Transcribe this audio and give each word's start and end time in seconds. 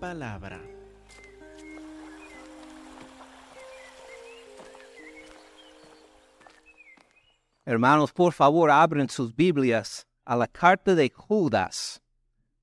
palabra. 0.00 0.60
Hermanos, 7.66 8.12
por 8.12 8.32
favor, 8.32 8.70
abren 8.70 9.08
sus 9.08 9.36
Biblias 9.36 10.06
a 10.24 10.34
la 10.34 10.48
carta 10.48 10.94
de 10.94 11.10
Judas, 11.10 12.02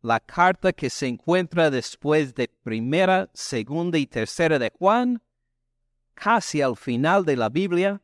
la 0.02 0.20
carta 0.20 0.74
que 0.74 0.90
se 0.90 1.08
encuentra 1.08 1.70
después 1.70 2.34
de 2.34 2.50
primera, 2.64 3.30
segunda 3.34 3.98
y 3.98 4.08
tercera 4.08 4.58
de 4.58 4.72
Juan, 4.72 5.22
casi 6.16 6.62
al 6.62 6.76
final 6.76 7.24
de 7.24 7.38
la 7.38 7.50
Biblia, 7.50 8.02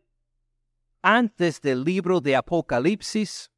antes 1.01 1.59
del 1.59 1.83
libro 1.83 2.21
de 2.21 2.35
Apocalipsis. 2.35 3.51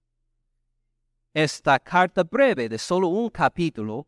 Esta 1.34 1.77
carta 1.80 2.23
breve 2.23 2.70
de 2.70 2.77
solo 2.77 3.09
un 3.09 3.30
capítulo, 3.30 4.07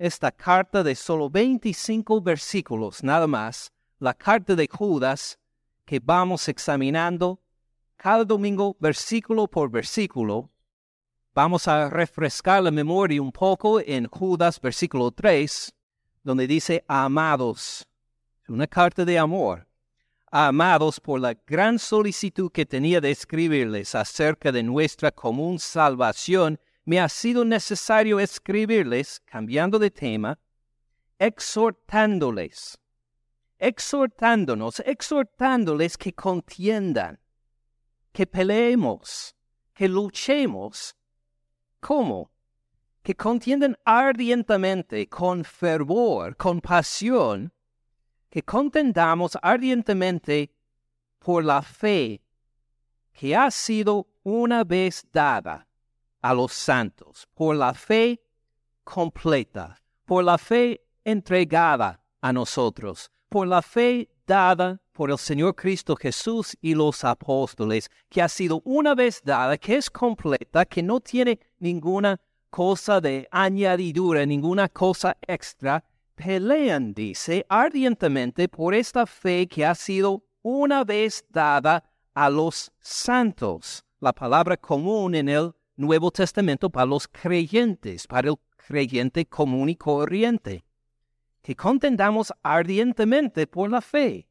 esta 0.00 0.32
carta 0.32 0.82
de 0.82 0.94
solo 0.94 1.28
25 1.28 2.22
versículos 2.22 3.04
nada 3.04 3.26
más, 3.26 3.70
la 3.98 4.14
carta 4.14 4.56
de 4.56 4.66
Judas 4.66 5.38
que 5.84 6.00
vamos 6.02 6.48
examinando 6.48 7.38
cada 7.98 8.24
domingo, 8.24 8.74
versículo 8.80 9.46
por 9.46 9.70
versículo, 9.70 10.50
vamos 11.34 11.68
a 11.68 11.90
refrescar 11.90 12.62
la 12.62 12.70
memoria 12.70 13.20
un 13.20 13.30
poco 13.30 13.78
en 13.78 14.06
Judas, 14.06 14.58
versículo 14.58 15.10
3, 15.10 15.70
donde 16.22 16.46
dice, 16.46 16.82
amados, 16.88 17.86
una 18.48 18.66
carta 18.66 19.04
de 19.04 19.18
amor, 19.18 19.66
amados 20.30 20.98
por 20.98 21.20
la 21.20 21.34
gran 21.46 21.78
solicitud 21.78 22.50
que 22.50 22.64
tenía 22.64 23.02
de 23.02 23.10
escribirles 23.10 23.94
acerca 23.94 24.50
de 24.50 24.62
nuestra 24.62 25.10
común 25.10 25.58
salvación, 25.58 26.58
me 26.90 26.98
ha 26.98 27.08
sido 27.08 27.44
necesario 27.44 28.18
escribirles, 28.18 29.20
cambiando 29.24 29.78
de 29.78 29.92
tema, 29.92 30.40
exhortándoles, 31.20 32.76
exhortándonos, 33.60 34.80
exhortándoles 34.80 35.96
que 35.96 36.12
contiendan 36.12 37.20
que 38.10 38.26
peleemos, 38.26 39.36
que 39.72 39.88
luchemos. 39.88 40.96
¿Cómo? 41.78 42.32
Que 43.04 43.14
contiendan 43.14 43.76
ardientemente, 43.84 45.08
con 45.08 45.44
fervor, 45.44 46.36
con 46.36 46.60
pasión, 46.60 47.52
que 48.30 48.42
contendamos 48.42 49.38
ardientemente 49.40 50.52
por 51.20 51.44
la 51.44 51.62
fe 51.62 52.20
que 53.12 53.36
ha 53.36 53.48
sido 53.52 54.08
una 54.24 54.64
vez 54.64 55.06
dada 55.12 55.69
a 56.20 56.34
los 56.34 56.52
santos, 56.52 57.28
por 57.34 57.56
la 57.56 57.74
fe 57.74 58.20
completa, 58.84 59.80
por 60.04 60.24
la 60.24 60.38
fe 60.38 60.82
entregada 61.04 62.02
a 62.20 62.32
nosotros, 62.32 63.10
por 63.28 63.46
la 63.46 63.62
fe 63.62 64.08
dada 64.26 64.80
por 64.92 65.10
el 65.10 65.18
Señor 65.18 65.54
Cristo 65.54 65.96
Jesús 65.96 66.56
y 66.60 66.74
los 66.74 67.04
apóstoles, 67.04 67.90
que 68.08 68.20
ha 68.20 68.28
sido 68.28 68.60
una 68.64 68.94
vez 68.94 69.22
dada, 69.24 69.56
que 69.56 69.76
es 69.76 69.88
completa, 69.88 70.66
que 70.66 70.82
no 70.82 71.00
tiene 71.00 71.40
ninguna 71.58 72.20
cosa 72.50 73.00
de 73.00 73.26
añadidura, 73.30 74.26
ninguna 74.26 74.68
cosa 74.68 75.16
extra, 75.26 75.82
pelean, 76.14 76.92
dice, 76.92 77.46
ardientemente 77.48 78.48
por 78.48 78.74
esta 78.74 79.06
fe 79.06 79.46
que 79.48 79.64
ha 79.64 79.74
sido 79.74 80.22
una 80.42 80.84
vez 80.84 81.24
dada 81.30 81.82
a 82.12 82.28
los 82.28 82.70
santos. 82.78 83.84
La 84.00 84.12
palabra 84.12 84.56
común 84.56 85.14
en 85.14 85.28
el 85.28 85.54
Nuevo 85.80 86.10
Testamento 86.10 86.68
para 86.68 86.86
los 86.86 87.08
creyentes, 87.08 88.06
para 88.06 88.28
el 88.28 88.36
creyente 88.56 89.24
común 89.24 89.70
y 89.70 89.76
corriente 89.76 90.64
que 91.42 91.56
contendamos 91.56 92.32
ardientemente 92.42 93.46
por 93.46 93.70
la 93.70 93.80
fe 93.80 94.28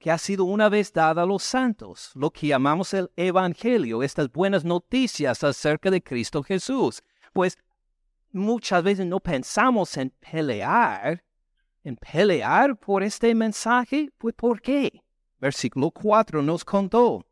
que 0.00 0.10
ha 0.10 0.16
sido 0.16 0.44
una 0.44 0.70
vez 0.70 0.92
dada 0.94 1.22
a 1.22 1.26
los 1.26 1.42
santos, 1.42 2.10
lo 2.14 2.30
que 2.30 2.46
llamamos 2.46 2.94
el 2.94 3.10
Evangelio, 3.16 4.02
estas 4.02 4.32
buenas 4.32 4.64
noticias 4.64 5.44
acerca 5.44 5.90
de 5.90 6.02
Cristo 6.02 6.42
Jesús. 6.42 7.02
Pues 7.34 7.58
muchas 8.32 8.82
veces 8.82 9.04
no 9.04 9.20
pensamos 9.20 9.94
en 9.98 10.08
pelear, 10.10 11.22
en 11.84 11.96
pelear 11.96 12.78
por 12.78 13.02
este 13.02 13.34
mensaje. 13.34 14.10
Pues 14.16 14.34
¿por 14.34 14.62
qué? 14.62 15.02
Versículo 15.38 15.90
4 15.90 16.40
nos 16.40 16.64
contó, 16.64 17.26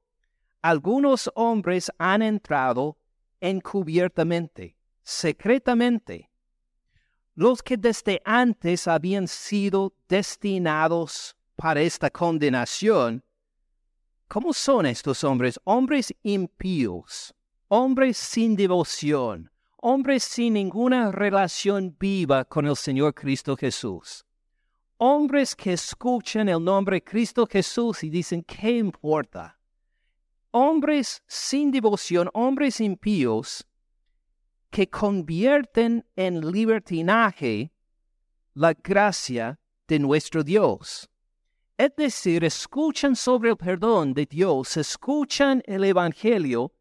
algunos 0.61 1.31
hombres 1.35 1.91
han 1.97 2.21
entrado 2.21 2.98
encubiertamente, 3.41 4.77
secretamente, 5.03 6.31
los 7.35 7.63
que 7.63 7.77
desde 7.77 8.21
antes 8.25 8.89
habían 8.89 9.29
sido 9.29 9.95
destinados 10.09 11.37
para 11.55 11.81
esta 11.81 12.11
condenación, 12.11 13.23
¿cómo 14.27 14.53
son 14.53 14.87
estos 14.87 15.23
hombres? 15.23 15.61
Hombres 15.65 16.13
impíos, 16.23 17.35
hombres 17.69 18.17
sin 18.17 18.57
devoción, 18.57 19.51
hombres 19.77 20.25
sin 20.25 20.55
ninguna 20.55 21.13
relación 21.13 21.97
viva 21.99 22.45
con 22.45 22.67
el 22.67 22.77
Señor 22.77 23.15
Cristo 23.15 23.57
Jesús. 23.57 24.25
Hombres 24.97 25.55
que 25.55 25.75
escuchan 25.75 26.49
el 26.49 26.65
nombre 26.65 27.03
Cristo 27.03 27.47
Jesús 27.47 28.03
y 28.03 28.11
dicen, 28.11 28.43
¿qué 28.43 28.79
importa? 28.79 29.58
Hombres 30.51 31.23
sin 31.27 31.71
devoción, 31.71 32.31
hombres 32.33 32.81
impíos, 32.81 33.67
que 34.71 34.89
convierten 34.89 36.07
en 36.17 36.51
libertinaje 36.51 37.73
la 38.55 38.73
gracia 38.73 39.59
de 39.87 39.99
nuestro 39.99 40.43
Dios. 40.43 41.09
Es 41.77 41.95
decir, 41.97 42.45
escuchan 42.45 43.15
sobre 43.15 43.51
el 43.51 43.57
perdón 43.57 44.13
de 44.15 44.27
Dios, 44.27 44.77
escuchan 44.77 45.63
el 45.67 45.85
Evangelio 45.85 46.73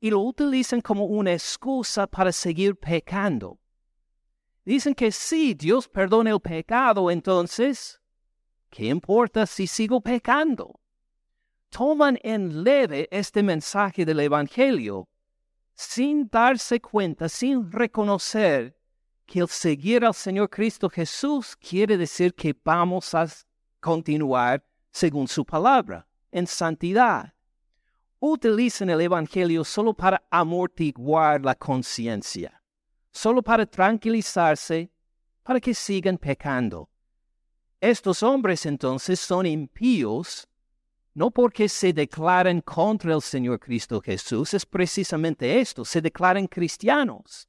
y 0.00 0.10
lo 0.10 0.20
utilizan 0.20 0.80
como 0.80 1.06
una 1.06 1.32
excusa 1.32 2.06
para 2.06 2.30
seguir 2.30 2.76
pecando. 2.76 3.58
Dicen 4.64 4.94
que 4.94 5.10
si 5.10 5.54
Dios 5.54 5.88
perdona 5.88 6.30
el 6.30 6.40
pecado, 6.40 7.10
entonces, 7.10 8.00
¿qué 8.68 8.88
importa 8.88 9.46
si 9.46 9.66
sigo 9.66 10.00
pecando? 10.00 10.78
Toman 11.70 12.18
en 12.22 12.64
leve 12.64 13.08
este 13.10 13.42
mensaje 13.42 14.04
del 14.04 14.20
Evangelio 14.20 15.08
sin 15.74 16.28
darse 16.28 16.80
cuenta, 16.80 17.28
sin 17.28 17.70
reconocer 17.70 18.76
que 19.26 19.40
el 19.40 19.48
seguir 19.48 20.04
al 20.04 20.14
Señor 20.14 20.48
Cristo 20.48 20.88
Jesús 20.88 21.54
quiere 21.54 21.96
decir 21.96 22.34
que 22.34 22.56
vamos 22.64 23.14
a 23.14 23.28
continuar 23.78 24.64
según 24.90 25.28
su 25.28 25.44
palabra, 25.44 26.08
en 26.32 26.46
santidad. 26.46 27.32
Utilizan 28.18 28.90
el 28.90 29.02
Evangelio 29.02 29.62
solo 29.62 29.94
para 29.94 30.26
amortiguar 30.30 31.44
la 31.44 31.54
conciencia, 31.54 32.60
solo 33.12 33.42
para 33.42 33.64
tranquilizarse, 33.66 34.90
para 35.44 35.60
que 35.60 35.74
sigan 35.74 36.18
pecando. 36.18 36.90
Estos 37.80 38.24
hombres 38.24 38.66
entonces 38.66 39.20
son 39.20 39.46
impíos 39.46 40.47
no 41.18 41.32
porque 41.32 41.68
se 41.68 41.92
declaren 41.92 42.60
contra 42.60 43.12
el 43.12 43.20
Señor 43.20 43.58
Cristo 43.58 44.00
Jesús, 44.00 44.54
es 44.54 44.64
precisamente 44.64 45.58
esto, 45.58 45.84
se 45.84 46.00
declaran 46.00 46.46
cristianos. 46.46 47.48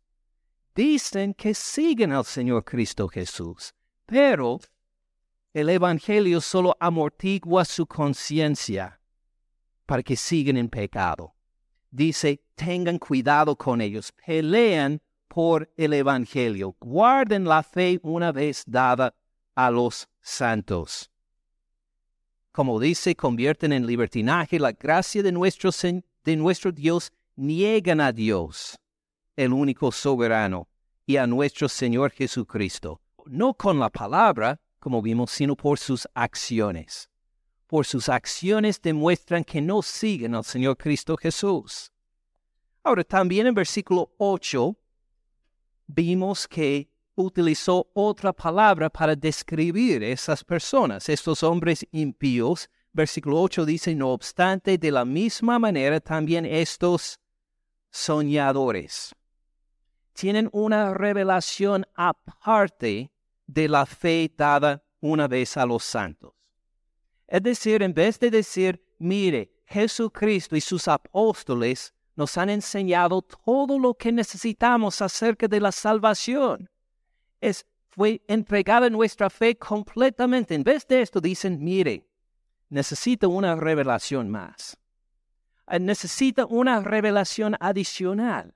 Dicen 0.74 1.36
que 1.36 1.54
siguen 1.54 2.12
al 2.12 2.26
Señor 2.26 2.66
Cristo 2.66 3.08
Jesús, 3.08 3.76
pero 4.08 4.60
el 5.54 5.70
Evangelio 5.70 6.42
solo 6.42 6.76
amortigua 6.80 7.64
su 7.64 7.86
conciencia 7.86 9.00
para 9.86 10.02
que 10.02 10.16
sigan 10.16 10.58
en 10.58 10.68
pecado. 10.68 11.36
Dice, 11.92 12.44
tengan 12.56 12.98
cuidado 12.98 13.56
con 13.56 13.82
ellos, 13.82 14.12
pelean 14.26 15.00
por 15.28 15.72
el 15.78 15.94
Evangelio, 15.94 16.76
guarden 16.80 17.46
la 17.46 17.62
fe 17.62 18.00
una 18.02 18.32
vez 18.32 18.64
dada 18.66 19.14
a 19.54 19.70
los 19.70 20.10
santos 20.22 21.12
como 22.52 22.80
dice, 22.80 23.16
convierten 23.16 23.74
en 23.74 23.86
libertinaje 23.86 24.60
la 24.60 24.72
gracia 24.72 25.24
de 25.24 25.32
nuestro, 25.32 25.72
de 26.24 26.36
nuestro 26.36 26.72
Dios, 26.72 27.12
niegan 27.36 28.02
a 28.02 28.12
Dios, 28.12 28.78
el 29.36 29.54
único 29.54 29.92
soberano, 29.92 30.68
y 31.06 31.18
a 31.18 31.26
nuestro 31.26 31.70
Señor 31.70 32.12
Jesucristo, 32.12 33.02
no 33.26 33.54
con 33.54 33.80
la 33.80 33.90
palabra, 33.90 34.60
como 34.80 35.02
vimos, 35.02 35.32
sino 35.32 35.56
por 35.56 35.80
sus 35.80 36.08
acciones. 36.14 37.10
Por 37.68 37.86
sus 37.86 38.10
acciones 38.10 38.82
demuestran 38.82 39.44
que 39.44 39.62
no 39.62 39.82
siguen 39.82 40.36
al 40.36 40.44
Señor 40.44 40.78
Cristo 40.78 41.16
Jesús. 41.18 41.92
Ahora, 42.84 43.04
también 43.04 43.48
en 43.48 43.54
versículo 43.54 44.12
8 44.18 44.76
vimos 45.88 46.48
que 46.48 46.90
utilizó 47.24 47.90
otra 47.94 48.34
palabra 48.34 48.90
para 48.90 49.16
describir 49.16 50.04
esas 50.04 50.44
personas, 50.44 51.10
estos 51.10 51.44
hombres 51.44 51.86
impíos. 51.92 52.70
Versículo 52.92 53.42
8 53.42 53.66
dice, 53.66 53.96
no 53.96 54.10
obstante, 54.10 54.78
de 54.78 54.92
la 54.92 55.06
misma 55.06 55.60
manera 55.60 56.00
también 56.00 56.46
estos 56.46 57.20
soñadores 57.92 59.16
tienen 60.20 60.50
una 60.52 60.94
revelación 60.94 61.86
aparte 61.96 63.10
de 63.48 63.70
la 63.70 63.86
fe 63.86 64.30
dada 64.36 64.84
una 65.00 65.30
vez 65.30 65.56
a 65.56 65.66
los 65.66 65.86
santos. 65.86 66.34
Es 67.26 67.42
decir, 67.42 67.82
en 67.82 67.94
vez 67.94 68.20
de 68.20 68.30
decir, 68.30 68.84
mire, 68.98 69.50
Jesucristo 69.66 70.58
y 70.58 70.62
sus 70.62 70.90
apóstoles 70.90 71.94
nos 72.18 72.38
han 72.38 72.50
enseñado 72.50 73.22
todo 73.22 73.80
lo 73.80 73.94
que 73.94 74.12
necesitamos 74.12 75.02
acerca 75.02 75.48
de 75.48 75.62
la 75.62 75.72
salvación. 75.72 76.70
Es, 77.42 77.66
fue 77.90 78.22
entregada 78.28 78.90
nuestra 78.90 79.30
fe 79.30 79.58
completamente. 79.58 80.56
En 80.56 80.64
vez 80.64 80.88
de 80.88 81.02
esto 81.02 81.20
dicen, 81.20 81.64
mire, 81.64 82.06
necesita 82.70 83.28
una 83.28 83.56
revelación 83.56 84.30
más. 84.30 84.78
Eh, 85.68 85.80
necesita 85.80 86.46
una 86.46 86.82
revelación 86.82 87.56
adicional. 87.60 88.54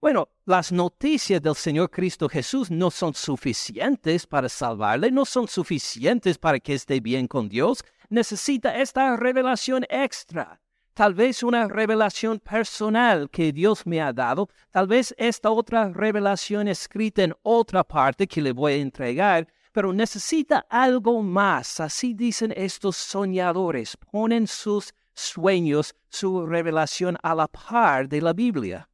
Bueno, 0.00 0.28
las 0.44 0.70
noticias 0.70 1.40
del 1.42 1.54
Señor 1.54 1.90
Cristo 1.90 2.28
Jesús 2.28 2.70
no 2.70 2.90
son 2.90 3.14
suficientes 3.14 4.26
para 4.26 4.48
salvarle, 4.48 5.10
no 5.10 5.24
son 5.24 5.48
suficientes 5.48 6.38
para 6.38 6.60
que 6.60 6.74
esté 6.74 7.00
bien 7.00 7.26
con 7.26 7.48
Dios. 7.48 7.82
Necesita 8.08 8.76
esta 8.78 9.16
revelación 9.16 9.84
extra. 9.88 10.60
Tal 10.96 11.12
vez 11.12 11.42
una 11.42 11.68
revelación 11.68 12.40
personal 12.40 13.28
que 13.28 13.52
Dios 13.52 13.86
me 13.86 14.00
ha 14.00 14.14
dado, 14.14 14.48
tal 14.70 14.86
vez 14.86 15.14
esta 15.18 15.50
otra 15.50 15.90
revelación 15.90 16.68
escrita 16.68 17.22
en 17.22 17.34
otra 17.42 17.84
parte 17.84 18.26
que 18.26 18.40
le 18.40 18.52
voy 18.52 18.72
a 18.72 18.76
entregar, 18.76 19.46
pero 19.72 19.92
necesita 19.92 20.64
algo 20.70 21.22
más. 21.22 21.80
Así 21.80 22.14
dicen 22.14 22.50
estos 22.56 22.96
soñadores, 22.96 23.94
ponen 24.10 24.46
sus 24.46 24.94
sueños, 25.12 25.94
su 26.08 26.46
revelación 26.46 27.18
a 27.22 27.34
la 27.34 27.46
par 27.46 28.08
de 28.08 28.22
la 28.22 28.32
Biblia. 28.32 28.88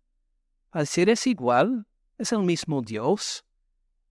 Al 0.72 0.88
ser 0.88 1.08
es 1.08 1.24
igual, 1.28 1.86
es 2.18 2.32
el 2.32 2.40
mismo 2.40 2.82
Dios. 2.82 3.44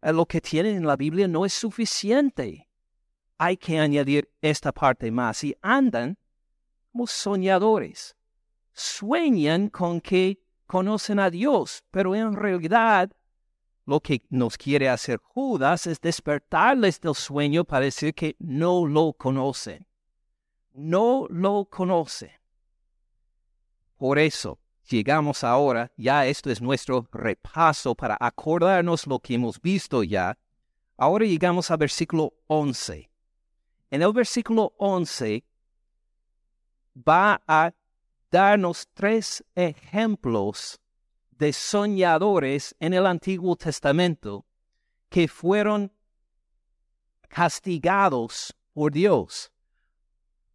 Lo 0.01 0.25
que 0.25 0.39
tienen 0.39 0.77
en 0.77 0.87
la 0.87 0.95
Biblia 0.95 1.27
no 1.27 1.45
es 1.45 1.51
suficiente. 1.51 2.69
Hay 3.37 3.57
que 3.57 3.77
añadir 3.77 4.31
esta 4.41 4.71
parte 4.71 5.11
más 5.11 5.43
y 5.43 5.53
andan 5.61 6.17
como 6.91 7.07
soñadores. 7.07 8.15
Sueñan 8.73 9.69
con 9.69 10.01
que 10.01 10.39
conocen 10.65 11.19
a 11.19 11.29
Dios, 11.29 11.83
pero 11.91 12.15
en 12.15 12.33
realidad 12.33 13.11
lo 13.85 13.99
que 13.99 14.21
nos 14.29 14.57
quiere 14.57 14.87
hacer 14.87 15.19
Judas 15.21 15.87
es 15.87 15.99
despertarles 15.99 17.01
del 17.01 17.15
sueño 17.15 17.65
para 17.65 17.85
decir 17.85 18.13
que 18.13 18.35
no 18.39 18.85
lo 18.85 19.13
conocen. 19.13 19.85
No 20.73 21.27
lo 21.29 21.65
conocen. 21.65 22.31
Por 23.97 24.17
eso, 24.17 24.59
llegamos 24.89 25.43
ahora, 25.43 25.91
ya 25.97 26.25
esto 26.25 26.49
es 26.49 26.61
nuestro 26.61 27.07
repaso 27.11 27.93
para 27.93 28.17
acordarnos 28.19 29.05
lo 29.05 29.19
que 29.19 29.35
hemos 29.35 29.59
visto 29.61 30.03
ya. 30.03 30.37
Ahora 30.95 31.25
llegamos 31.25 31.69
al 31.69 31.77
versículo 31.77 32.33
11. 32.47 33.11
En 33.89 34.01
el 34.01 34.13
versículo 34.13 34.73
11 34.77 35.43
va 36.95 37.41
a 37.47 37.73
darnos 38.29 38.87
tres 38.93 39.43
ejemplos 39.55 40.79
de 41.31 41.53
soñadores 41.53 42.75
en 42.79 42.93
el 42.93 43.05
Antiguo 43.05 43.55
Testamento 43.55 44.45
que 45.09 45.27
fueron 45.27 45.91
castigados 47.27 48.53
por 48.73 48.91
Dios 48.91 49.51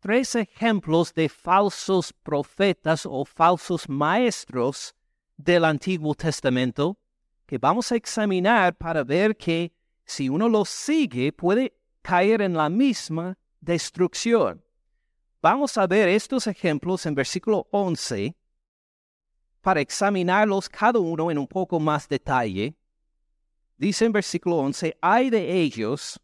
tres 0.06 0.36
ejemplos 0.36 1.12
de 1.14 1.28
falsos 1.28 2.12
profetas 2.12 3.06
o 3.06 3.24
falsos 3.24 3.88
maestros 3.88 4.94
del 5.36 5.64
Antiguo 5.64 6.14
Testamento 6.14 6.96
que 7.44 7.58
vamos 7.58 7.90
a 7.90 7.96
examinar 7.96 8.76
para 8.76 9.02
ver 9.02 9.36
que 9.36 9.72
si 10.04 10.28
uno 10.28 10.48
los 10.48 10.68
sigue 10.68 11.32
puede 11.32 11.74
caer 12.02 12.40
en 12.40 12.54
la 12.54 12.68
misma 12.68 13.36
destrucción. 13.60 14.62
Vamos 15.48 15.78
a 15.78 15.86
ver 15.86 16.08
estos 16.08 16.48
ejemplos 16.48 17.06
en 17.06 17.14
versículo 17.14 17.68
11 17.70 18.34
para 19.60 19.80
examinarlos 19.80 20.68
cada 20.68 20.98
uno 20.98 21.30
en 21.30 21.38
un 21.38 21.46
poco 21.46 21.78
más 21.78 22.08
detalle. 22.08 22.74
Dice 23.76 24.06
en 24.06 24.12
versículo 24.12 24.56
11, 24.56 24.98
hay 25.00 25.30
de 25.30 25.52
ellos 25.52 26.20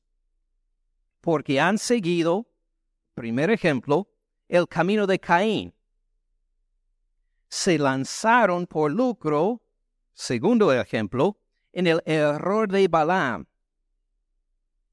porque 1.21 1.61
han 1.61 1.79
seguido 1.79 2.49
Primer 3.15 3.51
ejemplo, 3.51 4.09
el 4.49 4.67
camino 4.67 5.07
de 5.07 5.21
Caín. 5.21 5.73
Se 7.49 7.79
lanzaron 7.79 8.67
por 8.67 8.91
lucro, 8.91 9.63
segundo 10.13 10.73
ejemplo, 10.73 11.39
en 11.73 11.87
el 11.87 12.03
error 12.07 12.67
de 12.67 12.89
Balaam. 12.89 13.47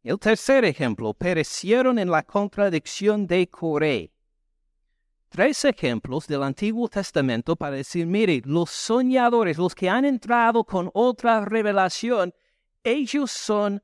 El 0.04 0.20
tercer 0.20 0.66
ejemplo, 0.66 1.16
perecieron 1.16 1.98
en 1.98 2.12
la 2.12 2.22
contradicción 2.22 3.26
de 3.26 3.50
Coré. 3.50 4.12
Tres 5.30 5.64
ejemplos 5.64 6.26
del 6.26 6.42
Antiguo 6.42 6.90
Testamento 6.90 7.56
para 7.56 7.76
decir, 7.76 8.08
mire, 8.08 8.42
los 8.46 8.72
soñadores, 8.72 9.58
los 9.58 9.76
que 9.76 9.88
han 9.88 10.04
entrado 10.04 10.64
con 10.64 10.90
otra 10.94 11.46
revelación, 11.46 12.34
ellos 12.84 13.32
son 13.32 13.82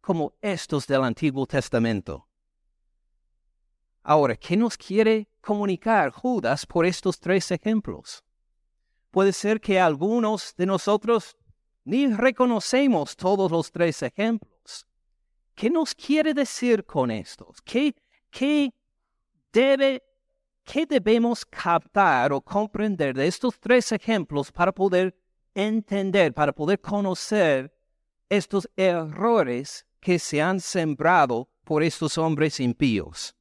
como 0.00 0.32
estos 0.40 0.86
del 0.86 1.04
Antiguo 1.04 1.46
Testamento. 1.46 2.26
Ahora, 4.02 4.36
¿qué 4.36 4.56
nos 4.56 4.78
quiere 4.78 5.28
comunicar 5.40 6.10
Judas 6.10 6.64
por 6.64 6.86
estos 6.86 7.20
tres 7.20 7.50
ejemplos? 7.50 8.24
Puede 9.10 9.32
ser 9.32 9.60
que 9.60 9.78
algunos 9.78 10.54
de 10.56 10.64
nosotros 10.64 11.36
ni 11.84 12.06
reconocemos 12.06 13.16
todos 13.16 13.50
los 13.50 13.70
tres 13.70 14.02
ejemplos. 14.02 14.86
¿Qué 15.54 15.70
nos 15.70 15.94
quiere 15.94 16.34
decir 16.34 16.84
con 16.84 17.10
estos? 17.10 17.60
¿Qué, 17.62 17.94
qué, 18.30 18.72
debe, 19.52 20.02
qué 20.66 20.84
debemos 20.84 21.46
captar 21.46 22.32
o 22.32 22.40
comprender 22.40 23.14
de 23.14 23.26
estos 23.26 23.58
tres 23.58 23.92
ejemplos 23.92 24.50
para 24.52 24.72
poder 24.72 25.16
entender, 25.54 26.34
para 26.34 26.52
poder 26.52 26.80
conocer 26.80 27.72
estos 28.28 28.68
errores 28.76 29.86
que 30.00 30.18
se 30.18 30.42
han 30.42 30.60
sembrado 30.60 31.48
por 31.64 31.82
estos 31.82 32.18
hombres 32.18 32.60
impíos? 32.60 33.34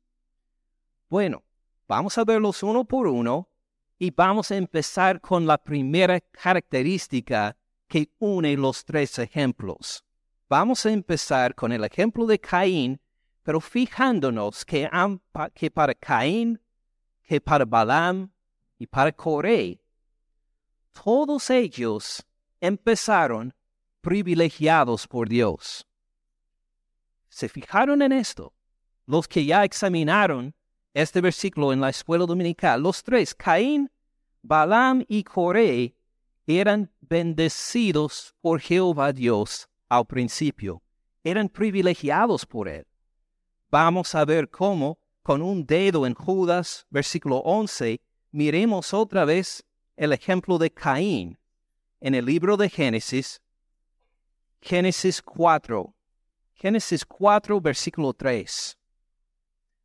Bueno, 1.09 1.43
vamos 1.87 2.17
a 2.17 2.23
verlos 2.23 2.61
uno 2.63 2.85
por 2.85 3.07
uno 3.07 3.49
y 3.97 4.11
vamos 4.11 4.51
a 4.51 4.55
empezar 4.55 5.19
con 5.19 5.47
la 5.47 5.57
primera 5.57 6.19
característica 6.19 7.57
que 7.87 8.09
une 8.19 8.55
los 8.55 8.85
tres 8.85 9.17
ejemplos. 9.19 10.03
Vamos 10.47 10.85
a 10.85 10.91
empezar 10.91 11.55
con 11.55 11.71
el 11.71 11.83
ejemplo 11.83 12.27
de 12.27 12.39
Caín, 12.39 13.01
pero 13.41 13.59
fijándonos 13.59 14.63
que, 14.63 14.89
para 15.73 15.93
Caín, 15.95 16.59
que 17.25 17.41
para 17.41 17.65
Balaam 17.65 18.31
y 18.77 18.87
para 18.87 19.11
Coré, 19.11 19.81
todos 21.03 21.49
ellos 21.49 22.25
empezaron 22.61 23.53
privilegiados 24.01 25.07
por 25.07 25.27
Dios. 25.27 25.85
¿Se 27.27 27.49
fijaron 27.49 28.01
en 28.01 28.11
esto? 28.11 28.53
Los 29.05 29.27
que 29.27 29.45
ya 29.45 29.63
examinaron 29.63 30.55
este 30.93 31.19
versículo 31.19 31.73
en 31.73 31.81
la 31.81 31.89
escuela 31.89 32.25
dominical, 32.25 32.81
los 32.81 33.03
tres, 33.03 33.35
Caín, 33.35 33.91
Balaam 34.41 35.03
y 35.07 35.23
Coré, 35.23 35.95
eran 36.47 36.91
bendecidos 37.01 38.33
por 38.39 38.61
Jehová 38.61 39.11
Dios 39.11 39.67
al 39.89 40.05
principio, 40.05 40.81
eran 41.23 41.49
privilegiados 41.49 42.45
por 42.45 42.69
él. 42.69 42.85
Vamos 43.69 44.15
a 44.15 44.23
ver 44.23 44.49
cómo, 44.49 44.99
con 45.25 45.41
un 45.41 45.65
dedo 45.65 46.05
en 46.05 46.13
Judas, 46.13 46.85
versículo 46.91 47.37
11, 47.37 47.99
miremos 48.31 48.93
otra 48.93 49.25
vez 49.25 49.65
el 49.97 50.13
ejemplo 50.13 50.59
de 50.59 50.69
Caín 50.69 51.39
en 51.99 52.13
el 52.13 52.25
libro 52.25 52.55
de 52.57 52.69
Génesis, 52.69 53.41
Génesis 54.61 55.23
4, 55.23 55.95
Génesis 56.53 57.03
4, 57.03 57.59
versículo 57.59 58.13
3. 58.13 58.77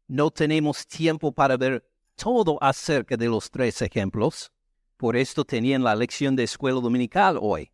No 0.09 0.31
tenemos 0.31 0.87
tiempo 0.87 1.33
para 1.33 1.57
ver 1.57 1.91
todo 2.17 2.59
acerca 2.63 3.17
de 3.17 3.29
los 3.29 3.51
tres 3.51 3.81
ejemplos. 3.81 4.53
Por 4.99 5.17
esto 5.17 5.47
tenían 5.47 5.83
la 5.83 5.95
lección 5.95 6.37
de 6.37 6.43
escuela 6.43 6.83
dominical 6.83 7.39
hoy. 7.41 7.73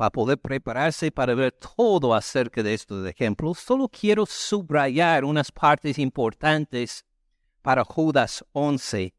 Para 0.00 0.12
poder 0.12 0.38
prepararse 0.38 1.12
para 1.12 1.34
ver 1.34 1.52
todo 1.52 2.14
acerca 2.14 2.62
de 2.62 2.72
estos 2.72 3.06
ejemplos, 3.06 3.58
solo 3.58 3.86
quiero 3.86 4.24
subrayar 4.24 5.26
unas 5.26 5.52
partes 5.52 5.98
importantes 5.98 7.04
para 7.60 7.84
Judas 7.84 8.42
11. 8.52 9.12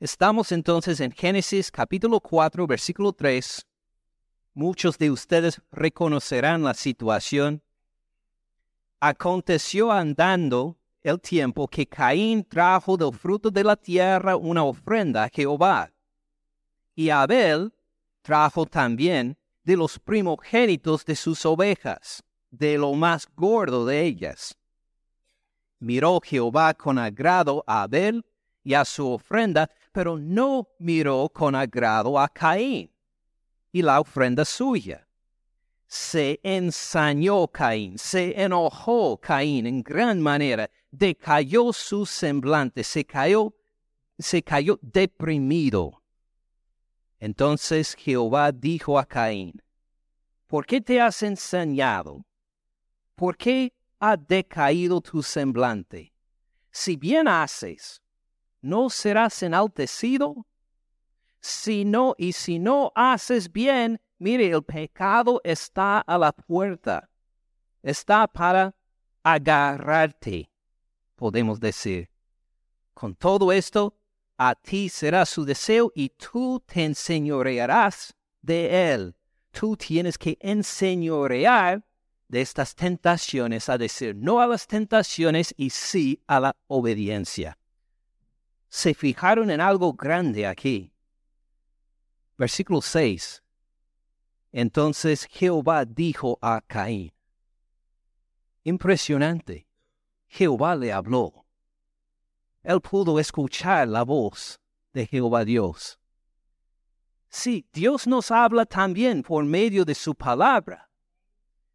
Estamos 0.00 0.52
entonces 0.52 1.00
en 1.00 1.12
Génesis 1.12 1.70
capítulo 1.70 2.18
4, 2.18 2.66
versículo 2.66 3.12
3. 3.12 3.66
Muchos 4.54 4.96
de 4.96 5.10
ustedes 5.10 5.60
reconocerán 5.70 6.62
la 6.62 6.72
situación. 6.72 7.62
Aconteció 8.98 9.92
andando 9.92 10.78
el 11.02 11.20
tiempo 11.20 11.68
que 11.68 11.86
Caín 11.86 12.42
trajo 12.42 12.96
del 12.96 13.12
fruto 13.12 13.50
de 13.50 13.64
la 13.64 13.76
tierra 13.76 14.34
una 14.34 14.64
ofrenda 14.64 15.24
a 15.24 15.28
Jehová. 15.28 15.92
Y 16.94 17.10
Abel 17.10 17.70
trajo 18.22 18.64
también 18.64 19.36
de 19.66 19.76
los 19.76 19.98
primogénitos 19.98 21.04
de 21.04 21.16
sus 21.16 21.44
ovejas, 21.44 22.22
de 22.50 22.78
lo 22.78 22.94
más 22.94 23.26
gordo 23.34 23.84
de 23.84 24.00
ellas. 24.00 24.56
Miró 25.80 26.20
Jehová 26.24 26.72
con 26.72 26.98
agrado 26.98 27.64
a 27.66 27.82
Abel 27.82 28.24
y 28.62 28.74
a 28.74 28.84
su 28.84 29.10
ofrenda, 29.10 29.68
pero 29.90 30.16
no 30.16 30.68
miró 30.78 31.28
con 31.28 31.56
agrado 31.56 32.16
a 32.16 32.28
Caín 32.28 32.92
y 33.72 33.82
la 33.82 34.00
ofrenda 34.00 34.44
suya. 34.44 35.04
Se 35.88 36.38
ensañó 36.44 37.48
Caín, 37.48 37.98
se 37.98 38.40
enojó 38.40 39.20
Caín 39.20 39.66
en 39.66 39.82
gran 39.82 40.20
manera, 40.20 40.70
decayó 40.92 41.72
su 41.72 42.06
semblante, 42.06 42.84
se 42.84 43.04
cayó, 43.04 43.52
se 44.16 44.44
cayó 44.44 44.78
deprimido. 44.80 46.04
Entonces 47.18 47.94
Jehová 47.94 48.52
dijo 48.52 48.98
a 48.98 49.06
Caín, 49.06 49.62
¿por 50.46 50.66
qué 50.66 50.80
te 50.80 51.00
has 51.00 51.22
ensañado? 51.22 52.24
¿Por 53.14 53.36
qué 53.36 53.72
ha 53.98 54.16
decaído 54.16 55.00
tu 55.00 55.22
semblante? 55.22 56.12
Si 56.70 56.96
bien 56.96 57.26
haces, 57.26 58.02
¿no 58.60 58.90
serás 58.90 59.42
enaltecido? 59.42 60.46
Si 61.40 61.84
no, 61.84 62.14
y 62.18 62.32
si 62.32 62.58
no 62.58 62.92
haces 62.94 63.50
bien, 63.50 64.00
mire, 64.18 64.50
el 64.50 64.62
pecado 64.62 65.40
está 65.44 66.00
a 66.00 66.18
la 66.18 66.32
puerta, 66.32 67.08
está 67.82 68.26
para 68.26 68.74
agarrarte, 69.22 70.50
podemos 71.14 71.58
decir. 71.60 72.10
Con 72.92 73.14
todo 73.14 73.52
esto, 73.52 73.96
a 74.36 74.54
ti 74.54 74.88
será 74.88 75.24
su 75.24 75.44
deseo 75.44 75.92
y 75.94 76.10
tú 76.10 76.62
te 76.66 76.84
enseñorearás 76.84 78.14
de 78.42 78.92
él. 78.92 79.16
Tú 79.50 79.76
tienes 79.76 80.18
que 80.18 80.36
enseñorear 80.40 81.86
de 82.28 82.40
estas 82.40 82.74
tentaciones, 82.74 83.68
a 83.68 83.78
decir 83.78 84.14
no 84.16 84.40
a 84.40 84.46
las 84.46 84.66
tentaciones 84.66 85.54
y 85.56 85.70
sí 85.70 86.22
a 86.26 86.40
la 86.40 86.56
obediencia. 86.66 87.56
Se 88.68 88.94
fijaron 88.94 89.50
en 89.50 89.60
algo 89.60 89.94
grande 89.94 90.46
aquí. 90.46 90.92
Versículo 92.36 92.82
6. 92.82 93.42
Entonces 94.52 95.26
Jehová 95.30 95.84
dijo 95.84 96.38
a 96.42 96.60
Caín. 96.66 97.12
Impresionante. 98.64 99.68
Jehová 100.26 100.74
le 100.74 100.92
habló. 100.92 101.45
Él 102.66 102.80
pudo 102.80 103.20
escuchar 103.20 103.86
la 103.86 104.02
voz 104.02 104.58
de 104.92 105.06
Jehová 105.06 105.44
Dios. 105.44 106.00
Sí, 107.28 107.64
Dios 107.72 108.08
nos 108.08 108.32
habla 108.32 108.66
también 108.66 109.22
por 109.22 109.44
medio 109.44 109.84
de 109.84 109.94
su 109.94 110.16
palabra. 110.16 110.90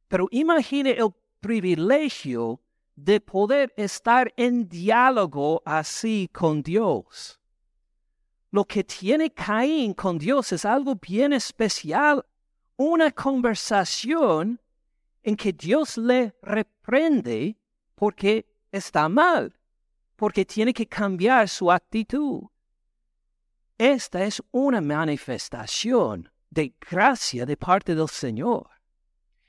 Pero 0.10 0.28
imagine 0.32 0.92
el 0.92 1.12
privilegio 1.40 2.62
de 2.98 3.22
poder 3.22 3.74
estar 3.78 4.34
en 4.36 4.68
diálogo 4.68 5.62
así 5.66 6.30
con 6.34 6.62
Dios. 6.62 7.40
Lo 8.52 8.66
que 8.66 8.84
tiene 8.84 9.32
Caín 9.32 9.94
con 9.94 10.18
Dios 10.18 10.52
es 10.52 10.66
algo 10.66 10.96
bien 10.96 11.32
especial, 11.32 12.26
una 12.76 13.12
conversación 13.12 14.60
en 15.24 15.38
que 15.38 15.54
Dios 15.54 15.98
le 15.98 16.36
reprende 16.42 17.56
porque 17.96 18.46
está 18.74 19.08
mal, 19.08 19.58
porque 20.22 20.46
tiene 20.46 20.72
que 20.72 20.86
cambiar 20.86 21.50
su 21.50 21.72
actitud. 21.72 22.44
Esta 23.76 24.24
es 24.24 24.40
una 24.52 24.80
manifestación 24.80 26.30
de 26.52 26.76
gracia 26.80 27.44
de 27.44 27.58
parte 27.58 27.96
del 27.96 28.08
Señor. 28.08 28.70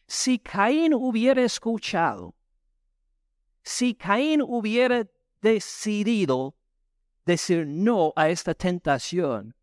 Si 0.07 0.39
Caín 0.39 0.95
hubiera 0.95 1.43
escuchado, 1.43 2.35
si 3.63 3.95
Caín 3.95 4.41
hubiera 4.41 5.07
decidido 5.43 6.55
decir 7.27 7.67
no 7.67 8.15
a 8.17 8.31
esta 8.31 8.55
tentación, 8.55 9.55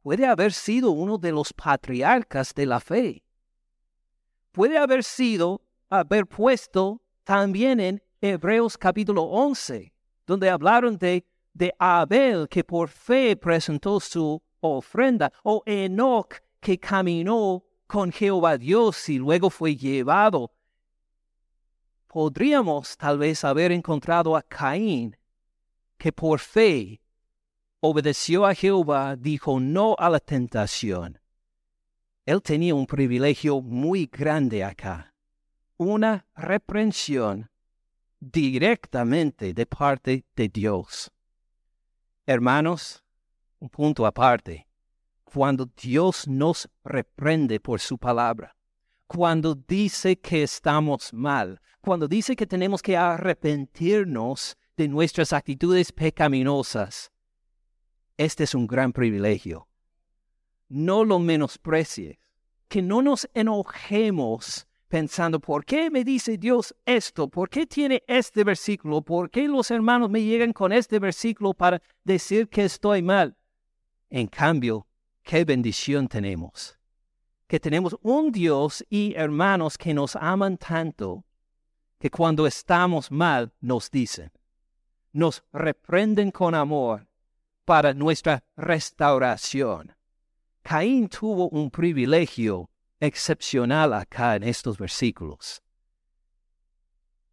puede 0.00 0.26
haber 0.26 0.52
sido 0.52 0.92
uno 0.92 1.18
de 1.18 1.32
los 1.32 1.52
patriarcas 1.52 2.54
de 2.54 2.66
la 2.66 2.78
fe. 2.78 3.24
Puede 4.52 4.78
haber 4.78 5.02
sido, 5.02 5.60
haber 5.90 6.24
puesto 6.24 7.02
también 7.24 7.80
en 7.80 8.00
Hebreos 8.20 8.78
capítulo 8.78 9.24
11, 9.24 9.93
donde 10.26 10.50
hablaron 10.50 10.98
de, 10.98 11.24
Abel 11.78 12.48
que 12.48 12.64
por 12.64 12.88
fe 12.88 13.36
presentó 13.36 14.00
su 14.00 14.42
ofrenda, 14.60 15.32
o 15.42 15.62
Enoch 15.66 16.34
que 16.60 16.78
caminó 16.78 17.64
con 17.86 18.10
Jehová 18.10 18.58
Dios 18.58 19.08
y 19.08 19.18
luego 19.18 19.50
fue 19.50 19.76
llevado. 19.76 20.52
Podríamos 22.08 22.96
tal 22.96 23.18
vez 23.18 23.44
haber 23.44 23.72
encontrado 23.72 24.36
a 24.36 24.42
Caín, 24.42 25.16
que 25.98 26.12
por 26.12 26.38
fe 26.40 27.00
obedeció 27.80 28.46
a 28.46 28.54
Jehová, 28.54 29.16
dijo 29.16 29.60
no 29.60 29.94
a 29.98 30.08
la 30.08 30.20
tentación. 30.20 31.20
Él 32.24 32.40
tenía 32.40 32.74
un 32.74 32.86
privilegio 32.86 33.60
muy 33.60 34.06
grande 34.06 34.64
acá, 34.64 35.14
una 35.76 36.26
reprensión 36.34 37.50
directamente 38.32 39.52
de 39.52 39.66
parte 39.66 40.24
de 40.34 40.48
Dios. 40.48 41.10
Hermanos, 42.26 43.04
un 43.58 43.68
punto 43.68 44.06
aparte 44.06 44.66
cuando 45.24 45.66
Dios 45.66 46.28
nos 46.28 46.68
reprende 46.84 47.58
por 47.58 47.80
su 47.80 47.98
palabra, 47.98 48.56
cuando 49.08 49.56
dice 49.56 50.16
que 50.20 50.44
estamos 50.44 51.12
mal, 51.12 51.60
cuando 51.80 52.06
dice 52.06 52.36
que 52.36 52.46
tenemos 52.46 52.80
que 52.80 52.96
arrepentirnos 52.96 54.56
de 54.76 54.86
nuestras 54.86 55.32
actitudes 55.32 55.90
pecaminosas. 55.90 57.10
Este 58.16 58.44
es 58.44 58.54
un 58.54 58.68
gran 58.68 58.92
privilegio. 58.92 59.66
No 60.68 61.04
lo 61.04 61.18
menosprecies, 61.18 62.16
que 62.68 62.80
no 62.80 63.02
nos 63.02 63.28
enojemos 63.34 64.68
pensando, 64.88 65.40
¿por 65.40 65.64
qué 65.64 65.90
me 65.90 66.04
dice 66.04 66.38
Dios 66.38 66.74
esto? 66.84 67.28
¿Por 67.28 67.48
qué 67.48 67.66
tiene 67.66 68.02
este 68.06 68.44
versículo? 68.44 69.02
¿Por 69.02 69.30
qué 69.30 69.48
los 69.48 69.70
hermanos 69.70 70.10
me 70.10 70.22
llegan 70.22 70.52
con 70.52 70.72
este 70.72 70.98
versículo 70.98 71.54
para 71.54 71.82
decir 72.04 72.48
que 72.48 72.64
estoy 72.64 73.02
mal? 73.02 73.36
En 74.10 74.26
cambio, 74.26 74.86
qué 75.22 75.44
bendición 75.44 76.08
tenemos. 76.08 76.78
Que 77.46 77.58
tenemos 77.58 77.96
un 78.02 78.30
Dios 78.30 78.84
y 78.88 79.14
hermanos 79.16 79.76
que 79.76 79.92
nos 79.92 80.16
aman 80.16 80.56
tanto 80.56 81.24
que 81.98 82.10
cuando 82.10 82.46
estamos 82.46 83.10
mal 83.10 83.52
nos 83.60 83.90
dicen, 83.90 84.30
nos 85.12 85.42
reprenden 85.52 86.30
con 86.30 86.54
amor 86.54 87.06
para 87.64 87.94
nuestra 87.94 88.44
restauración. 88.56 89.94
Caín 90.62 91.08
tuvo 91.08 91.48
un 91.48 91.70
privilegio 91.70 92.70
excepcional 93.00 93.92
acá 93.92 94.36
en 94.36 94.44
estos 94.44 94.78
versículos, 94.78 95.62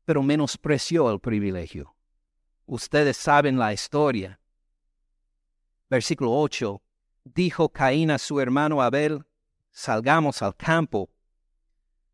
pero 0.06 0.24
menospreció 0.24 1.12
el 1.12 1.20
privilegio. 1.20 1.96
Ustedes 2.65 3.18
saben 3.18 3.58
la 3.58 3.74
historia. 3.74 4.39
Versículo 5.89 6.32
8 6.34 6.82
dijo 7.24 7.70
Caín 7.70 8.12
a 8.12 8.18
su 8.18 8.39
hermano 8.39 8.82
Abel, 8.82 9.25
salgamos 9.72 10.41
al 10.41 10.56
campo. 10.56 11.10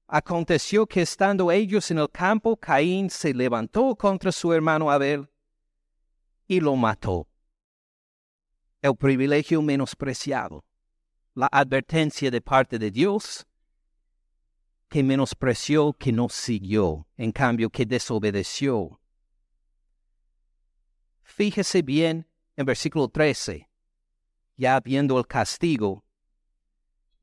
Aconteció 0.08 0.88
que 0.88 1.02
estando 1.02 1.52
ellos 1.52 1.92
en 1.92 2.00
el 2.00 2.10
campo, 2.10 2.58
Caín 2.58 3.10
se 3.10 3.34
levantó 3.34 3.96
contra 3.96 4.32
su 4.32 4.54
hermano 4.54 4.90
Abel 4.90 5.30
y 6.48 6.60
lo 6.60 6.76
mató. 6.76 7.28
El 8.82 8.96
privilegio 8.96 9.62
menospreciado, 9.62 10.64
la 11.38 11.48
advertencia 11.52 12.32
de 12.32 12.42
parte 12.42 12.80
de 12.80 12.90
Dios, 12.90 13.46
que 14.90 15.04
menospreció, 15.04 15.94
que 15.94 16.12
no 16.12 16.30
siguió, 16.30 17.06
en 17.16 17.32
cambio 17.32 17.70
que 17.70 17.86
desobedeció. 17.86 19.00
Fíjese 21.22 21.84
bien 21.84 22.28
en 22.56 22.66
versículo 22.66 23.08
13 23.08 23.70
ya 24.56 24.80
viendo 24.80 25.20
el 25.20 25.28
castigo, 25.28 26.04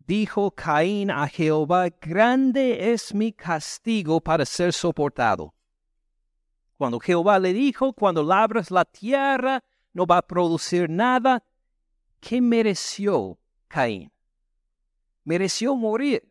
dijo 0.07 0.53
Caín 0.53 1.11
a 1.11 1.27
Jehová, 1.27 1.89
grande 2.01 2.93
es 2.93 3.13
mi 3.13 3.33
castigo 3.33 4.21
para 4.21 4.47
ser 4.47 4.73
soportado. 4.73 5.53
Cuando 6.79 7.01
Jehová 7.01 7.41
le 7.41 7.53
dijo, 7.53 7.93
cuando 7.93 8.23
labras 8.23 8.71
la 8.71 8.85
tierra, 8.85 9.65
no 9.93 10.07
va 10.07 10.19
a 10.19 10.23
producir 10.23 10.89
nada, 10.89 11.43
¿qué 12.21 12.41
mereció 12.41 13.41
Caín? 13.75 14.13
Mereció 15.25 15.75
morir. 15.75 16.23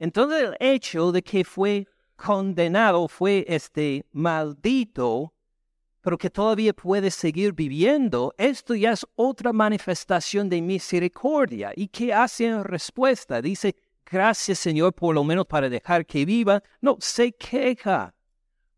Entonces 0.00 0.42
el 0.42 0.56
hecho 0.58 1.12
de 1.12 1.22
que 1.22 1.44
fue 1.44 1.86
condenado, 2.16 3.06
fue 3.06 3.44
este 3.46 4.04
maldito, 4.10 5.32
pero 6.00 6.18
que 6.18 6.30
todavía 6.30 6.72
puede 6.72 7.12
seguir 7.12 7.52
viviendo, 7.52 8.34
esto 8.36 8.74
ya 8.74 8.90
es 8.90 9.06
otra 9.14 9.52
manifestación 9.52 10.48
de 10.48 10.60
misericordia. 10.60 11.72
¿Y 11.76 11.86
qué 11.86 12.12
hace 12.12 12.46
en 12.46 12.64
respuesta? 12.64 13.40
Dice, 13.40 13.76
gracias 14.04 14.58
Señor 14.58 14.94
por 14.94 15.14
lo 15.14 15.22
menos 15.22 15.46
para 15.46 15.68
dejar 15.68 16.04
que 16.04 16.24
viva. 16.24 16.60
No, 16.80 16.96
se 16.98 17.30
queja, 17.30 18.12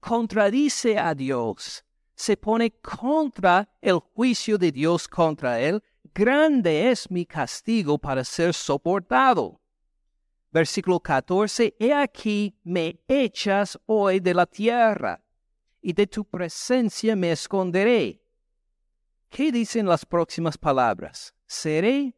contradice 0.00 0.99
a 0.99 1.14
Dios, 1.14 1.83
se 2.14 2.37
pone 2.37 2.73
contra 2.73 3.66
el 3.80 4.00
juicio 4.00 4.59
de 4.59 4.71
Dios 4.71 5.09
contra 5.09 5.59
él. 5.61 5.83
Grande 6.14 6.90
es 6.90 7.11
mi 7.11 7.26
castigo 7.26 7.99
para 7.99 8.23
ser 8.23 8.54
soportado. 8.54 9.61
Versículo 10.52 11.00
14, 11.00 11.75
He 11.76 11.92
aquí 11.92 12.56
me 12.62 13.00
echas 13.09 13.76
hoy 13.87 14.21
de 14.21 14.33
la 14.33 14.47
tierra 14.47 15.21
y 15.83 15.92
de 15.92 16.06
tu 16.06 16.25
presencia 16.25 17.16
me 17.16 17.33
esconderé. 17.33 18.23
¿Qué 19.28 19.50
dicen 19.50 19.87
las 19.87 20.06
próximas 20.06 20.56
palabras? 20.56 21.35
Seré 21.47 22.14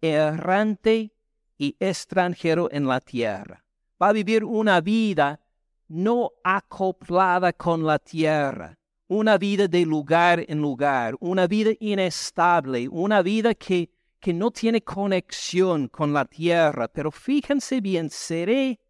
errante 0.00 1.12
y 1.58 1.76
extranjero 1.78 2.70
en 2.72 2.86
la 2.86 3.00
tierra. 3.00 3.62
Va 4.02 4.08
a 4.08 4.12
vivir 4.12 4.42
una 4.42 4.80
vida 4.80 5.38
no 5.86 6.30
acoplada 6.42 7.52
con 7.52 7.84
la 7.84 7.98
tierra, 7.98 8.78
una 9.12 9.36
vida 9.36 9.68
de 9.68 9.84
lugar 9.84 10.44
en 10.48 10.60
lugar, 10.60 11.14
una 11.20 11.46
vida 11.46 11.72
inestable, 11.80 12.88
una 12.88 13.20
vida 13.20 13.54
que, 13.54 13.90
que 14.18 14.32
no 14.32 14.50
tiene 14.50 14.82
conexión 14.82 15.88
con 15.88 16.12
la 16.12 16.24
tierra. 16.24 16.88
Pero 16.88 17.10
fíjense 17.10 17.80
bien, 17.80 18.08
seré 18.08 18.80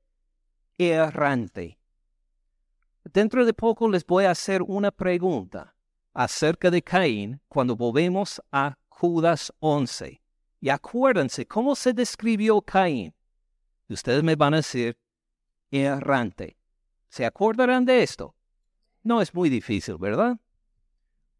errante. 0.78 1.78
Dentro 3.04 3.44
de 3.44 3.52
poco 3.52 3.88
les 3.88 4.06
voy 4.06 4.24
a 4.24 4.30
hacer 4.30 4.62
una 4.62 4.92
pregunta 4.92 5.74
acerca 6.14 6.70
de 6.70 6.82
Caín 6.82 7.40
cuando 7.48 7.74
volvemos 7.74 8.40
a 8.52 8.78
Judas 8.88 9.52
11. 9.58 10.20
Y 10.60 10.68
acuérdense 10.68 11.46
cómo 11.46 11.74
se 11.74 11.92
describió 11.92 12.62
Caín. 12.62 13.12
Ustedes 13.88 14.22
me 14.22 14.36
van 14.36 14.54
a 14.54 14.58
decir 14.58 14.96
errante. 15.70 16.56
¿Se 17.08 17.26
acordarán 17.26 17.84
de 17.84 18.04
esto? 18.04 18.36
No 19.02 19.20
es 19.20 19.34
muy 19.34 19.48
difícil, 19.48 19.96
¿verdad? 19.98 20.36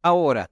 Ahora, 0.03 0.51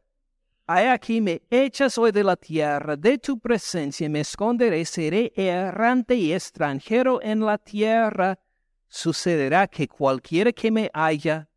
aquí 0.67 1.21
me 1.21 1.43
echas 1.51 1.99
hoy 1.99 2.13
de 2.13 2.23
la 2.23 2.37
tierra, 2.37 2.97
de 2.97 3.19
tu 3.19 3.39
presencia 3.39 4.09
me 4.09 4.21
esconderé, 4.21 4.85
seré 4.85 5.33
errante 5.35 6.15
y 6.15 6.33
extranjero 6.33 7.21
en 7.23 7.41
la 7.41 7.59
tierra 7.59 8.39
sucederá 8.91 9.69
que 9.69 9.89
cualquiera 9.89 10.53
que 10.53 10.71
me 10.71 10.91
haya, 10.93 11.49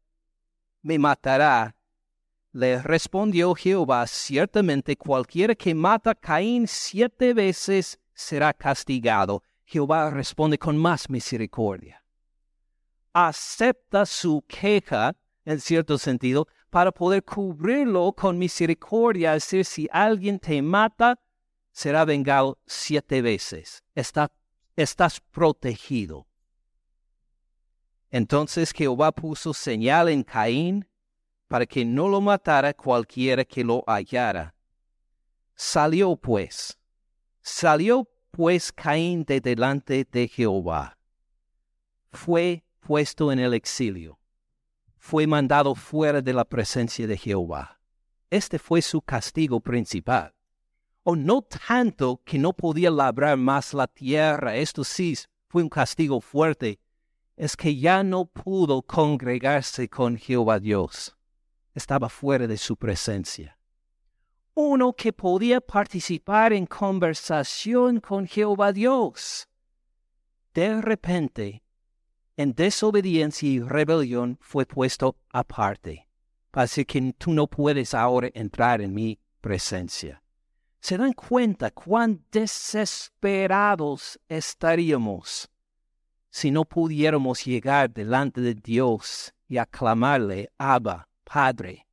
me 0.81 0.97
matará. 0.97 1.75
Le 2.51 2.81
respondió 2.81 3.55
Jehová, 3.55 4.05
ciertamente 4.05 4.95
cualquiera 4.95 5.55
que 5.55 5.73
mata 5.73 6.11
a 6.11 6.15
Caín 6.15 6.67
siete 6.67 7.33
veces 7.33 7.99
será 8.13 8.53
castigado. 8.53 9.43
Jehová 9.65 10.11
responde 10.11 10.59
con 10.59 10.77
más 10.77 11.09
misericordia. 11.09 12.03
Acepta 13.11 14.05
su 14.05 14.43
queja, 14.47 15.15
en 15.45 15.59
cierto 15.59 15.97
sentido, 15.97 16.47
para 16.69 16.91
poder 16.91 17.23
cubrirlo 17.23 18.13
con 18.13 18.37
misericordia. 18.37 19.35
Es 19.35 19.43
decir, 19.43 19.65
si 19.65 19.89
alguien 19.91 20.39
te 20.39 20.61
mata, 20.61 21.19
será 21.71 22.05
vengado 22.05 22.59
siete 22.65 23.21
veces. 23.21 23.83
estás 24.75 25.19
protegido. 25.31 26.27
Entonces 28.09 28.71
Jehová 28.71 29.11
puso 29.11 29.53
señal 29.53 30.07
en 30.07 30.23
Caín 30.23 30.87
para 31.47 31.65
que 31.65 31.83
no 31.83 32.07
lo 32.07 32.21
matara 32.21 32.73
cualquiera 32.73 33.43
que 33.43 33.63
lo 33.63 33.83
hallara. 33.87 34.53
Salió 35.55 36.15
pues, 36.15 36.77
salió 37.41 38.07
pues 38.31 38.71
Caín 38.71 39.23
de 39.23 39.41
delante 39.41 40.07
de 40.11 40.27
Jehová. 40.27 40.97
Fue 42.11 42.63
puesto 42.79 43.31
en 43.31 43.39
el 43.39 43.53
exilio. 43.53 44.19
Fue 45.05 45.27
mandado 45.27 45.75
fuera 45.75 46.21
de 46.21 46.31
la 46.31 46.45
presencia 46.45 47.05
de 47.05 47.17
Jehová. 47.17 47.77
Este 48.29 48.57
fue 48.57 48.81
su 48.81 49.01
castigo 49.01 49.59
principal. 49.59 50.33
O 51.03 51.17
no 51.17 51.41
tanto 51.41 52.21
que 52.23 52.39
no 52.39 52.53
podía 52.53 52.89
labrar 52.89 53.35
más 53.35 53.73
la 53.73 53.87
tierra, 53.87 54.55
esto 54.55 54.85
sí 54.85 55.13
fue 55.49 55.61
un 55.61 55.67
castigo 55.67 56.21
fuerte, 56.21 56.79
es 57.35 57.57
que 57.57 57.75
ya 57.75 58.01
no 58.01 58.23
pudo 58.27 58.81
congregarse 58.81 59.89
con 59.89 60.15
Jehová 60.15 60.61
Dios. 60.61 61.17
Estaba 61.73 62.07
fuera 62.07 62.47
de 62.47 62.57
su 62.57 62.77
presencia. 62.77 63.59
Uno 64.53 64.93
que 64.93 65.11
podía 65.11 65.59
participar 65.59 66.53
en 66.53 66.65
conversación 66.65 67.99
con 67.99 68.25
Jehová 68.25 68.71
Dios. 68.71 69.49
De 70.53 70.81
repente, 70.81 71.62
en 72.37 72.53
desobediencia 72.53 73.47
y 73.47 73.59
rebelión 73.59 74.37
fue 74.41 74.65
puesto 74.65 75.15
aparte. 75.31 76.07
Así 76.51 76.85
que 76.85 77.13
tú 77.17 77.33
no 77.33 77.47
puedes 77.47 77.93
ahora 77.93 78.29
entrar 78.33 78.81
en 78.81 78.93
mi 78.93 79.19
presencia. 79.41 80.21
¿Se 80.79 80.97
dan 80.97 81.13
cuenta 81.13 81.71
cuán 81.71 82.23
desesperados 82.31 84.19
estaríamos 84.27 85.49
si 86.29 86.51
no 86.51 86.65
pudiéramos 86.65 87.45
llegar 87.45 87.91
delante 87.91 88.41
de 88.41 88.55
Dios 88.55 89.33
y 89.47 89.57
aclamarle 89.57 90.51
Abba, 90.57 91.07
Padre, 91.23 91.87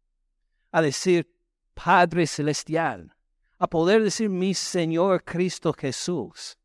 a 0.72 0.80
decir 0.80 1.30
Padre 1.74 2.26
Celestial, 2.26 3.14
a 3.58 3.66
poder 3.68 4.02
decir 4.02 4.30
mi 4.30 4.54
Señor 4.54 5.22
Cristo 5.24 5.72
Jesús, 5.72 6.56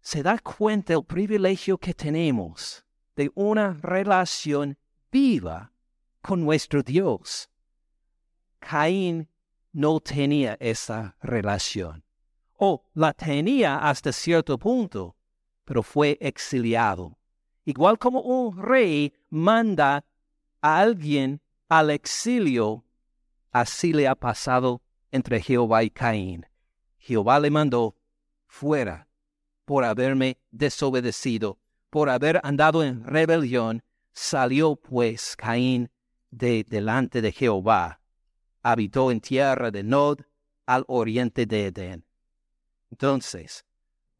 se 0.00 0.22
da 0.22 0.38
cuenta 0.38 0.94
el 0.94 1.04
privilegio 1.04 1.76
que 1.76 1.92
tenemos 1.92 2.84
de 3.16 3.30
una 3.34 3.74
relación 3.82 4.78
viva 5.10 5.72
con 6.20 6.44
nuestro 6.44 6.82
Dios. 6.82 7.50
Caín 8.58 9.28
no 9.72 10.00
tenía 10.00 10.56
esa 10.60 11.16
relación, 11.22 12.04
o 12.56 12.84
la 12.94 13.12
tenía 13.12 13.78
hasta 13.78 14.12
cierto 14.12 14.58
punto, 14.58 15.16
pero 15.64 15.82
fue 15.82 16.18
exiliado. 16.20 17.16
Igual 17.64 17.98
como 17.98 18.20
un 18.20 18.56
rey 18.56 19.14
manda 19.28 20.04
a 20.60 20.80
alguien 20.80 21.40
al 21.68 21.90
exilio, 21.90 22.84
así 23.52 23.92
le 23.92 24.08
ha 24.08 24.14
pasado 24.14 24.82
entre 25.12 25.40
Jehová 25.40 25.84
y 25.84 25.90
Caín. 25.90 26.46
Jehová 26.98 27.38
le 27.38 27.50
mandó 27.50 27.96
fuera 28.46 29.08
por 29.64 29.84
haberme 29.84 30.38
desobedecido, 30.50 31.59
por 31.90 32.08
haber 32.08 32.40
andado 32.42 32.82
en 32.82 33.04
rebelión. 33.04 33.82
Salió 34.12 34.76
pues 34.76 35.36
Caín 35.36 35.90
de 36.30 36.64
delante 36.64 37.20
de 37.20 37.32
Jehová. 37.32 38.00
Habitó 38.62 39.10
en 39.10 39.20
tierra 39.20 39.70
de 39.70 39.82
Nod, 39.82 40.20
al 40.66 40.84
oriente 40.86 41.46
de 41.46 41.66
Edén. 41.66 42.04
Entonces, 42.90 43.64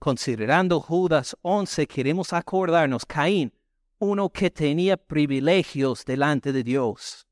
Considerando 0.01 0.81
Judas 0.81 1.37
11, 1.43 1.87
queremos 1.87 2.33
acordarnos, 2.33 3.05
Caín, 3.05 3.53
uno 3.99 4.31
que 4.31 4.51
tenía 4.51 4.97
privilegios 4.97 6.07
delante 6.07 6.55
de 6.55 6.65
Dios, 6.65 7.27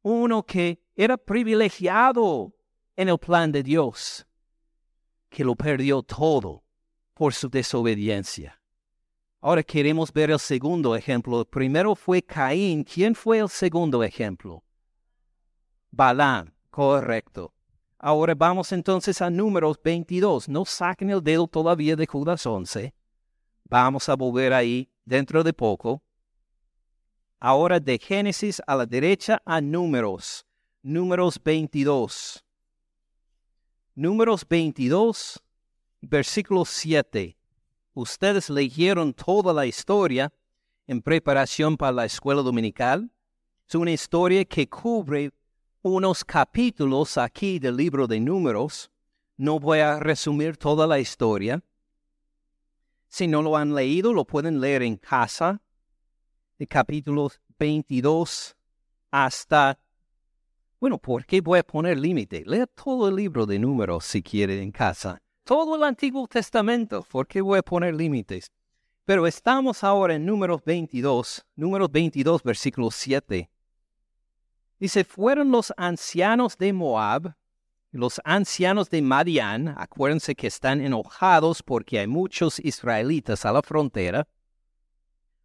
uno 0.00 0.42
que 0.42 0.80
era 0.94 1.18
privilegiado 1.18 2.54
en 2.96 3.10
el 3.10 3.18
plan 3.18 3.52
de 3.52 3.62
Dios, 3.62 4.26
que 5.28 5.44
lo 5.44 5.54
perdió 5.56 6.02
todo 6.02 6.64
por 7.12 7.34
su 7.34 7.50
desobediencia. 7.50 8.62
Ahora 9.40 9.62
queremos 9.62 10.12
ver 10.12 10.30
el 10.30 10.38
segundo 10.38 10.96
ejemplo. 10.96 11.40
El 11.40 11.46
primero 11.46 11.94
fue 11.94 12.22
Caín. 12.22 12.84
¿Quién 12.84 13.14
fue 13.14 13.38
el 13.38 13.48
segundo 13.48 14.02
ejemplo? 14.02 14.64
Balán, 15.90 16.54
correcto. 16.70 17.52
Ahora 17.98 18.34
vamos 18.34 18.72
entonces 18.72 19.22
a 19.22 19.30
números 19.30 19.80
22. 19.82 20.48
No 20.48 20.64
saquen 20.64 21.10
el 21.10 21.22
dedo 21.22 21.46
todavía 21.46 21.96
de 21.96 22.06
Judas 22.06 22.46
11. 22.46 22.94
Vamos 23.64 24.08
a 24.08 24.14
volver 24.14 24.52
ahí 24.52 24.90
dentro 25.04 25.42
de 25.42 25.52
poco. 25.52 26.02
Ahora 27.38 27.80
de 27.80 27.98
Génesis 27.98 28.62
a 28.66 28.76
la 28.76 28.86
derecha 28.86 29.42
a 29.44 29.60
números. 29.60 30.46
Números 30.82 31.40
22. 31.42 32.44
Números 33.94 34.46
22, 34.48 35.42
versículo 36.02 36.64
7. 36.64 37.35
Ustedes 37.96 38.50
leyeron 38.50 39.14
toda 39.14 39.54
la 39.54 39.64
historia 39.64 40.30
en 40.86 41.00
preparación 41.00 41.78
para 41.78 41.92
la 41.92 42.04
escuela 42.04 42.42
dominical. 42.42 43.10
Es 43.66 43.74
una 43.74 43.90
historia 43.90 44.44
que 44.44 44.68
cubre 44.68 45.30
unos 45.80 46.22
capítulos 46.22 47.16
aquí 47.16 47.58
del 47.58 47.78
libro 47.78 48.06
de 48.06 48.20
números. 48.20 48.90
No 49.38 49.58
voy 49.58 49.78
a 49.78 49.98
resumir 49.98 50.58
toda 50.58 50.86
la 50.86 50.98
historia. 50.98 51.64
Si 53.08 53.26
no 53.26 53.40
lo 53.40 53.56
han 53.56 53.74
leído, 53.74 54.12
lo 54.12 54.26
pueden 54.26 54.60
leer 54.60 54.82
en 54.82 54.98
casa, 54.98 55.62
de 56.58 56.66
capítulos 56.66 57.40
22 57.58 58.54
hasta 59.10 59.78
Bueno, 60.78 60.98
¿por 60.98 61.24
qué 61.24 61.40
voy 61.40 61.60
a 61.60 61.66
poner 61.66 61.96
límite? 61.96 62.42
Lea 62.44 62.66
todo 62.66 63.08
el 63.08 63.16
libro 63.16 63.46
de 63.46 63.58
números 63.58 64.04
si 64.04 64.22
quiere 64.22 64.60
en 64.60 64.70
casa. 64.70 65.22
Todo 65.46 65.76
el 65.76 65.84
Antiguo 65.84 66.26
Testamento. 66.26 67.06
¿Por 67.08 67.28
qué 67.28 67.40
voy 67.40 67.60
a 67.60 67.62
poner 67.62 67.94
límites? 67.94 68.50
Pero 69.04 69.28
estamos 69.28 69.84
ahora 69.84 70.16
en 70.16 70.26
números 70.26 70.60
22, 70.64 71.46
números 71.54 71.88
22, 71.92 72.42
versículo 72.42 72.90
7. 72.90 73.48
Dice, 74.80 75.04
fueron 75.04 75.52
los 75.52 75.72
ancianos 75.76 76.58
de 76.58 76.72
Moab, 76.72 77.36
los 77.92 78.20
ancianos 78.24 78.90
de 78.90 79.00
Madián, 79.02 79.72
acuérdense 79.78 80.34
que 80.34 80.48
están 80.48 80.80
enojados 80.80 81.62
porque 81.62 82.00
hay 82.00 82.08
muchos 82.08 82.58
israelitas 82.58 83.46
a 83.46 83.52
la 83.52 83.62
frontera. 83.62 84.26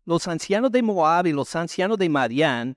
Los 0.05 0.27
ancianos 0.27 0.71
de 0.71 0.81
Moab 0.81 1.27
y 1.27 1.31
los 1.31 1.55
ancianos 1.55 1.99
de 1.99 2.09
Madián, 2.09 2.75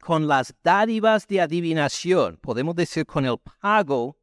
con 0.00 0.26
las 0.26 0.52
dádivas 0.64 1.28
de 1.28 1.42
adivinación, 1.42 2.38
podemos 2.38 2.74
decir 2.74 3.06
con 3.06 3.24
el 3.24 3.38
pago 3.60 4.17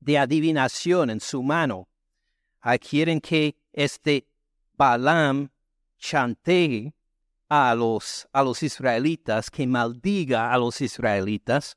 de 0.00 0.18
adivinación 0.18 1.10
en 1.10 1.20
su 1.20 1.42
mano, 1.42 1.88
quieren 2.80 3.20
que 3.20 3.56
este 3.72 4.26
Balaam 4.76 5.50
chantee 5.98 6.92
a 7.48 7.74
los, 7.74 8.28
a 8.32 8.42
los 8.42 8.62
israelitas, 8.62 9.50
que 9.50 9.66
maldiga 9.66 10.52
a 10.52 10.58
los 10.58 10.80
israelitas. 10.80 11.76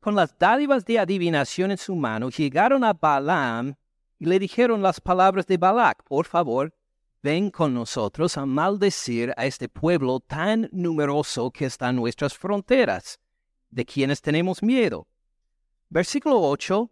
Con 0.00 0.14
las 0.14 0.36
dádivas 0.38 0.84
de 0.84 0.98
adivinación 0.98 1.70
en 1.70 1.78
su 1.78 1.94
mano, 1.94 2.30
llegaron 2.30 2.82
a 2.84 2.94
Balaam 2.94 3.76
y 4.18 4.24
le 4.24 4.38
dijeron 4.38 4.82
las 4.82 5.00
palabras 5.00 5.46
de 5.46 5.56
Balac, 5.58 6.02
por 6.04 6.26
favor, 6.26 6.74
ven 7.22 7.50
con 7.50 7.74
nosotros 7.74 8.36
a 8.38 8.46
maldecir 8.46 9.32
a 9.36 9.44
este 9.46 9.68
pueblo 9.68 10.20
tan 10.20 10.68
numeroso 10.72 11.50
que 11.50 11.66
está 11.66 11.90
en 11.90 11.96
nuestras 11.96 12.36
fronteras, 12.36 13.20
de 13.68 13.84
quienes 13.84 14.20
tenemos 14.20 14.62
miedo. 14.62 15.06
Versículo 15.90 16.40
8. 16.40 16.90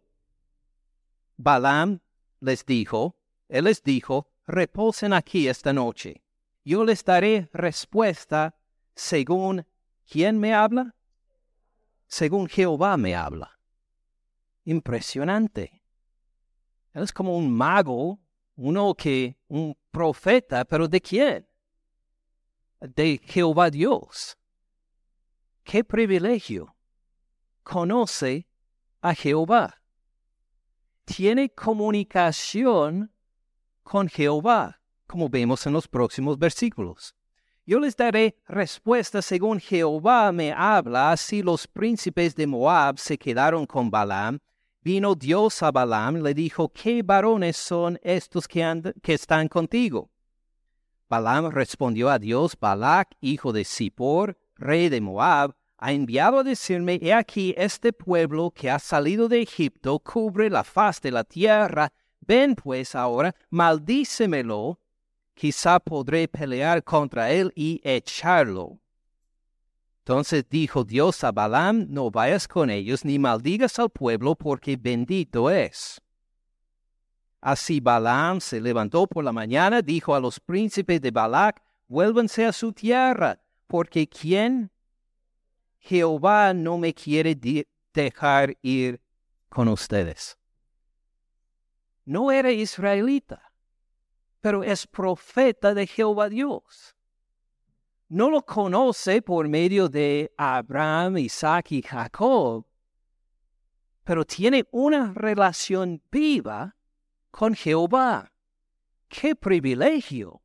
Balaam 1.39 2.01
les 2.41 2.67
dijo, 2.67 3.17
él 3.49 3.65
les 3.65 3.83
dijo, 3.83 4.29
reposen 4.47 5.15
aquí 5.15 5.49
esta 5.49 5.73
noche 5.73 6.23
yo 6.69 6.85
les 6.85 7.03
daré 7.03 7.49
respuesta 7.55 8.55
según 8.95 9.65
quién 10.07 10.39
me 10.39 10.53
habla, 10.53 10.95
según 12.07 12.47
Jehová 12.47 12.99
me 12.99 13.15
habla. 13.15 13.59
Impresionante. 14.65 15.83
Él 16.93 17.05
es 17.05 17.11
como 17.11 17.39
un 17.39 17.51
mago, 17.51 18.19
uno 18.57 18.95
que, 18.95 19.39
un 19.49 19.79
profeta, 19.91 20.67
pero 20.67 20.87
¿de 20.89 21.01
quién? 21.01 21.49
De 22.81 23.19
Jehová 23.25 23.71
Dios. 23.71 24.37
¡Qué 25.65 25.85
privilegio! 25.85 26.77
Conoce 27.63 28.47
a 29.01 29.15
Jehová. 29.15 29.81
Tiene 31.17 31.49
comunicación 31.49 33.11
con 33.83 34.09
Jehová 34.09 34.79
como 35.09 35.29
vemos 35.29 35.67
en 35.67 35.73
los 35.73 35.89
próximos 35.89 36.39
versículos. 36.39 37.15
Yo 37.67 37.81
les 37.81 37.97
daré 37.97 38.37
respuesta 38.47 39.23
según 39.23 39.59
Jehová 39.59 40.31
me 40.33 40.53
habla, 40.53 41.13
así 41.13 41.43
los 41.43 41.67
príncipes 41.67 42.35
de 42.35 42.47
Moab 42.47 42.99
se 42.99 43.19
quedaron 43.19 43.67
con 43.67 43.91
Balaam. 43.91 44.39
Vino 44.83 45.15
Dios 45.15 45.63
a 45.63 45.71
Balaam 45.71 46.23
le 46.23 46.35
dijo, 46.35 46.69
¿qué 46.73 47.03
varones 47.03 47.57
son 47.57 47.99
estos 48.03 48.47
que, 48.47 48.95
que 49.03 49.15
están 49.15 49.49
contigo? 49.49 50.11
Balaam 51.09 51.51
respondió 51.51 52.11
a 52.11 52.19
Dios, 52.19 52.55
Balac, 52.59 53.17
hijo 53.21 53.53
de 53.53 53.65
Zippor, 53.65 54.39
rey 54.57 54.91
de 54.91 55.01
Moab, 55.01 55.57
ha 55.79 55.93
enviado 55.93 56.41
a 56.41 56.45
decirme, 56.45 56.99
he 57.01 57.15
aquí 57.15 57.55
este 57.57 57.93
pueblo 57.93 58.51
que 58.51 58.69
ha 58.69 58.81
salido 58.81 59.29
de 59.29 59.43
Egipto 59.43 60.01
cubre 60.01 60.51
la 60.51 60.65
faz 60.65 61.01
de 61.01 61.13
la 61.13 61.23
tierra. 61.23 61.93
Ven 62.21 62.57
pues 62.57 62.95
ahora, 62.95 63.35
maldícemelo 63.49 64.81
quizá 65.35 65.79
podré 65.79 66.27
pelear 66.27 66.83
contra 66.83 67.31
él 67.31 67.53
y 67.55 67.81
echarlo. 67.85 68.81
Entonces 70.01 70.45
dijo 70.51 70.83
Dios 70.83 71.23
a 71.23 71.31
Balaam, 71.31 71.87
no 71.89 72.11
vayas 72.11 72.49
con 72.49 72.71
ellos 72.71 73.05
ni 73.05 73.21
maldigas 73.21 73.79
al 73.79 73.91
pueblo, 73.91 74.35
porque 74.35 74.77
bendito 74.77 75.49
es. 75.49 76.01
Así 77.41 77.79
Balaam 77.79 78.41
se 78.41 78.61
levantó 78.61 79.07
por 79.07 79.23
la 79.23 79.33
mañana, 79.33 79.81
dijo 79.81 80.15
a 80.15 80.21
los 80.21 80.41
príncipes 80.41 81.01
de 81.01 81.13
Balac, 81.13 81.63
vuélvanse 81.87 82.45
a 82.45 82.53
su 82.53 82.73
tierra, 82.73 83.41
porque 83.69 84.09
¿quién? 84.09 84.73
Jehová 85.89 86.53
no 86.55 86.79
me 86.79 86.93
quiere 86.93 87.35
dejar 87.95 88.57
ir 88.63 89.01
con 89.49 89.69
ustedes. 89.69 90.37
No 92.05 92.31
era 92.31 92.51
israelita 92.51 93.49
pero 94.41 94.63
es 94.63 94.87
profeta 94.87 95.75
de 95.75 95.87
Jehová 95.87 96.29
Dios. 96.29 96.95
No 98.09 98.31
lo 98.31 98.43
conoce 98.43 99.21
por 99.21 99.49
medio 99.49 99.89
de 99.89 100.33
Abraham, 100.37 101.19
Isaac 101.19 101.73
y 101.73 101.83
Jacob, 101.83 102.67
pero 104.05 104.25
tiene 104.25 104.67
una 104.71 105.13
relación 105.13 106.03
viva 106.11 106.75
con 107.31 107.55
Jehová. 107.55 108.33
¡Qué 109.09 109.35
privilegio! 109.35 110.41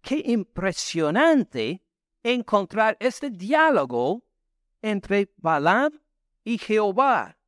¡Qué 0.00 0.20
impresionante 0.26 1.82
encontrar 2.22 2.96
este 2.98 3.30
diálogo 3.30 4.23
entre 4.84 5.32
Balaam 5.38 5.92
y 6.44 6.58
Jehová! 6.58 7.38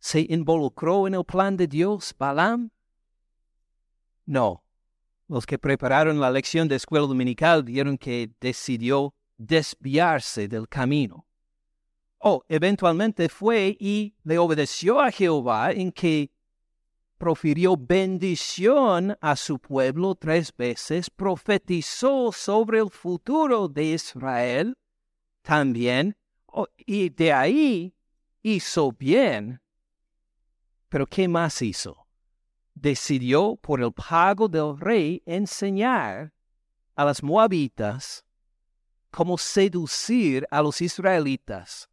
¿Se 0.00 0.26
involucró 0.28 1.06
en 1.06 1.14
el 1.14 1.24
plan 1.24 1.56
de 1.56 1.68
Dios 1.68 2.12
Balaam? 2.18 2.70
No. 4.26 4.64
Los 5.28 5.46
que 5.46 5.58
prepararon 5.58 6.18
la 6.18 6.30
lección 6.30 6.66
de 6.66 6.74
escuela 6.74 7.06
dominical 7.06 7.62
vieron 7.62 7.96
que 7.96 8.30
decidió 8.40 9.14
desviarse 9.38 10.48
del 10.48 10.68
camino. 10.68 11.26
O 12.18 12.44
eventualmente 12.48 13.28
fue 13.28 13.76
y 13.78 14.14
le 14.24 14.38
obedeció 14.38 15.00
a 15.00 15.12
Jehová 15.12 15.70
en 15.70 15.92
que 15.92 16.32
profirió 17.18 17.76
bendición 17.76 19.16
a 19.20 19.36
su 19.36 19.60
pueblo 19.60 20.16
tres 20.16 20.52
veces, 20.56 21.08
profetizó 21.08 22.32
sobre 22.32 22.80
el 22.80 22.90
futuro 22.90 23.68
de 23.68 23.84
Israel 23.84 24.76
también, 25.42 26.16
y 26.76 27.10
de 27.10 27.32
ahí 27.32 27.94
hizo 28.42 28.92
bien. 28.92 29.60
Pero 30.88 31.06
¿qué 31.06 31.28
más 31.28 31.60
hizo? 31.62 32.02
decidió 32.74 33.56
por 33.56 33.80
el 33.80 33.92
pago 33.92 34.48
del 34.48 34.78
rey 34.78 35.22
enseñar 35.26 36.32
a 36.94 37.04
las 37.04 37.22
moabitas 37.22 38.24
cómo 39.10 39.38
seducir 39.38 40.46
a 40.50 40.62
los 40.62 40.80
israelitas 40.80 41.88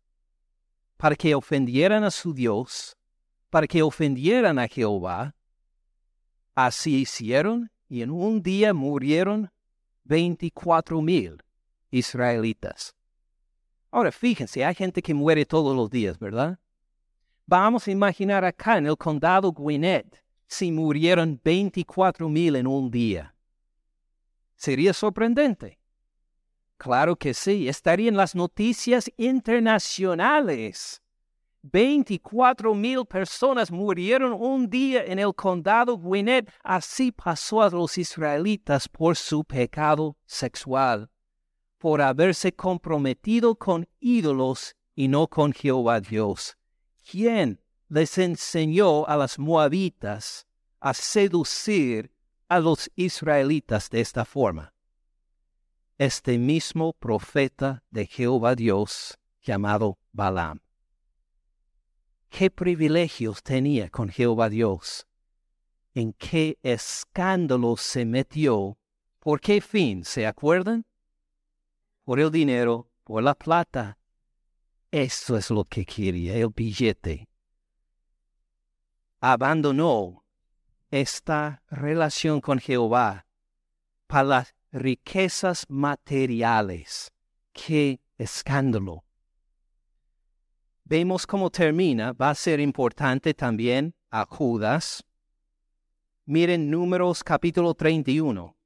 para 0.97 1.15
que 1.15 1.35
ofendieran 1.35 2.03
a 2.03 2.11
su 2.11 2.33
Dios, 2.33 2.97
para 3.49 3.67
que 3.67 3.81
ofendieran 3.81 4.59
a 4.59 4.67
Jehová. 4.67 5.35
Así 6.55 7.01
hicieron 7.01 7.71
y 7.87 8.01
en 8.01 8.11
un 8.11 8.41
día 8.41 8.73
murieron 8.73 9.51
veinticuatro 10.03 11.01
mil 11.01 11.41
israelitas. 11.91 12.95
Ahora 13.91 14.11
fíjense, 14.11 14.63
hay 14.63 14.75
gente 14.75 15.01
que 15.01 15.13
muere 15.13 15.45
todos 15.45 15.75
los 15.75 15.89
días, 15.89 16.19
¿verdad? 16.19 16.59
Vamos 17.45 17.87
a 17.87 17.91
imaginar 17.91 18.45
acá 18.45 18.77
en 18.77 18.85
el 18.85 18.97
condado 18.97 19.51
Gwinnett 19.51 20.23
si 20.47 20.71
murieron 20.71 21.39
24 21.43 22.29
mil 22.29 22.55
en 22.55 22.67
un 22.67 22.91
día. 22.91 23.35
¿Sería 24.55 24.93
sorprendente? 24.93 25.79
Claro 26.77 27.15
que 27.15 27.33
sí, 27.33 27.67
estarían 27.67 28.15
las 28.15 28.35
noticias 28.35 29.11
internacionales. 29.17 31.01
24 31.61 32.73
mil 32.73 33.05
personas 33.05 33.69
murieron 33.69 34.33
un 34.33 34.69
día 34.69 35.03
en 35.03 35.19
el 35.19 35.33
condado 35.35 35.97
Gwinnett. 35.97 36.49
Así 36.63 37.11
pasó 37.11 37.61
a 37.61 37.69
los 37.69 37.97
israelitas 37.97 38.87
por 38.87 39.17
su 39.17 39.43
pecado 39.43 40.17
sexual, 40.25 41.09
por 41.79 42.01
haberse 42.01 42.53
comprometido 42.53 43.55
con 43.55 43.87
ídolos 43.99 44.75
y 44.95 45.07
no 45.07 45.27
con 45.27 45.53
Jehová 45.53 45.99
Dios. 45.99 46.55
¿Quién 47.09 47.59
les 47.89 48.19
enseñó 48.19 49.07
a 49.07 49.17
las 49.17 49.39
moabitas 49.39 50.45
a 50.79 50.93
seducir 50.93 52.11
a 52.47 52.59
los 52.59 52.89
israelitas 52.95 53.89
de 53.89 54.01
esta 54.01 54.25
forma. 54.25 54.73
Este 55.97 56.37
mismo 56.37 56.93
profeta 56.93 57.83
de 57.89 58.05
Jehová 58.05 58.55
Dios 58.55 59.17
llamado 59.41 59.97
Balaam. 60.13 60.61
¿Qué 62.29 62.49
privilegios 62.51 63.43
tenía 63.43 63.89
con 63.89 64.09
Jehová 64.09 64.49
Dios? 64.49 65.07
¿En 65.93 66.13
qué 66.13 66.57
escándalo 66.61 67.75
se 67.75 68.05
metió? 68.05 68.77
¿Por 69.19 69.41
qué 69.41 69.61
fin? 69.61 70.05
¿Se 70.05 70.25
acuerdan? 70.25 70.85
Por 72.09 72.19
el 72.19 72.31
dinero, 72.31 72.89
por 73.03 73.21
la 73.21 73.35
plata, 73.35 73.99
Eso 74.89 75.37
es 75.37 75.51
lo 75.51 75.63
que 75.63 75.85
quería, 75.85 76.37
el 76.37 76.49
billete. 76.49 77.29
Abandonó 79.19 80.25
esta 80.89 81.61
relación 81.69 82.41
con 82.41 82.57
Jehová 82.57 83.27
para 84.07 84.23
las 84.23 84.55
riquezas 84.71 85.67
materiales. 85.69 87.11
¡Qué 87.53 88.01
escándalo! 88.17 89.03
Vemos 90.85 91.27
cómo 91.27 91.51
termina. 91.51 92.13
Va 92.13 92.31
a 92.31 92.33
ser 92.35 92.59
importante 92.59 93.35
también 93.35 93.93
a 94.09 94.25
Judas. 94.25 95.05
Miren 96.25 96.71
Números 96.71 97.23
capítulo 97.23 97.75
31. 97.75 98.58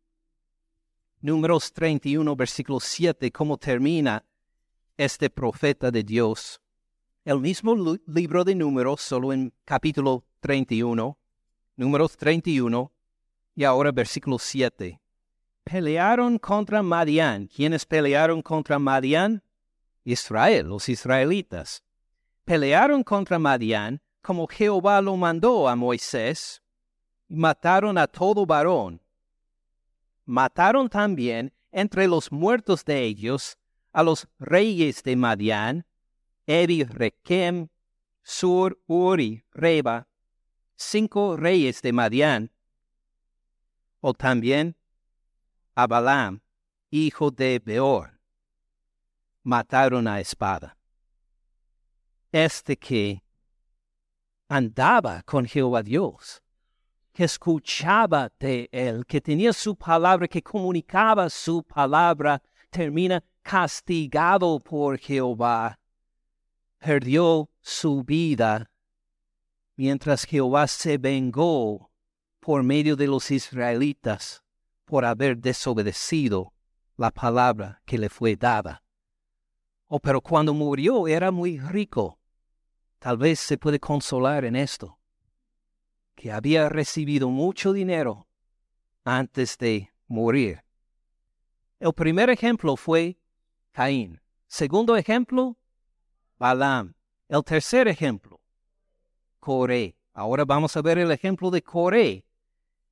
Números 1.23 1.71
31, 1.71 2.35
versículo 2.35 2.81
7, 2.81 3.31
cómo 3.31 3.57
termina 3.57 4.25
este 4.97 5.29
profeta 5.29 5.89
de 5.89 6.03
Dios. 6.03 6.59
El 7.23 7.39
mismo 7.39 7.97
libro 8.07 8.43
de 8.43 8.53
Números, 8.53 8.99
solo 8.99 9.31
en 9.31 9.53
capítulo 9.63 10.25
31, 10.41 11.17
Números 11.77 12.17
31, 12.17 12.91
y 13.55 13.63
ahora 13.63 13.93
versículo 13.93 14.37
7. 14.37 14.99
Pelearon 15.63 16.37
contra 16.37 16.83
Madián. 16.83 17.47
¿Quiénes 17.47 17.85
pelearon 17.85 18.41
contra 18.41 18.77
Madián? 18.77 19.41
Israel, 20.03 20.67
los 20.67 20.89
israelitas. 20.89 21.85
Pelearon 22.43 23.01
contra 23.01 23.39
Madián 23.39 24.01
como 24.21 24.45
Jehová 24.45 24.99
lo 24.99 25.15
mandó 25.15 25.69
a 25.69 25.77
Moisés, 25.77 26.61
y 27.29 27.37
mataron 27.37 27.97
a 27.97 28.07
todo 28.07 28.45
varón 28.45 29.02
mataron 30.25 30.89
también 30.89 31.53
entre 31.71 32.07
los 32.07 32.31
muertos 32.31 32.85
de 32.85 33.03
ellos 33.03 33.57
a 33.91 34.03
los 34.03 34.27
reyes 34.39 35.03
de 35.03 35.15
Madián, 35.15 35.85
Eri, 36.45 36.83
Rekem, 36.83 37.69
Sur, 38.21 38.81
Uri, 38.87 39.43
Reba, 39.51 40.07
cinco 40.75 41.37
reyes 41.37 41.81
de 41.81 41.93
Madián, 41.93 42.51
o 44.01 44.13
también 44.13 44.75
a 45.75 45.87
Balaam, 45.87 46.41
hijo 46.89 47.31
de 47.31 47.59
Beor, 47.59 48.19
mataron 49.43 50.07
a 50.07 50.19
espada. 50.19 50.77
Este 52.31 52.77
que 52.77 53.23
andaba 54.47 55.23
con 55.23 55.45
Jehová 55.45 55.83
Dios, 55.83 56.42
que 57.13 57.25
escuchaba 57.25 58.31
de 58.39 58.67
él, 58.71 59.05
que 59.05 59.21
tenía 59.21 59.53
su 59.53 59.75
palabra, 59.75 60.27
que 60.27 60.41
comunicaba 60.41 61.29
su 61.29 61.63
palabra, 61.63 62.41
termina 62.71 63.23
castigado 63.43 64.59
por 64.59 64.97
Jehová. 64.97 65.79
Perdió 66.79 67.49
su 67.61 68.03
vida 68.03 68.69
mientras 69.75 70.25
Jehová 70.25 70.67
se 70.67 70.97
vengó 70.97 71.91
por 72.39 72.63
medio 72.63 72.95
de 72.95 73.07
los 73.07 73.29
israelitas 73.31 74.43
por 74.83 75.05
haber 75.05 75.37
desobedecido 75.37 76.53
la 76.97 77.11
palabra 77.11 77.81
que 77.85 77.97
le 77.97 78.09
fue 78.09 78.35
dada. 78.35 78.83
Oh, 79.87 79.99
pero 79.99 80.19
cuando 80.19 80.53
murió 80.53 81.07
era 81.07 81.31
muy 81.31 81.59
rico. 81.59 82.19
Tal 82.97 83.17
vez 83.17 83.39
se 83.39 83.57
puede 83.57 83.79
consolar 83.79 84.45
en 84.45 84.55
esto 84.55 84.97
que 86.15 86.31
había 86.31 86.69
recibido 86.69 87.29
mucho 87.29 87.73
dinero 87.73 88.27
antes 89.03 89.57
de 89.57 89.91
morir. 90.07 90.63
El 91.79 91.93
primer 91.93 92.29
ejemplo 92.29 92.75
fue 92.75 93.17
Caín. 93.71 94.21
Segundo 94.47 94.95
ejemplo, 94.95 95.57
Balaam. 96.37 96.93
El 97.27 97.43
tercer 97.43 97.87
ejemplo, 97.87 98.39
Coré. 99.39 99.97
Ahora 100.13 100.45
vamos 100.45 100.77
a 100.77 100.81
ver 100.81 100.99
el 100.99 101.11
ejemplo 101.11 101.49
de 101.49 101.63
Coré 101.63 102.25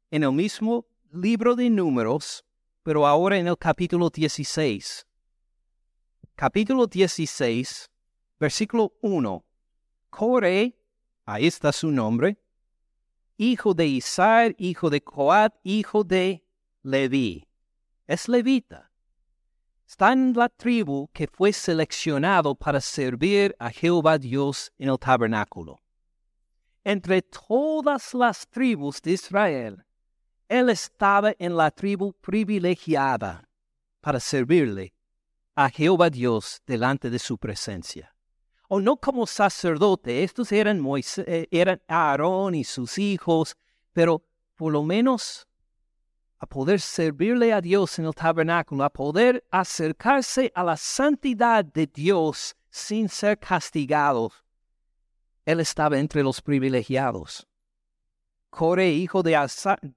en 0.10 0.24
el 0.24 0.32
mismo 0.32 0.88
libro 1.12 1.56
de 1.56 1.70
números, 1.70 2.44
pero 2.82 3.06
ahora 3.06 3.38
en 3.38 3.48
el 3.48 3.58
capítulo 3.58 4.10
16. 4.10 5.06
Capítulo 6.36 6.88
16, 6.88 7.92
versículo 8.40 8.94
1. 9.02 9.46
Coré, 10.10 10.76
ahí 11.26 11.46
está 11.46 11.72
su 11.72 11.92
nombre, 11.92 12.40
hijo 13.41 13.73
de 13.73 13.88
Isar, 13.88 14.54
hijo 14.60 14.91
de 14.91 15.01
Coat, 15.01 15.56
hijo 15.63 16.04
de 16.04 16.45
Leví. 16.84 17.47
Es 18.06 18.27
levita. 18.27 18.91
Está 19.88 20.13
en 20.13 20.34
la 20.34 20.47
tribu 20.47 21.10
que 21.12 21.25
fue 21.25 21.51
seleccionado 21.51 22.54
para 22.54 22.80
servir 22.80 23.56
a 23.58 23.71
Jehová 23.71 24.19
Dios 24.19 24.71
en 24.77 24.89
el 24.89 24.99
tabernáculo. 24.99 25.80
Entre 26.84 27.23
todas 27.23 28.13
las 28.13 28.47
tribus 28.47 29.01
de 29.01 29.13
Israel, 29.13 29.86
él 30.47 30.69
estaba 30.69 31.34
en 31.39 31.58
la 31.58 31.71
tribu 31.71 32.13
privilegiada 32.21 33.49
para 34.01 34.19
servirle 34.19 34.93
a 35.56 35.67
Jehová 35.69 36.12
Dios 36.12 36.62
delante 36.67 37.10
de 37.10 37.17
su 37.17 37.39
presencia 37.39 38.11
o 38.74 38.80
no 38.80 38.96
como 38.96 39.28
sacerdote, 39.28 40.24
estos 40.24 40.50
eran, 40.54 40.80
Moisés, 40.80 41.26
eh, 41.28 41.46
eran 41.52 41.82
Aarón 41.90 42.56
y 42.56 42.64
sus 42.64 42.98
hijos, 42.98 43.58
pero 43.92 44.24
por 44.56 44.72
lo 44.72 44.82
menos 44.82 45.46
a 46.40 46.46
poder 46.46 46.80
servirle 46.80 47.52
a 47.52 47.60
Dios 47.60 48.00
en 48.00 48.06
el 48.06 48.16
tabernáculo, 48.16 48.86
a 48.86 48.90
poder 48.90 49.44
acercarse 49.52 50.54
a 50.56 50.64
la 50.64 50.78
santidad 50.78 51.66
de 51.66 51.86
Dios 51.86 52.56
sin 52.70 53.10
ser 53.10 53.38
castigados. 53.40 54.42
Él 55.46 55.60
estaba 55.60 56.00
entre 56.00 56.24
los 56.24 56.42
privilegiados. 56.42 57.46
Core, 58.52 58.90
hijo 58.90 59.22
de, 59.22 59.38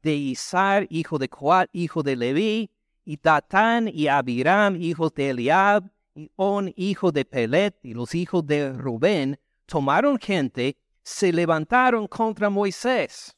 de 0.02 0.14
Isar, 0.14 0.88
hijo 0.90 1.16
de 1.16 1.28
Coat, 1.28 1.70
hijo 1.72 2.02
de 2.02 2.16
Leví, 2.16 2.70
y 3.04 3.18
Datán 3.18 3.86
y 3.86 4.08
Abiram, 4.08 4.74
hijos 4.74 5.14
de 5.14 5.30
Eliab, 5.30 5.93
y 6.14 6.30
On, 6.36 6.72
hijo 6.76 7.10
de 7.10 7.24
Pelet, 7.24 7.76
y 7.82 7.92
los 7.92 8.14
hijos 8.14 8.46
de 8.46 8.72
Rubén, 8.72 9.38
tomaron 9.66 10.18
gente, 10.18 10.76
se 11.02 11.32
levantaron 11.32 12.06
contra 12.06 12.48
Moisés, 12.48 13.36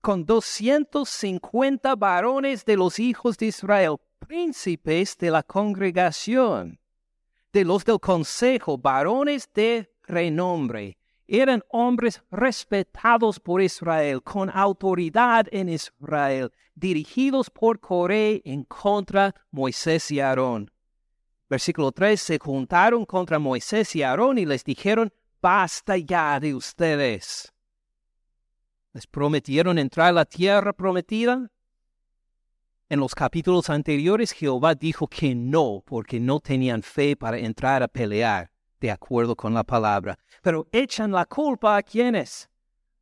con 0.00 0.24
doscientos 0.24 1.10
cincuenta 1.10 1.94
varones 1.94 2.64
de 2.64 2.76
los 2.76 2.98
hijos 2.98 3.36
de 3.36 3.46
Israel, 3.46 3.96
príncipes 4.18 5.16
de 5.18 5.30
la 5.30 5.42
congregación, 5.42 6.80
de 7.52 7.64
los 7.64 7.84
del 7.84 8.00
consejo, 8.00 8.78
varones 8.78 9.48
de 9.54 9.92
renombre. 10.04 10.96
Eran 11.28 11.62
hombres 11.68 12.22
respetados 12.30 13.38
por 13.38 13.62
Israel, 13.62 14.22
con 14.22 14.50
autoridad 14.50 15.46
en 15.52 15.68
Israel, 15.68 16.50
dirigidos 16.74 17.48
por 17.50 17.78
Coré 17.80 18.42
en 18.44 18.64
contra 18.64 19.34
Moisés 19.50 20.10
y 20.10 20.20
Aarón. 20.20 20.70
Versículo 21.52 21.92
3, 21.92 22.18
se 22.18 22.38
juntaron 22.38 23.04
contra 23.04 23.38
Moisés 23.38 23.94
y 23.94 24.02
Aarón 24.02 24.38
y 24.38 24.46
les 24.46 24.64
dijeron, 24.64 25.12
basta 25.42 25.98
ya 25.98 26.40
de 26.40 26.54
ustedes. 26.54 27.52
¿Les 28.94 29.06
prometieron 29.06 29.78
entrar 29.78 30.08
a 30.08 30.12
la 30.12 30.24
tierra 30.24 30.72
prometida? 30.72 31.50
En 32.88 33.00
los 33.00 33.14
capítulos 33.14 33.68
anteriores 33.68 34.32
Jehová 34.32 34.74
dijo 34.74 35.06
que 35.06 35.34
no, 35.34 35.82
porque 35.84 36.18
no 36.18 36.40
tenían 36.40 36.82
fe 36.82 37.16
para 37.16 37.36
entrar 37.36 37.82
a 37.82 37.88
pelear, 37.88 38.50
de 38.80 38.90
acuerdo 38.90 39.36
con 39.36 39.52
la 39.52 39.62
palabra. 39.62 40.18
Pero 40.40 40.66
echan 40.72 41.12
la 41.12 41.26
culpa 41.26 41.76
a 41.76 41.82
quienes? 41.82 42.48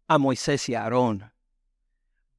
A 0.08 0.18
Moisés 0.18 0.68
y 0.68 0.74
Aarón. 0.74 1.32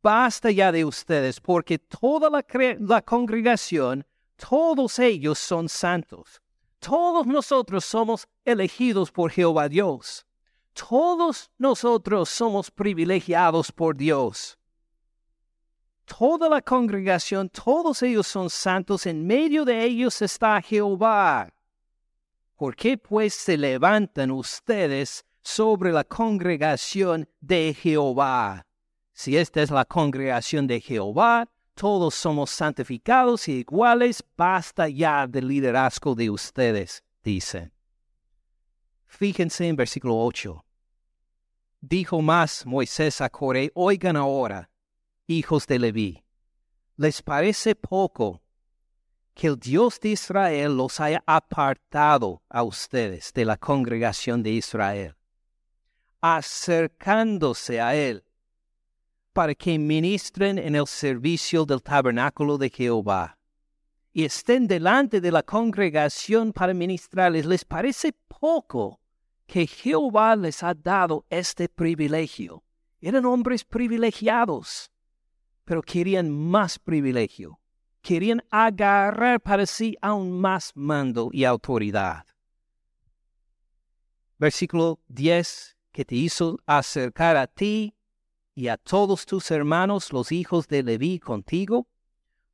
Basta 0.03 0.51
ya 0.51 0.73
de 0.73 0.83
ustedes, 0.83 1.39
porque 1.39 1.79
toda 1.79 2.29
la, 2.29 2.45
la 2.81 3.01
congregación 3.01 4.05
todos 4.49 4.97
ellos 4.99 5.37
son 5.37 5.69
santos. 5.69 6.41
Todos 6.79 7.27
nosotros 7.27 7.85
somos 7.85 8.27
elegidos 8.43 9.11
por 9.11 9.29
Jehová 9.29 9.69
Dios. 9.69 10.25
Todos 10.73 11.51
nosotros 11.59 12.29
somos 12.29 12.71
privilegiados 12.71 13.71
por 13.71 13.95
Dios. 13.95 14.57
Toda 16.05 16.49
la 16.49 16.61
congregación, 16.61 17.49
todos 17.49 18.01
ellos 18.01 18.27
son 18.27 18.49
santos, 18.49 19.05
en 19.05 19.25
medio 19.25 19.63
de 19.63 19.83
ellos 19.83 20.21
está 20.21 20.59
Jehová. 20.61 21.53
¿Por 22.55 22.75
qué 22.75 22.97
pues 22.97 23.33
se 23.33 23.57
levantan 23.57 24.31
ustedes 24.31 25.23
sobre 25.43 25.91
la 25.91 26.03
congregación 26.03 27.29
de 27.39 27.75
Jehová? 27.79 28.65
Si 29.13 29.37
esta 29.37 29.61
es 29.61 29.69
la 29.69 29.85
congregación 29.85 30.67
de 30.67 30.81
Jehová, 30.81 31.47
todos 31.81 32.13
somos 32.13 32.51
santificados 32.51 33.47
y 33.47 33.53
iguales, 33.53 34.23
basta 34.37 34.87
ya 34.87 35.25
del 35.25 35.47
liderazgo 35.47 36.13
de 36.13 36.29
ustedes, 36.29 37.03
dice. 37.23 37.71
Fíjense 39.07 39.67
en 39.67 39.75
versículo 39.75 40.19
8. 40.19 40.63
Dijo 41.79 42.21
más 42.21 42.67
Moisés 42.67 43.19
a 43.19 43.31
Coré, 43.31 43.71
oigan 43.73 44.15
ahora, 44.15 44.69
hijos 45.25 45.65
de 45.65 45.79
Leví, 45.79 46.23
¿les 46.97 47.23
parece 47.23 47.73
poco 47.73 48.43
que 49.33 49.47
el 49.47 49.57
Dios 49.57 49.99
de 49.99 50.09
Israel 50.09 50.77
los 50.77 50.99
haya 50.99 51.23
apartado 51.25 52.43
a 52.47 52.61
ustedes 52.61 53.33
de 53.33 53.43
la 53.43 53.57
congregación 53.57 54.43
de 54.43 54.51
Israel, 54.51 55.15
acercándose 56.21 57.81
a 57.81 57.95
Él, 57.95 58.23
para 59.33 59.55
que 59.55 59.77
ministren 59.79 60.57
en 60.57 60.75
el 60.75 60.87
servicio 60.87 61.65
del 61.65 61.81
tabernáculo 61.81 62.57
de 62.57 62.69
Jehová 62.69 63.37
y 64.13 64.25
estén 64.25 64.67
delante 64.67 65.21
de 65.21 65.31
la 65.31 65.43
congregación 65.43 66.51
para 66.51 66.73
ministrarles. 66.73 67.45
¿Les 67.45 67.63
parece 67.63 68.13
poco 68.39 68.99
que 69.45 69.65
Jehová 69.67 70.35
les 70.35 70.63
ha 70.63 70.73
dado 70.73 71.25
este 71.29 71.69
privilegio? 71.69 72.63
Eran 72.99 73.25
hombres 73.25 73.63
privilegiados, 73.63 74.91
pero 75.63 75.81
querían 75.81 76.29
más 76.29 76.77
privilegio. 76.77 77.59
Querían 78.01 78.43
agarrar 78.49 79.39
para 79.39 79.65
sí 79.65 79.95
aún 80.01 80.39
más 80.39 80.71
mando 80.75 81.29
y 81.31 81.45
autoridad. 81.45 82.25
Versículo 84.37 84.99
10, 85.07 85.77
que 85.91 86.03
te 86.03 86.15
hizo 86.15 86.57
acercar 86.65 87.37
a 87.37 87.45
ti 87.45 87.93
y 88.61 88.67
a 88.67 88.77
todos 88.77 89.25
tus 89.25 89.49
hermanos, 89.49 90.13
los 90.13 90.31
hijos 90.31 90.67
de 90.67 90.83
Leví, 90.83 91.17
contigo, 91.17 91.87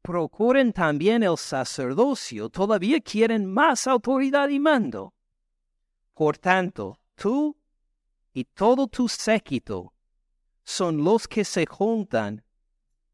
procuren 0.01 0.71
también 0.71 1.21
el 1.21 1.37
sacerdocio, 1.37 2.47
todavía 2.47 3.01
quieren 3.01 3.45
más 3.45 3.87
autoridad 3.87 4.47
y 4.47 4.57
mando. 4.57 5.13
Por 6.13 6.37
tanto, 6.37 6.97
tú 7.15 7.57
y 8.31 8.45
todo 8.45 8.87
tu 8.87 9.09
séquito 9.09 9.91
son 10.63 11.03
los 11.03 11.27
que 11.27 11.43
se 11.43 11.65
juntan 11.65 12.41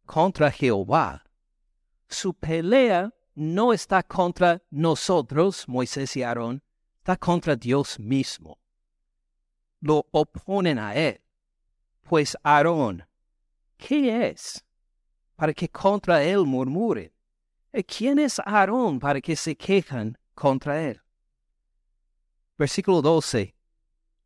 contra 0.06 0.52
Jehová. 0.52 1.24
Su 2.08 2.36
pelea 2.36 3.12
no 3.34 3.74
está 3.74 4.04
contra 4.04 4.62
nosotros, 4.70 5.68
Moisés 5.68 6.16
y 6.16 6.22
Aarón, 6.22 6.62
está 7.00 7.18
contra 7.18 7.56
Dios 7.56 7.98
mismo. 7.98 8.60
Lo 9.80 10.06
oponen 10.12 10.78
a 10.78 10.94
él. 10.94 11.23
Pues 12.04 12.38
Aarón, 12.44 13.06
¿qué 13.78 14.28
es? 14.28 14.64
Para 15.36 15.54
que 15.54 15.70
contra 15.70 16.22
él 16.22 16.46
murmuren. 16.46 17.12
¿Quién 17.88 18.20
es 18.20 18.40
Aarón 18.40 19.00
para 19.00 19.20
que 19.20 19.36
se 19.36 19.56
quejan 19.56 20.18
contra 20.36 20.82
él? 20.84 21.02
Versículo 22.58 23.02
12. 23.02 23.56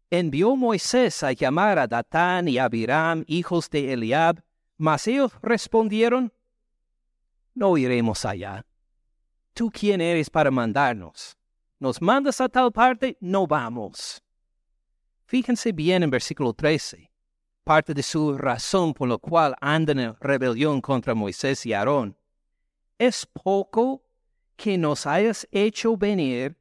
Envió 0.10 0.56
Moisés 0.56 1.24
a 1.24 1.32
llamar 1.32 1.80
a 1.80 1.88
Datán 1.88 2.48
y 2.48 2.58
Abiram, 2.58 3.24
hijos 3.28 3.70
de 3.70 3.94
Eliab, 3.94 4.44
mas 4.78 5.08
ellos 5.08 5.32
respondieron, 5.42 6.34
No 7.54 7.78
iremos 7.78 8.26
allá. 8.26 8.66
¿Tú 9.54 9.70
quién 9.72 10.02
eres 10.02 10.30
para 10.30 10.52
mandarnos? 10.52 11.38
¿Nos 11.80 12.02
mandas 12.02 12.42
a 12.42 12.50
tal 12.50 12.72
parte? 12.72 13.18
No 13.22 13.48
vamos. 13.48 14.22
Fíjense 15.26 15.72
bien 15.72 16.04
en 16.04 16.10
versículo 16.10 16.54
13 16.54 17.07
parte 17.68 17.94
de 17.94 18.02
su 18.02 18.38
razón 18.38 18.94
por 18.94 19.10
la 19.10 19.18
cual 19.18 19.54
andan 19.60 20.00
en 20.00 20.16
rebelión 20.22 20.80
contra 20.80 21.14
Moisés 21.14 21.66
y 21.66 21.74
Aarón. 21.74 22.16
Es 22.98 23.26
poco 23.26 24.06
que 24.56 24.78
nos 24.78 25.06
hayas 25.06 25.46
hecho 25.52 25.98
venir 25.98 26.58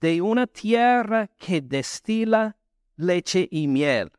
de 0.00 0.22
una 0.22 0.46
tierra 0.46 1.28
que 1.38 1.60
destila 1.60 2.56
leche 2.96 3.46
y 3.50 3.68
miel. 3.68 4.10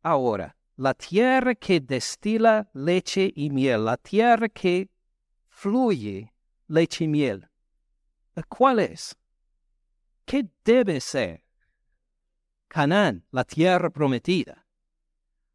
Ahora, 0.00 0.56
la 0.76 0.94
tierra 0.94 1.56
que 1.56 1.80
destila 1.80 2.70
leche 2.72 3.32
y 3.34 3.50
miel, 3.50 3.84
la 3.84 3.96
tierra 3.96 4.48
que 4.48 4.90
fluye 5.48 6.32
leche 6.68 7.04
y 7.04 7.08
miel, 7.08 7.48
¿cuál 8.48 8.78
es? 8.78 9.16
¿Qué 10.24 10.48
debe 10.64 11.00
ser? 11.00 11.42
Canaán, 12.70 13.24
la 13.32 13.42
tierra 13.42 13.90
prometida. 13.90 14.64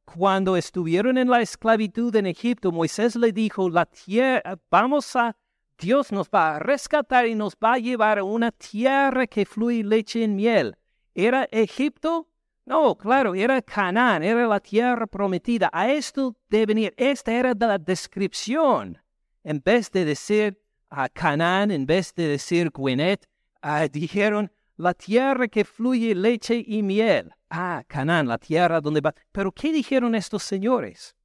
Cuando 0.04 0.58
estuvieron 0.58 1.18
en 1.18 1.30
la 1.30 1.42
esclavitud 1.42 2.14
en 2.14 2.26
Egipto, 2.26 2.74
Moisés 2.74 3.16
le 3.16 3.32
dijo, 3.32 3.70
la 3.70 3.86
tierra, 3.86 4.60
vamos 4.70 5.16
a, 5.16 5.34
Dios 5.80 6.12
nos 6.12 6.30
va 6.30 6.58
a 6.58 6.60
rescatar 6.60 7.26
y 7.26 7.34
nos 7.34 7.56
va 7.56 7.76
a 7.76 7.80
llevar 7.80 8.20
a 8.20 8.24
una 8.26 8.52
tierra 8.52 9.26
que 9.28 9.46
fluye 9.46 9.82
leche 9.82 10.24
y 10.24 10.28
miel. 10.28 10.76
¿Era 11.14 11.48
Egipto? 11.52 12.28
No, 12.66 12.98
claro, 12.98 13.34
era 13.34 13.62
Canaán, 13.62 14.22
era 14.22 14.46
la 14.46 14.60
tierra 14.60 15.08
prometida. 15.08 15.70
A 15.72 15.90
esto 15.90 16.36
de 16.50 16.66
venir, 16.66 16.94
esta 16.98 17.32
era 17.32 17.54
la 17.58 17.78
descripción. 17.78 19.02
En 19.42 19.62
vez 19.64 19.90
de 19.90 20.04
decir 20.04 20.62
a 20.90 21.08
Canaán, 21.08 21.72
en 21.72 21.86
vez 21.86 22.14
de 22.14 22.28
decir 22.28 22.72
Gwinnett, 22.72 23.26
ah, 23.62 23.88
dijeron 23.88 24.52
la 24.78 24.94
tierra 24.94 25.48
que 25.48 25.64
fluye 25.64 26.14
leche 26.16 26.64
y 26.66 26.84
miel. 26.84 27.34
Ah, 27.50 27.84
Canaán, 27.88 28.28
la 28.28 28.38
tierra 28.38 28.82
donde 28.82 29.02
va. 29.02 29.14
Pero 29.32 29.52
¿qué 29.52 29.72
dijeron 29.72 30.16
estos 30.16 30.44
señores? 30.44 31.16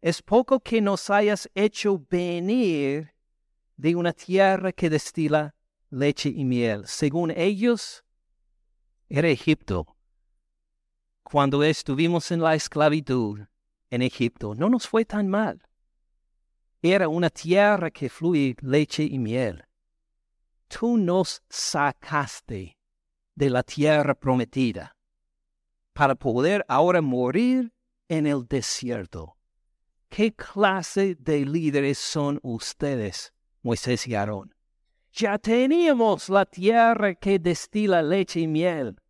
Es 0.00 0.22
poco 0.22 0.60
que 0.60 0.80
nos 0.80 1.08
hayas 1.10 1.48
hecho 1.54 2.04
venir 2.10 3.14
de 3.76 3.94
una 3.94 4.12
tierra 4.12 4.72
que 4.72 4.90
destila 4.90 5.54
leche 5.90 6.28
y 6.28 6.44
miel. 6.44 6.86
Según 6.86 7.30
ellos, 7.30 8.04
era 9.08 9.28
Egipto. 9.28 9.96
Cuando 11.22 11.62
estuvimos 11.62 12.30
en 12.30 12.42
la 12.42 12.54
esclavitud 12.54 13.40
en 13.90 14.02
Egipto, 14.02 14.54
no 14.54 14.68
nos 14.68 14.86
fue 14.86 15.04
tan 15.04 15.28
mal. 15.28 15.62
Era 16.82 17.08
una 17.08 17.30
tierra 17.30 17.90
que 17.90 18.10
fluye 18.10 18.56
leche 18.60 19.04
y 19.04 19.18
miel 19.18 19.64
tú 20.78 20.98
nos 20.98 21.40
sacaste 21.48 22.76
de 23.36 23.50
la 23.50 23.62
tierra 23.62 24.14
prometida 24.14 24.96
para 25.92 26.16
poder 26.16 26.64
ahora 26.68 27.00
morir 27.00 27.72
en 28.08 28.26
el 28.26 28.44
desierto. 28.48 29.36
¿Qué 30.08 30.34
clase 30.34 31.14
de 31.14 31.44
líderes 31.46 31.98
son 31.98 32.40
ustedes, 32.42 33.32
Moisés 33.62 34.06
y 34.08 34.16
Aarón? 34.16 34.52
Ya 35.12 35.38
teníamos 35.38 36.28
la 36.28 36.44
tierra 36.44 37.14
que 37.14 37.38
destila 37.38 38.02
leche 38.02 38.40
y 38.40 38.48
miel. 38.48 39.00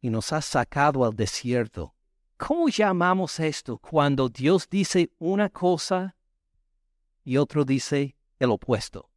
Y 0.00 0.10
nos 0.10 0.32
has 0.32 0.44
sacado 0.44 1.04
al 1.04 1.16
desierto. 1.16 1.96
¿Cómo 2.36 2.68
llamamos 2.68 3.40
esto 3.40 3.76
cuando 3.78 4.28
Dios 4.28 4.68
dice 4.68 5.10
una 5.18 5.48
cosa 5.48 6.16
y 7.24 7.36
otro 7.38 7.64
dice 7.64 8.16
el 8.38 8.50
opuesto? 8.50 9.11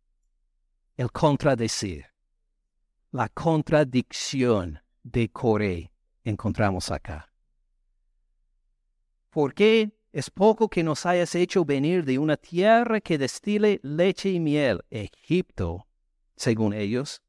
El 0.98 1.12
contradecir, 1.12 2.06
la 3.12 3.28
contradicción 3.30 4.80
de 5.04 5.30
Coré 5.30 5.92
encontramos 6.24 6.90
acá. 6.90 7.30
¿Por 9.30 9.54
qué 9.54 9.92
es 10.14 10.30
poco 10.30 10.70
que 10.70 10.84
nos 10.84 11.06
hayas 11.06 11.36
hecho 11.36 11.66
venir 11.66 12.06
de 12.06 12.18
una 12.18 12.38
tierra 12.38 13.02
que 13.02 13.18
destile 13.18 13.82
leche 13.84 14.30
y 14.30 14.40
miel, 14.40 14.82
Egipto, 14.90 15.86
según 16.38 16.74
ellos, 16.74 17.22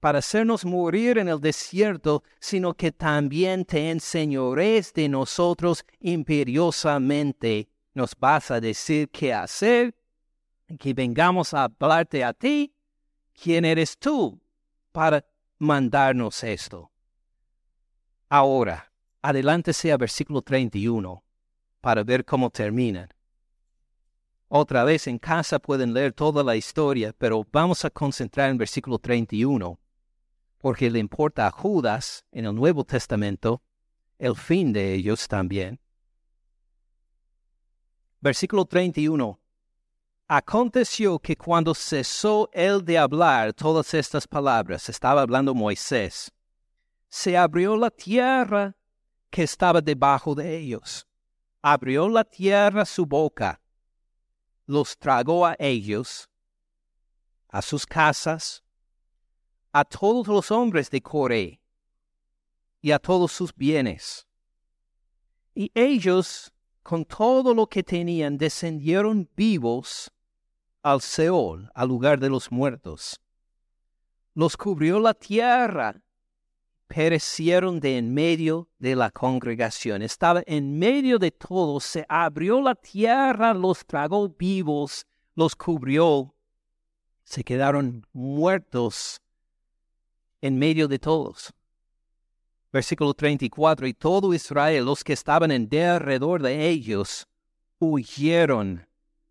para 0.00 0.20
hacernos 0.20 0.64
morir 0.64 1.18
en 1.18 1.28
el 1.28 1.40
desierto, 1.40 2.22
sino 2.40 2.72
que 2.72 2.90
también 2.90 3.66
te 3.66 3.90
enseñores 3.90 4.94
de 4.94 5.10
nosotros 5.10 5.84
imperiosamente. 6.00 7.68
Nos 7.92 8.16
vas 8.18 8.50
a 8.50 8.60
decir 8.60 9.10
qué 9.10 9.34
hacer, 9.34 9.94
que 10.78 10.94
vengamos 10.94 11.52
a 11.52 11.64
hablarte 11.64 12.24
a 12.24 12.32
ti 12.32 12.72
¿quién 13.40 13.64
eres 13.64 13.98
tú 13.98 14.40
para 14.92 15.24
mandarnos 15.58 16.44
esto? 16.44 16.90
Ahora, 18.28 18.92
adelántese 19.22 19.92
a 19.92 19.96
versículo 19.96 20.42
31 20.42 21.24
para 21.80 22.04
ver 22.04 22.24
cómo 22.24 22.50
terminan. 22.50 23.08
Otra 24.48 24.84
vez 24.84 25.06
en 25.06 25.18
casa 25.18 25.58
pueden 25.58 25.94
leer 25.94 26.12
toda 26.12 26.44
la 26.44 26.56
historia, 26.56 27.14
pero 27.16 27.46
vamos 27.50 27.84
a 27.84 27.90
concentrar 27.90 28.50
en 28.50 28.58
versículo 28.58 28.98
31, 28.98 29.78
porque 30.58 30.90
le 30.90 30.98
importa 30.98 31.46
a 31.46 31.50
Judas 31.50 32.26
en 32.32 32.44
el 32.44 32.54
Nuevo 32.54 32.84
Testamento 32.84 33.62
el 34.18 34.36
fin 34.36 34.72
de 34.72 34.92
ellos 34.92 35.26
también. 35.28 35.80
Versículo 38.20 38.66
31. 38.66 39.39
Aconteció 40.32 41.18
que 41.18 41.34
cuando 41.34 41.74
cesó 41.74 42.48
él 42.52 42.84
de 42.84 42.96
hablar 42.96 43.52
todas 43.52 43.92
estas 43.94 44.28
palabras, 44.28 44.88
estaba 44.88 45.22
hablando 45.22 45.56
Moisés, 45.56 46.30
se 47.08 47.36
abrió 47.36 47.76
la 47.76 47.90
tierra 47.90 48.76
que 49.28 49.42
estaba 49.42 49.80
debajo 49.80 50.36
de 50.36 50.56
ellos. 50.56 51.04
Abrió 51.60 52.08
la 52.08 52.22
tierra 52.22 52.84
su 52.84 53.06
boca, 53.06 53.60
los 54.66 54.96
tragó 54.96 55.44
a 55.44 55.56
ellos, 55.58 56.30
a 57.48 57.60
sus 57.60 57.84
casas, 57.84 58.62
a 59.72 59.84
todos 59.84 60.28
los 60.28 60.52
hombres 60.52 60.88
de 60.90 61.00
Coré 61.00 61.60
y 62.80 62.92
a 62.92 63.00
todos 63.00 63.32
sus 63.32 63.52
bienes. 63.52 64.28
Y 65.56 65.72
ellos, 65.74 66.52
con 66.84 67.04
todo 67.04 67.52
lo 67.52 67.66
que 67.66 67.82
tenían, 67.82 68.38
descendieron 68.38 69.28
vivos 69.34 70.12
al 70.82 71.00
Seol, 71.00 71.70
al 71.74 71.88
lugar 71.88 72.20
de 72.20 72.30
los 72.30 72.50
muertos. 72.50 73.20
Los 74.34 74.56
cubrió 74.56 75.00
la 75.00 75.14
tierra, 75.14 76.02
perecieron 76.86 77.80
de 77.80 77.98
en 77.98 78.12
medio 78.12 78.68
de 78.78 78.96
la 78.96 79.10
congregación. 79.10 80.02
Estaba 80.02 80.42
en 80.46 80.78
medio 80.78 81.18
de 81.18 81.30
todos, 81.30 81.84
se 81.84 82.04
abrió 82.08 82.60
la 82.60 82.74
tierra, 82.74 83.54
los 83.54 83.84
tragó 83.86 84.28
vivos, 84.28 85.06
los 85.34 85.54
cubrió, 85.54 86.34
se 87.22 87.44
quedaron 87.44 88.06
muertos 88.12 89.20
en 90.40 90.58
medio 90.58 90.88
de 90.88 90.98
todos. 90.98 91.52
Versículo 92.72 93.14
34, 93.14 93.86
y 93.86 93.94
todo 93.94 94.32
Israel, 94.32 94.84
los 94.84 95.02
que 95.02 95.12
estaban 95.12 95.50
en 95.50 95.68
derredor 95.68 96.42
de 96.42 96.68
ellos, 96.68 97.26
huyeron 97.78 98.86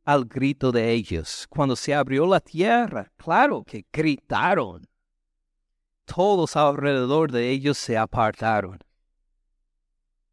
al 0.09 0.25
grito 0.25 0.71
de 0.71 0.91
ellos. 0.91 1.45
Cuando 1.49 1.75
se 1.75 1.93
abrió 1.93 2.25
la 2.25 2.39
tierra, 2.39 3.11
claro 3.15 3.63
que 3.63 3.85
gritaron. 3.93 4.87
Todos 6.05 6.55
alrededor 6.55 7.31
de 7.31 7.51
ellos 7.51 7.77
se 7.77 7.95
apartaron, 7.95 8.79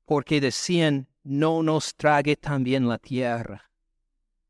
porque 0.06 0.40
decían, 0.40 1.06
no 1.22 1.62
nos 1.62 1.94
trague 1.94 2.36
también 2.36 2.88
la 2.88 2.96
tierra. 2.96 3.70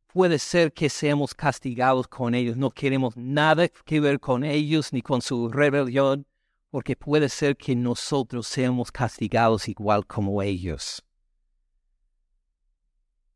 Puede 0.07 0.39
ser 0.39 0.72
que 0.72 0.89
seamos 0.89 1.35
castigados 1.35 2.07
con 2.07 2.33
ellos, 2.33 2.57
no 2.57 2.70
queremos 2.70 3.16
nada 3.16 3.66
que 3.68 3.99
ver 3.99 4.20
con 4.20 4.45
ellos 4.45 4.93
ni 4.93 5.03
con 5.03 5.20
su 5.20 5.49
rebelión, 5.49 6.24
porque 6.70 6.95
puede 6.95 7.29
ser 7.29 7.57
que 7.57 7.74
nosotros 7.74 8.47
seamos 8.47 8.93
castigados 8.93 9.68
igual 9.68 10.07
como 10.07 10.41
ellos. 10.41 11.03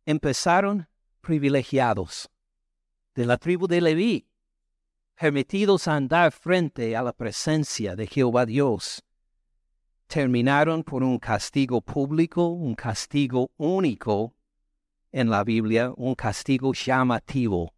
Empezaron 0.06 0.89
privilegiados 1.20 2.30
de 3.14 3.26
la 3.26 3.36
tribu 3.36 3.66
de 3.66 3.80
Leví, 3.80 4.28
permitidos 5.14 5.86
a 5.88 5.96
andar 5.96 6.32
frente 6.32 6.96
a 6.96 7.02
la 7.02 7.12
presencia 7.12 7.94
de 7.94 8.06
Jehová 8.06 8.46
Dios, 8.46 9.04
terminaron 10.06 10.82
por 10.82 11.02
un 11.02 11.18
castigo 11.18 11.80
público, 11.80 12.48
un 12.48 12.74
castigo 12.74 13.50
único 13.56 14.34
en 15.12 15.30
la 15.30 15.44
Biblia, 15.44 15.92
un 15.96 16.14
castigo 16.14 16.72
llamativo. 16.72 17.74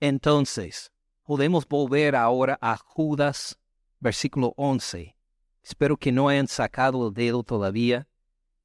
Entonces, 0.00 0.92
podemos 1.24 1.66
volver 1.66 2.14
ahora 2.14 2.58
a 2.60 2.76
Judas, 2.76 3.58
versículo 4.00 4.54
11. 4.56 5.16
Espero 5.62 5.96
que 5.96 6.12
no 6.12 6.28
hayan 6.28 6.48
sacado 6.48 7.08
el 7.08 7.14
dedo 7.14 7.42
todavía. 7.42 8.06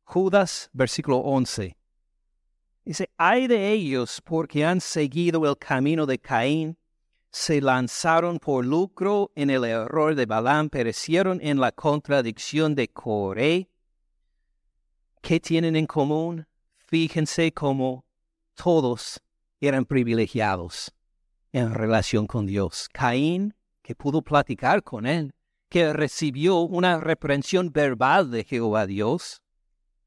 Judas, 0.04 0.70
versículo 0.74 1.18
11. 1.18 1.76
Dice, 2.86 3.10
hay 3.18 3.48
de 3.48 3.72
ellos 3.72 4.22
porque 4.24 4.66
han 4.66 4.82
seguido 4.82 5.50
el 5.50 5.58
camino 5.58 6.06
de 6.06 6.20
Caín, 6.20 6.78
se 7.32 7.62
lanzaron 7.62 8.40
por 8.40 8.66
lucro 8.66 9.32
en 9.36 9.50
el 9.50 9.64
error 9.64 10.16
de 10.16 10.26
Balaam, 10.26 10.70
perecieron 10.70 11.40
en 11.42 11.60
la 11.60 11.72
contradicción 11.72 12.76
de 12.76 12.90
Coré. 12.90 13.70
¿Qué 15.22 15.40
tienen 15.40 15.76
en 15.76 15.88
común? 15.88 16.46
Fíjense 16.78 17.52
cómo 17.54 18.06
todos 18.54 19.22
eran 19.60 19.86
privilegiados 19.86 20.94
en 21.54 21.74
relación 21.74 22.28
con 22.28 22.46
Dios. 22.46 22.90
Caín, 22.92 23.56
que 23.82 23.96
pudo 23.96 24.22
platicar 24.22 24.84
con 24.84 25.06
él, 25.06 25.34
que 25.70 25.94
recibió 25.94 26.60
una 26.60 27.00
reprensión 27.00 27.72
verbal 27.72 28.30
de 28.30 28.44
Jehová 28.44 28.86
Dios. 28.86 29.42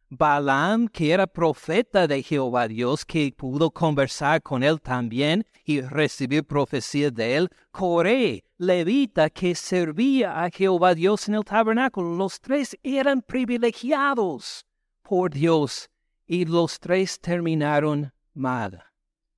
Balaam, 0.08 0.86
que 0.88 1.10
era 1.12 1.26
profeta 1.26 2.06
de 2.06 2.22
Jehová 2.22 2.68
Dios, 2.68 3.04
que 3.04 3.32
pudo 3.36 3.70
conversar 3.70 4.40
con 4.40 4.62
él 4.62 4.80
también 4.80 5.44
y 5.64 5.80
recibir 5.80 6.44
profecía 6.44 7.10
de 7.10 7.36
él. 7.36 7.50
Coré, 7.72 8.44
levita, 8.56 9.28
que 9.30 9.54
servía 9.54 10.44
a 10.44 10.50
Jehová 10.50 10.94
Dios 10.94 11.28
en 11.28 11.34
el 11.34 11.44
tabernáculo. 11.44 12.14
Los 12.16 12.40
tres 12.40 12.76
eran 12.84 13.20
privilegiados 13.20 14.64
por 15.02 15.30
Dios 15.32 15.90
y 16.26 16.44
los 16.44 16.78
tres 16.78 17.20
terminaron 17.20 18.12
mal. 18.32 18.84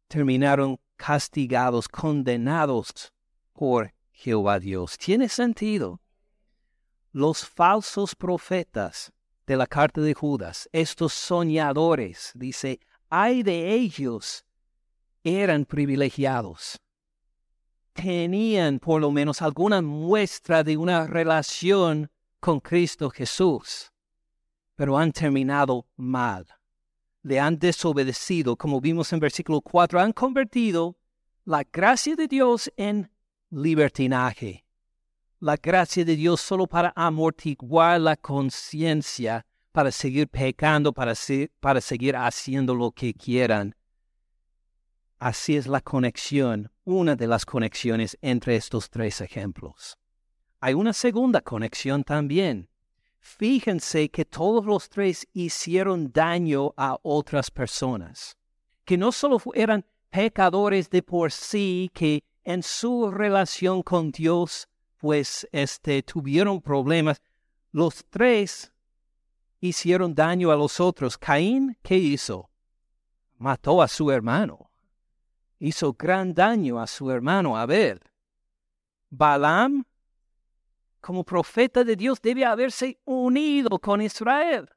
Terminaron 0.07 0.79
castigados, 0.97 1.89
condenados 1.89 3.13
por 3.55 3.95
Jehová 4.13 4.59
Dios. 4.59 4.99
Tiene 4.99 5.29
sentido. 5.31 6.01
Los 7.13 7.47
falsos 7.47 8.15
profetas 8.15 9.13
de 9.49 9.57
la 9.57 9.67
carta 9.67 10.03
de 10.03 10.13
Judas, 10.13 10.69
estos 10.73 11.15
soñadores, 11.15 12.33
dice, 12.35 12.81
hay 13.09 13.43
de 13.43 13.73
ellos, 13.73 14.45
eran 15.25 15.65
privilegiados. 15.65 16.79
Tenían 17.95 18.79
por 18.79 19.01
lo 19.01 19.11
menos 19.11 19.41
alguna 19.41 19.81
muestra 19.81 20.63
de 20.63 20.77
una 20.77 21.07
relación 21.07 22.11
con 22.41 22.61
Cristo 22.61 23.09
Jesús, 23.09 23.91
pero 24.77 24.99
han 24.99 25.13
terminado 25.13 25.87
mal. 25.97 26.47
Le 27.23 27.41
han 27.41 27.59
desobedecido, 27.59 28.55
como 28.55 28.83
vimos 28.83 29.11
en 29.15 29.19
versículo 29.19 29.63
4, 29.63 29.99
han 29.99 30.13
convertido 30.13 30.99
la 31.47 31.65
gracia 31.65 32.15
de 32.15 32.29
Dios 32.29 32.71
en 32.77 33.11
libertinaje 33.49 34.68
la 35.41 35.57
gracia 35.57 36.05
de 36.05 36.17
Dios 36.17 36.41
solo 36.41 36.67
para 36.67 36.93
amortiguar 36.97 38.01
la 38.01 38.17
conciencia, 38.17 39.47
para 39.73 39.91
seguir 39.91 40.29
pecando, 40.29 40.93
para, 40.93 41.15
para 41.61 41.81
seguir 41.81 42.17
haciendo 42.17 42.75
lo 42.75 42.91
que 42.91 43.15
quieran. 43.15 43.75
Así 45.19 45.57
es 45.57 45.67
la 45.67 45.81
conexión, 45.81 46.71
una 46.85 47.17
de 47.17 47.27
las 47.27 47.45
conexiones 47.45 48.17
entre 48.21 48.57
estos 48.57 48.91
tres 48.91 49.21
ejemplos. 49.21 49.97
Hay 50.61 50.75
una 50.75 50.93
segunda 50.93 51.41
conexión 51.41 52.03
también. 52.05 52.69
Fíjense 53.21 54.09
que 54.11 54.25
todos 54.25 54.65
los 54.65 54.89
tres 54.89 55.27
hicieron 55.33 56.11
daño 56.13 56.73
a 56.77 56.97
otras 57.03 57.51
personas, 57.51 58.37
que 58.85 58.97
no 58.97 59.13
solo 59.13 59.41
eran 59.55 59.85
pecadores 60.11 60.89
de 60.89 61.03
por 61.03 61.31
sí, 61.31 61.91
que 61.93 62.25
en 62.45 62.63
su 62.63 63.11
relación 63.11 63.83
con 63.83 64.11
Dios 64.11 64.69
pues 64.99 65.49
este, 65.53 66.03
tuvieron 66.03 66.61
problemas. 66.61 67.23
Los 67.73 68.05
tres 68.11 68.73
hicieron 69.61 70.15
daño 70.15 70.51
a 70.51 70.57
los 70.57 70.81
otros. 70.81 71.17
Caín, 71.17 71.77
¿qué 71.83 71.97
hizo? 71.97 72.51
Mató 73.39 73.81
a 73.81 73.89
su 73.89 74.11
hermano. 74.11 74.71
Hizo 75.59 75.93
gran 75.93 76.35
daño 76.35 76.81
a 76.81 76.87
su 76.87 77.11
hermano 77.11 77.57
Abel. 77.57 78.01
Balaam, 79.11 79.85
como 81.01 81.25
profeta 81.25 81.85
de 81.85 81.97
Dios, 81.97 82.21
debe 82.21 82.45
haberse 82.45 82.99
unido 83.05 83.79
con 83.79 84.03
Israel. 84.03 84.69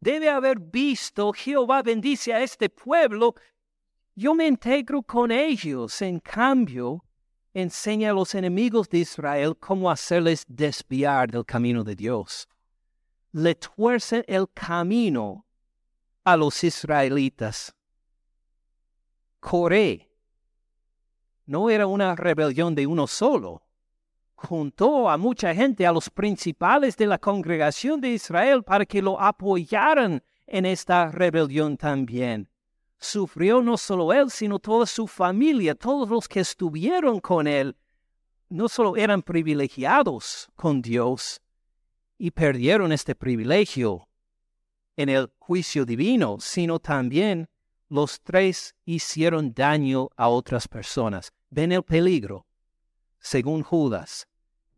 Debe 0.00 0.30
haber 0.30 0.58
visto, 0.58 1.32
Jehová 1.32 1.82
bendice 1.82 2.32
a 2.32 2.42
este 2.42 2.68
pueblo, 2.68 3.34
yo 4.14 4.34
me 4.34 4.46
integro 4.46 5.02
con 5.02 5.30
ellos. 5.30 6.00
En 6.02 6.20
cambio, 6.20 7.04
enseña 7.54 8.10
a 8.10 8.14
los 8.14 8.34
enemigos 8.34 8.88
de 8.88 8.98
Israel 8.98 9.56
cómo 9.58 9.90
hacerles 9.90 10.44
desviar 10.48 11.30
del 11.30 11.44
camino 11.44 11.84
de 11.84 11.96
Dios. 11.96 12.48
Le 13.32 13.54
tuercen 13.54 14.24
el 14.26 14.48
camino 14.52 15.46
a 16.24 16.36
los 16.36 16.62
israelitas. 16.64 17.74
Coré 19.40 20.10
no 21.46 21.68
era 21.68 21.86
una 21.86 22.14
rebelión 22.14 22.76
de 22.76 22.86
uno 22.86 23.06
solo. 23.06 23.62
Juntó 24.36 25.10
a 25.10 25.16
mucha 25.16 25.52
gente, 25.54 25.86
a 25.86 25.92
los 25.92 26.08
principales 26.08 26.96
de 26.96 27.06
la 27.06 27.18
congregación 27.18 28.00
de 28.00 28.10
Israel, 28.10 28.62
para 28.62 28.86
que 28.86 29.02
lo 29.02 29.20
apoyaran 29.20 30.22
en 30.46 30.66
esta 30.66 31.10
rebelión 31.10 31.76
también 31.76 32.49
sufrió 33.00 33.62
no 33.62 33.76
solo 33.78 34.12
él, 34.12 34.30
sino 34.30 34.58
toda 34.58 34.86
su 34.86 35.06
familia, 35.06 35.74
todos 35.74 36.08
los 36.08 36.28
que 36.28 36.40
estuvieron 36.40 37.18
con 37.18 37.46
él, 37.46 37.76
no 38.50 38.68
solo 38.68 38.96
eran 38.96 39.22
privilegiados 39.22 40.50
con 40.54 40.82
Dios 40.82 41.40
y 42.18 42.30
perdieron 42.30 42.92
este 42.92 43.14
privilegio 43.14 44.08
en 44.96 45.08
el 45.08 45.32
juicio 45.38 45.86
divino, 45.86 46.36
sino 46.40 46.78
también 46.78 47.48
los 47.88 48.20
tres 48.20 48.74
hicieron 48.84 49.54
daño 49.54 50.10
a 50.16 50.28
otras 50.28 50.68
personas. 50.68 51.32
Ven 51.48 51.72
el 51.72 51.82
peligro. 51.82 52.46
Según 53.18 53.62
Judas, 53.62 54.28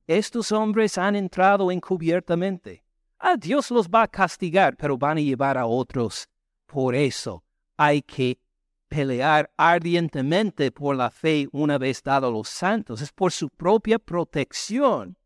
estos 0.07 0.53
hombres 0.53 0.97
han 0.97 1.17
entrado 1.17 1.71
encubiertamente. 1.71 2.85
A 3.19 3.37
Dios 3.37 3.71
los 3.71 3.89
va 3.89 4.03
a 4.03 4.09
castigar, 4.09 4.77
pero 4.77 4.97
van 4.97 5.19
a 5.19 5.21
llevar 5.21 5.59
a 5.59 5.67
otros. 5.67 6.29
Por 6.67 6.95
eso 6.95 7.43
hay 7.83 8.01
que 8.03 8.39
pelear 8.87 9.51
ardientemente 9.57 10.71
por 10.71 10.95
la 10.95 11.11
fe 11.11 11.49
una 11.51 11.79
vez 11.79 12.01
dado 12.01 12.29
a 12.29 12.31
los 12.31 12.49
santos, 12.49 13.03
es 13.03 13.11
por 13.11 13.33
su 13.33 13.49
propia 13.49 13.99
protección. 13.99 15.17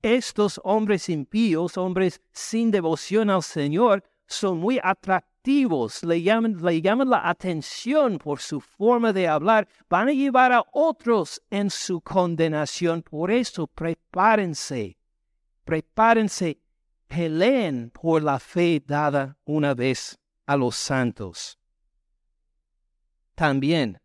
Estos 0.00 0.58
hombres 0.64 1.10
impíos, 1.10 1.76
hombres 1.76 2.22
sin 2.32 2.70
devoción 2.70 3.28
al 3.28 3.42
Señor, 3.42 4.02
son 4.26 4.58
muy 4.58 4.80
atractivos, 4.82 6.02
le 6.02 6.22
llaman, 6.22 6.56
le 6.62 6.80
llaman 6.80 7.10
la 7.10 7.28
atención 7.28 8.16
por 8.16 8.40
su 8.40 8.62
forma 8.62 9.12
de 9.12 9.28
hablar, 9.28 9.68
van 9.90 10.08
a 10.08 10.12
llevar 10.12 10.52
a 10.52 10.64
otros 10.72 11.42
en 11.50 11.68
su 11.68 12.00
condenación. 12.00 13.02
Por 13.02 13.30
eso, 13.30 13.66
prepárense, 13.66 14.96
prepárense, 15.64 16.58
peleen 17.08 17.90
por 17.90 18.22
la 18.22 18.38
fe 18.38 18.82
dada 18.86 19.36
una 19.44 19.74
vez 19.74 20.18
a 20.46 20.56
los 20.56 20.76
santos. 20.76 21.59
También, 23.40 23.98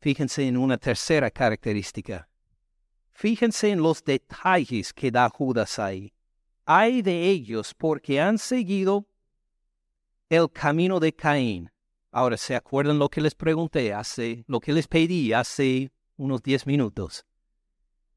fíjense 0.00 0.46
en 0.46 0.58
una 0.58 0.76
tercera 0.76 1.30
característica. 1.30 2.28
Fíjense 3.10 3.70
en 3.70 3.82
los 3.82 4.04
detalles 4.04 4.92
que 4.92 5.10
da 5.10 5.30
Judas 5.30 5.78
ahí. 5.78 6.12
Hay 6.66 7.00
de 7.00 7.30
ellos 7.30 7.72
porque 7.72 8.20
han 8.20 8.36
seguido 8.36 9.06
el 10.28 10.52
camino 10.52 11.00
de 11.00 11.14
Caín. 11.14 11.70
Ahora, 12.10 12.36
¿se 12.36 12.54
acuerdan 12.54 12.98
lo 12.98 13.08
que 13.08 13.22
les 13.22 13.34
pregunté 13.34 13.94
hace, 13.94 14.44
lo 14.46 14.60
que 14.60 14.74
les 14.74 14.86
pedí 14.86 15.32
hace 15.32 15.90
unos 16.18 16.42
diez 16.42 16.66
minutos? 16.66 17.24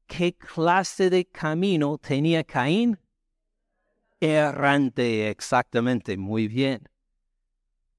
¿Qué 0.06 0.36
clase 0.36 1.08
de 1.08 1.24
camino 1.24 1.96
tenía 1.96 2.44
Caín? 2.44 3.00
Errante, 4.20 5.30
exactamente, 5.30 6.18
muy 6.18 6.46
bien. 6.48 6.86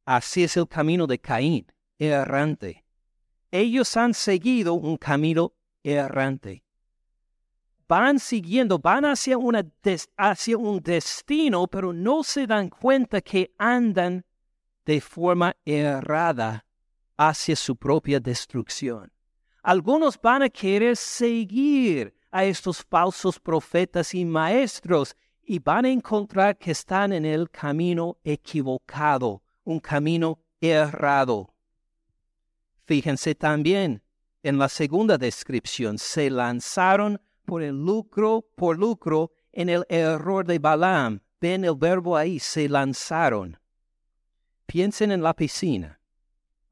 Así 0.05 0.43
es 0.43 0.55
el 0.57 0.67
camino 0.67 1.07
de 1.07 1.17
Caín, 1.17 1.65
errante. 1.99 2.83
Ellos 3.51 3.95
han 3.97 4.13
seguido 4.13 4.73
un 4.73 4.97
camino 4.97 5.53
errante 5.83 6.63
van 7.87 8.19
siguiendo, 8.19 8.79
van 8.79 9.05
hacia, 9.05 9.37
hacia 10.17 10.57
un 10.57 10.81
destino, 10.81 11.67
pero 11.67 11.93
no 11.93 12.23
se 12.23 12.45
dan 12.45 12.69
cuenta 12.69 13.21
que 13.21 13.53
andan 13.57 14.25
de 14.85 15.01
forma 15.01 15.55
errada 15.65 16.65
hacia 17.17 17.55
su 17.55 17.75
propia 17.75 18.19
destrucción. 18.19 19.11
Algunos 19.63 20.19
van 20.21 20.43
a 20.43 20.49
querer 20.49 20.95
seguir 20.95 22.13
a 22.31 22.43
estos 22.45 22.83
falsos 22.83 23.39
profetas 23.39 24.13
y 24.13 24.23
maestros 24.23 25.15
y 25.43 25.59
van 25.59 25.85
a 25.85 25.89
encontrar 25.89 26.57
que 26.57 26.71
están 26.71 27.13
en 27.13 27.25
el 27.25 27.49
camino 27.49 28.17
equivocado, 28.23 29.41
un 29.63 29.79
camino 29.79 30.39
errado. 30.59 31.53
Fíjense 32.87 33.35
también 33.35 34.01
en 34.43 34.57
la 34.57 34.69
segunda 34.69 35.17
descripción, 35.17 35.97
se 35.97 36.29
lanzaron 36.29 37.19
por 37.43 37.61
el 37.61 37.75
lucro, 37.75 38.47
por 38.55 38.79
lucro, 38.79 39.33
en 39.51 39.67
el 39.67 39.85
error 39.89 40.45
de 40.45 40.57
Balaam. 40.57 41.19
Ven 41.41 41.65
el 41.65 41.75
verbo 41.75 42.15
ahí, 42.15 42.39
se 42.39 42.69
lanzaron. 42.69 43.59
Piensen 44.65 45.11
en 45.11 45.21
la 45.21 45.33
piscina. 45.33 45.99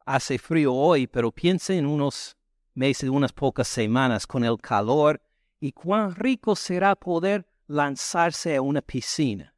Hace 0.05 0.37
frío 0.37 0.73
hoy, 0.73 1.05
pero 1.05 1.33
piensen 1.33 1.79
en 1.79 1.85
unos 1.85 2.37
meses, 2.73 3.09
unas 3.09 3.33
pocas 3.33 3.67
semanas 3.67 4.25
con 4.25 4.45
el 4.45 4.57
calor 4.61 5.21
y 5.59 5.73
cuán 5.73 6.15
rico 6.15 6.55
será 6.55 6.95
poder 6.95 7.45
lanzarse 7.67 8.55
a 8.55 8.61
una 8.61 8.81
piscina. 8.81 9.53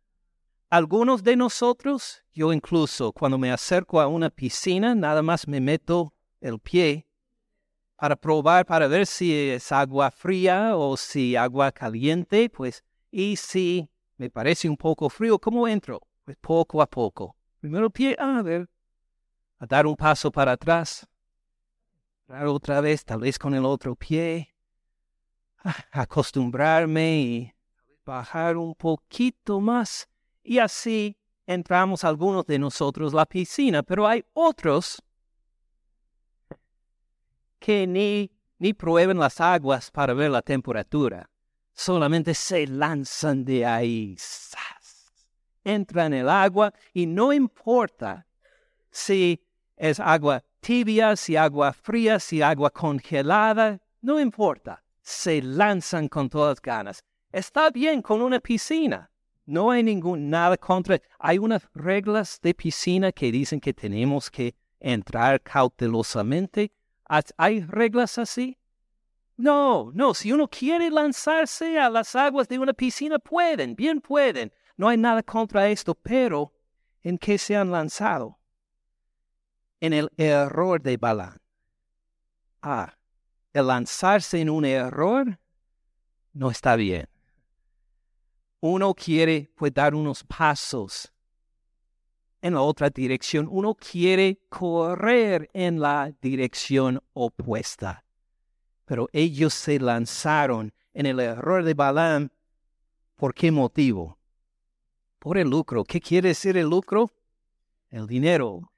Algunos 0.72 1.24
de 1.24 1.36
nosotros, 1.36 2.24
yo 2.34 2.52
incluso, 2.52 3.12
cuando 3.12 3.38
me 3.38 3.52
acerco 3.52 4.02
a 4.02 4.08
una 4.08 4.32
piscina, 4.32 4.96
nada 4.96 5.22
más 5.22 5.48
me 5.48 5.62
meto 5.62 6.14
el 6.42 6.60
pie 6.60 7.08
para 7.98 8.16
probar, 8.16 8.66
para 8.66 8.88
ver 8.88 9.08
si 9.08 9.34
es 9.34 9.72
agua 9.72 10.12
fría 10.12 10.78
o 10.78 10.96
si 10.96 11.36
agua 11.36 11.72
caliente, 11.72 12.50
pues, 12.50 12.84
y 13.12 13.36
si 13.36 13.90
me 14.18 14.30
parece 14.30 14.70
un 14.70 14.78
poco 14.78 15.10
frío, 15.10 15.40
¿cómo 15.40 15.68
entro? 15.68 16.02
Pues 16.24 16.38
poco 16.40 16.82
a 16.82 16.88
poco. 16.88 17.36
Primero 17.60 17.90
pie, 17.90 18.16
a 18.20 18.42
ver, 18.44 18.70
a 19.58 19.66
dar 19.66 19.88
un 19.88 19.96
paso 19.96 20.32
para 20.32 20.52
atrás, 20.52 21.08
dar 22.28 22.46
otra 22.46 22.82
vez, 22.82 23.04
tal 23.04 23.22
vez 23.22 23.40
con 23.40 23.56
el 23.56 23.66
otro 23.66 23.96
pie, 23.96 24.54
acostumbrarme 25.92 27.20
y 27.20 27.54
bajar 28.06 28.58
un 28.58 28.76
poquito 28.76 29.60
más, 29.60 30.08
y 30.44 30.60
así 30.60 31.18
entramos 31.48 32.04
algunos 32.04 32.46
de 32.46 32.60
nosotros 32.60 33.14
la 33.14 33.26
piscina, 33.26 33.82
pero 33.82 34.08
hay 34.08 34.24
otros 34.34 35.02
que 37.68 37.86
ni, 37.86 38.32
ni 38.60 38.74
prueben 38.74 39.20
las 39.20 39.42
aguas 39.42 39.92
para 39.92 40.14
ver 40.14 40.32
la 40.32 40.42
temperatura. 40.42 41.30
Solamente 41.74 42.34
se 42.34 42.66
lanzan 42.66 43.44
de 43.44 43.66
ahí. 43.66 44.16
Entran 45.66 46.14
en 46.14 46.22
el 46.22 46.30
agua 46.30 46.74
y 46.94 47.06
no 47.06 47.34
importa 47.34 48.26
si 48.90 49.44
es 49.76 50.00
agua 50.00 50.46
tibia, 50.62 51.18
si 51.18 51.36
agua 51.36 51.74
fría, 51.74 52.22
si 52.22 52.42
agua 52.42 52.70
congelada, 52.70 53.82
no 54.02 54.18
importa. 54.18 54.82
Se 55.02 55.42
lanzan 55.42 56.08
con 56.08 56.30
todas 56.30 56.62
ganas. 56.62 57.04
Está 57.34 57.70
bien 57.70 58.02
con 58.02 58.22
una 58.22 58.40
piscina. 58.40 59.12
No 59.46 59.72
hay 59.72 59.84
ningún 59.84 60.30
nada 60.30 60.56
contra. 60.56 61.02
Hay 61.20 61.38
unas 61.38 61.68
reglas 61.74 62.40
de 62.42 62.54
piscina 62.54 63.12
que 63.12 63.30
dicen 63.30 63.60
que 63.60 63.74
tenemos 63.74 64.32
que 64.32 64.56
entrar 64.80 65.42
cautelosamente. 65.42 66.72
¿Hay 67.38 67.62
reglas 67.62 68.18
así? 68.18 68.58
No, 69.38 69.92
no, 69.94 70.14
si 70.14 70.32
uno 70.32 70.48
quiere 70.48 70.90
lanzarse 70.90 71.80
a 71.80 71.90
las 71.90 72.16
aguas 72.16 72.48
de 72.48 72.58
una 72.58 72.74
piscina, 72.74 73.20
pueden, 73.20 73.76
bien 73.76 74.02
pueden. 74.02 74.52
No 74.76 74.90
hay 74.90 74.98
nada 74.98 75.22
contra 75.24 75.70
esto, 75.70 75.94
pero 75.96 76.54
¿en 77.04 77.18
qué 77.18 77.38
se 77.38 77.56
han 77.56 77.72
lanzado? 77.72 78.40
En 79.80 79.94
el 79.94 80.10
error 80.18 80.82
de 80.82 80.98
Balán. 80.98 81.38
Ah, 82.62 82.98
el 83.54 83.68
lanzarse 83.68 84.42
en 84.42 84.50
un 84.50 84.66
error 84.66 85.40
no 86.34 86.50
está 86.50 86.76
bien. 86.76 87.08
Uno 88.60 88.94
quiere 88.96 89.52
pues 89.56 89.74
dar 89.74 89.94
unos 89.94 90.24
pasos 90.24 91.14
en 92.42 92.54
la 92.54 92.62
otra 92.62 92.90
dirección, 92.90 93.48
uno 93.50 93.76
quiere 93.76 94.40
correr 94.50 95.50
en 95.54 95.80
la 95.80 96.14
dirección 96.22 97.02
opuesta. 97.14 98.04
Pero 98.86 99.10
ellos 99.12 99.54
se 99.54 99.80
lanzaron 99.80 100.74
en 100.94 101.08
el 101.08 101.20
error 101.20 101.64
de 101.64 101.74
Balaam. 101.74 102.30
¿Por 103.16 103.34
qué 103.34 103.52
motivo? 103.52 104.18
Por 105.20 105.38
el 105.38 105.50
lucro. 105.50 105.84
¿Qué 105.84 106.00
quiere 106.00 106.30
decir 106.30 106.58
el 106.58 106.70
lucro? 106.70 107.10
El 107.90 108.08
dinero. 108.08 108.72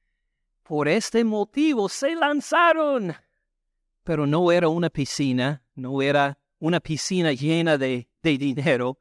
Por 0.64 0.88
este 0.88 1.24
motivo 1.24 1.90
se 1.90 2.16
lanzaron. 2.16 3.14
Pero 4.04 4.26
no 4.26 4.52
era 4.52 4.70
una 4.70 4.90
piscina, 4.90 5.64
no 5.76 6.02
era 6.02 6.40
una 6.60 6.80
piscina 6.80 7.34
llena 7.34 7.78
de, 7.78 8.08
de 8.24 8.38
dinero. 8.38 8.98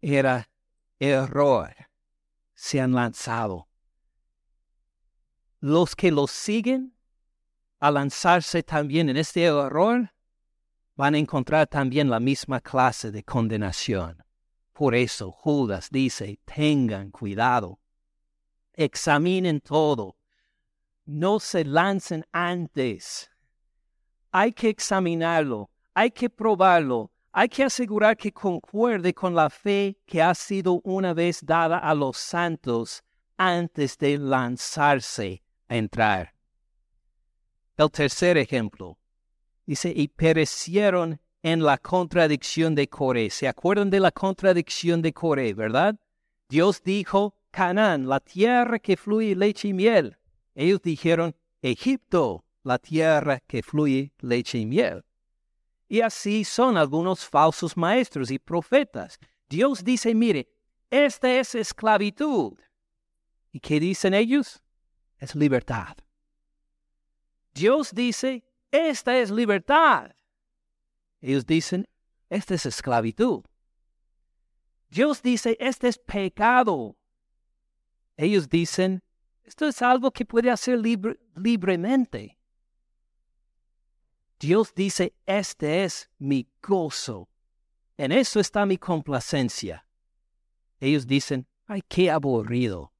Era 0.00 0.48
error 0.98 1.83
se 2.64 2.80
han 2.80 2.92
lanzado. 2.92 3.68
Los 5.60 5.94
que 5.94 6.10
los 6.10 6.30
siguen, 6.30 6.94
al 7.78 7.92
lanzarse 7.92 8.62
también 8.62 9.10
en 9.10 9.18
este 9.18 9.44
error, 9.44 10.10
van 10.96 11.14
a 11.14 11.18
encontrar 11.18 11.66
también 11.66 12.08
la 12.08 12.20
misma 12.20 12.60
clase 12.60 13.10
de 13.10 13.22
condenación. 13.22 14.24
Por 14.72 14.94
eso 14.94 15.30
Judas 15.30 15.90
dice, 15.90 16.40
tengan 16.46 17.10
cuidado, 17.10 17.80
examinen 18.72 19.60
todo, 19.60 20.16
no 21.04 21.40
se 21.40 21.66
lancen 21.66 22.24
antes. 22.32 23.30
Hay 24.30 24.54
que 24.54 24.70
examinarlo, 24.70 25.70
hay 25.92 26.10
que 26.10 26.30
probarlo, 26.30 27.10
hay 27.36 27.48
que 27.48 27.64
asegurar 27.64 28.16
que 28.16 28.32
concuerde 28.32 29.12
con 29.12 29.34
la 29.34 29.50
fe 29.50 29.98
que 30.06 30.22
ha 30.22 30.32
sido 30.36 30.80
una 30.84 31.12
vez 31.12 31.44
dada 31.44 31.78
a 31.78 31.92
los 31.92 32.16
santos 32.16 33.02
antes 33.36 33.98
de 33.98 34.18
lanzarse 34.18 35.42
a 35.68 35.76
entrar. 35.76 36.32
El 37.76 37.90
tercer 37.90 38.38
ejemplo 38.38 38.96
dice, 39.66 39.92
y 39.94 40.06
perecieron 40.06 41.20
en 41.42 41.64
la 41.64 41.76
contradicción 41.76 42.76
de 42.76 42.88
Coré. 42.88 43.28
¿Se 43.30 43.48
acuerdan 43.48 43.90
de 43.90 43.98
la 43.98 44.12
contradicción 44.12 45.02
de 45.02 45.12
Coré, 45.12 45.54
verdad? 45.54 45.96
Dios 46.48 46.84
dijo, 46.84 47.34
Canaán, 47.50 48.08
la 48.08 48.20
tierra 48.20 48.78
que 48.78 48.96
fluye 48.96 49.34
leche 49.34 49.68
y 49.68 49.72
miel. 49.72 50.16
Ellos 50.54 50.80
dijeron, 50.82 51.34
Egipto, 51.62 52.44
la 52.62 52.78
tierra 52.78 53.40
que 53.40 53.64
fluye 53.64 54.12
leche 54.20 54.58
y 54.58 54.66
miel. 54.66 55.04
Y 55.88 56.00
así 56.00 56.44
son 56.44 56.76
algunos 56.76 57.24
falsos 57.24 57.76
maestros 57.76 58.30
y 58.30 58.38
profetas. 58.38 59.18
Dios 59.48 59.84
dice, 59.84 60.14
mire, 60.14 60.48
esta 60.90 61.30
es 61.30 61.54
esclavitud. 61.54 62.58
¿Y 63.52 63.60
qué 63.60 63.78
dicen 63.78 64.14
ellos? 64.14 64.62
Es 65.18 65.34
libertad. 65.34 65.96
Dios 67.52 67.92
dice, 67.94 68.44
esta 68.70 69.16
es 69.18 69.30
libertad. 69.30 70.10
Ellos 71.20 71.46
dicen, 71.46 71.86
esta 72.28 72.54
es 72.54 72.66
esclavitud. 72.66 73.44
Dios 74.90 75.22
dice, 75.22 75.56
este 75.60 75.88
es 75.88 75.98
pecado. 75.98 76.96
Ellos 78.16 78.48
dicen, 78.48 79.02
Esto 79.44 79.66
es 79.66 79.82
algo 79.82 80.10
que 80.10 80.24
puede 80.24 80.50
hacer 80.50 80.78
libremente. 80.78 82.38
Dios 84.38 84.74
dice, 84.74 85.14
este 85.26 85.84
es 85.84 86.10
mi 86.18 86.48
gozo. 86.62 87.28
En 87.96 88.12
eso 88.12 88.40
está 88.40 88.66
mi 88.66 88.76
complacencia. 88.76 89.86
Ellos 90.80 91.06
dicen, 91.06 91.46
ay, 91.66 91.82
qué 91.88 92.10
aburrido. 92.10 92.92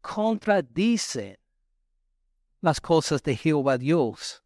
Contradicen 0.00 1.38
las 2.60 2.80
cosas 2.80 3.22
de 3.22 3.36
Jehová 3.36 3.78
Dios. 3.78 4.42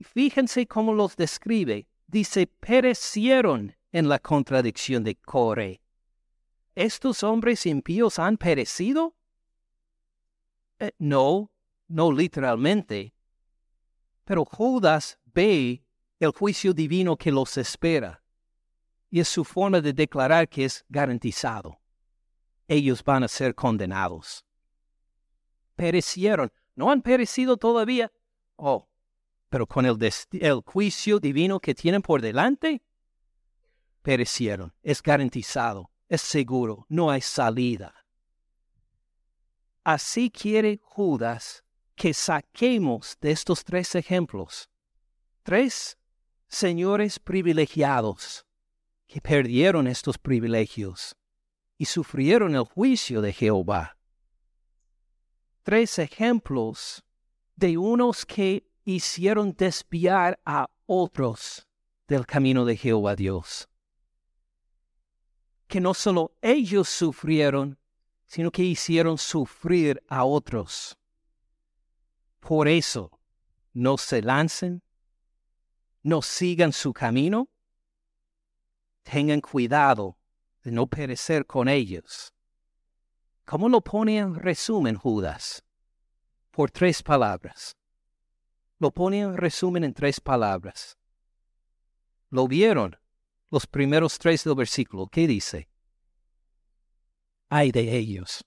Fíjense 0.00 0.66
cómo 0.66 0.94
los 0.94 1.16
describe. 1.16 1.86
Dice, 2.06 2.46
perecieron 2.46 3.74
en 3.90 4.08
la 4.08 4.18
contradicción 4.18 5.04
de 5.04 5.16
Core. 5.16 5.82
¿Estos 6.74 7.22
hombres 7.22 7.66
impíos 7.66 8.18
han 8.18 8.36
perecido? 8.36 9.14
Eh, 10.78 10.92
no, 10.98 11.50
no 11.88 12.12
literalmente. 12.12 13.14
Pero 14.24 14.44
Judas 14.44 15.18
ve 15.26 15.84
el 16.18 16.30
juicio 16.32 16.72
divino 16.72 17.16
que 17.16 17.32
los 17.32 17.56
espera. 17.56 18.22
Y 19.10 19.20
es 19.20 19.28
su 19.28 19.44
forma 19.44 19.80
de 19.80 19.92
declarar 19.92 20.48
que 20.48 20.64
es 20.64 20.84
garantizado. 20.88 21.80
Ellos 22.68 23.02
van 23.04 23.24
a 23.24 23.28
ser 23.28 23.54
condenados. 23.54 24.44
Perecieron. 25.76 26.52
¿No 26.74 26.90
han 26.90 27.02
perecido 27.02 27.56
todavía? 27.56 28.10
Oh, 28.56 28.88
pero 29.52 29.66
con 29.66 29.84
el, 29.84 29.98
el 30.32 30.62
juicio 30.64 31.18
divino 31.18 31.60
que 31.60 31.74
tienen 31.74 32.00
por 32.00 32.22
delante, 32.22 32.82
perecieron. 34.00 34.72
Es 34.82 35.02
garantizado, 35.02 35.90
es 36.08 36.22
seguro, 36.22 36.86
no 36.88 37.10
hay 37.10 37.20
salida. 37.20 37.94
Así 39.84 40.30
quiere 40.30 40.80
Judas 40.82 41.64
que 41.94 42.14
saquemos 42.14 43.16
de 43.20 43.30
estos 43.30 43.64
tres 43.64 43.94
ejemplos 43.94 44.68
tres 45.42 45.98
señores 46.48 47.18
privilegiados 47.18 48.46
que 49.06 49.20
perdieron 49.20 49.86
estos 49.86 50.18
privilegios 50.18 51.16
y 51.76 51.86
sufrieron 51.86 52.54
el 52.54 52.64
juicio 52.64 53.20
de 53.20 53.32
Jehová. 53.32 53.98
Tres 55.64 55.98
ejemplos 55.98 57.04
de 57.56 57.76
unos 57.76 58.24
que 58.24 58.66
hicieron 58.84 59.52
desviar 59.52 60.40
a 60.44 60.68
otros 60.86 61.66
del 62.08 62.26
camino 62.26 62.64
de 62.64 62.76
Jehová 62.76 63.16
Dios. 63.16 63.68
Que 65.66 65.80
no 65.80 65.94
solo 65.94 66.32
ellos 66.42 66.88
sufrieron, 66.88 67.78
sino 68.26 68.50
que 68.50 68.62
hicieron 68.62 69.18
sufrir 69.18 70.02
a 70.08 70.24
otros. 70.24 70.96
Por 72.42 72.66
eso, 72.66 73.20
no 73.72 73.96
se 73.96 74.20
lancen, 74.20 74.82
no 76.02 76.22
sigan 76.22 76.72
su 76.72 76.92
camino, 76.92 77.48
tengan 79.04 79.40
cuidado 79.40 80.18
de 80.64 80.72
no 80.72 80.88
perecer 80.88 81.46
con 81.46 81.68
ellos. 81.68 82.34
¿Cómo 83.44 83.68
lo 83.68 83.80
pone 83.80 84.18
en 84.18 84.34
resumen 84.34 84.96
Judas? 84.96 85.64
Por 86.50 86.72
tres 86.72 87.00
palabras. 87.04 87.76
Lo 88.80 88.90
pone 88.90 89.20
en 89.20 89.36
resumen 89.36 89.84
en 89.84 89.94
tres 89.94 90.20
palabras. 90.20 90.98
Lo 92.28 92.48
vieron 92.48 92.98
los 93.50 93.68
primeros 93.68 94.18
tres 94.18 94.42
del 94.42 94.56
versículo. 94.56 95.06
¿Qué 95.06 95.28
dice? 95.28 95.68
Ay 97.48 97.70
de 97.70 97.96
ellos. 97.96 98.44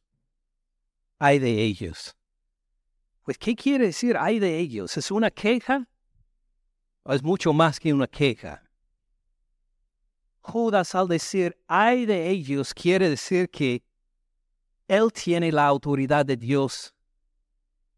Ay 1.18 1.40
de 1.40 1.64
ellos. 1.64 2.14
Pues, 3.26 3.40
¿qué 3.40 3.56
quiere 3.56 3.88
decir 3.88 4.16
ay 4.20 4.38
de 4.38 4.60
ellos? 4.60 4.96
¿Es 4.98 5.10
una 5.10 5.32
queja? 5.32 5.90
¿O 7.02 7.12
es 7.12 7.24
mucho 7.24 7.54
más 7.54 7.80
que 7.80 7.92
una 7.92 8.06
queja? 8.06 8.62
Judas 10.42 10.94
al 10.94 11.08
decir 11.08 11.58
ay 11.68 12.06
de 12.06 12.30
ellos 12.30 12.72
quiere 12.72 13.10
decir 13.10 13.50
que 13.50 13.84
él 14.88 15.12
tiene 15.12 15.52
la 15.52 15.66
autoridad 15.66 16.24
de 16.24 16.38
Dios 16.38 16.94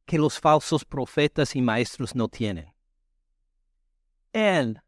que 0.05 0.17
los 0.17 0.39
falsos 0.39 0.85
profetas 0.85 1.57
y 1.57 1.61
maestros 1.61 2.15
no 2.15 2.29
tienen. 2.29 2.73
Él, 4.31 4.81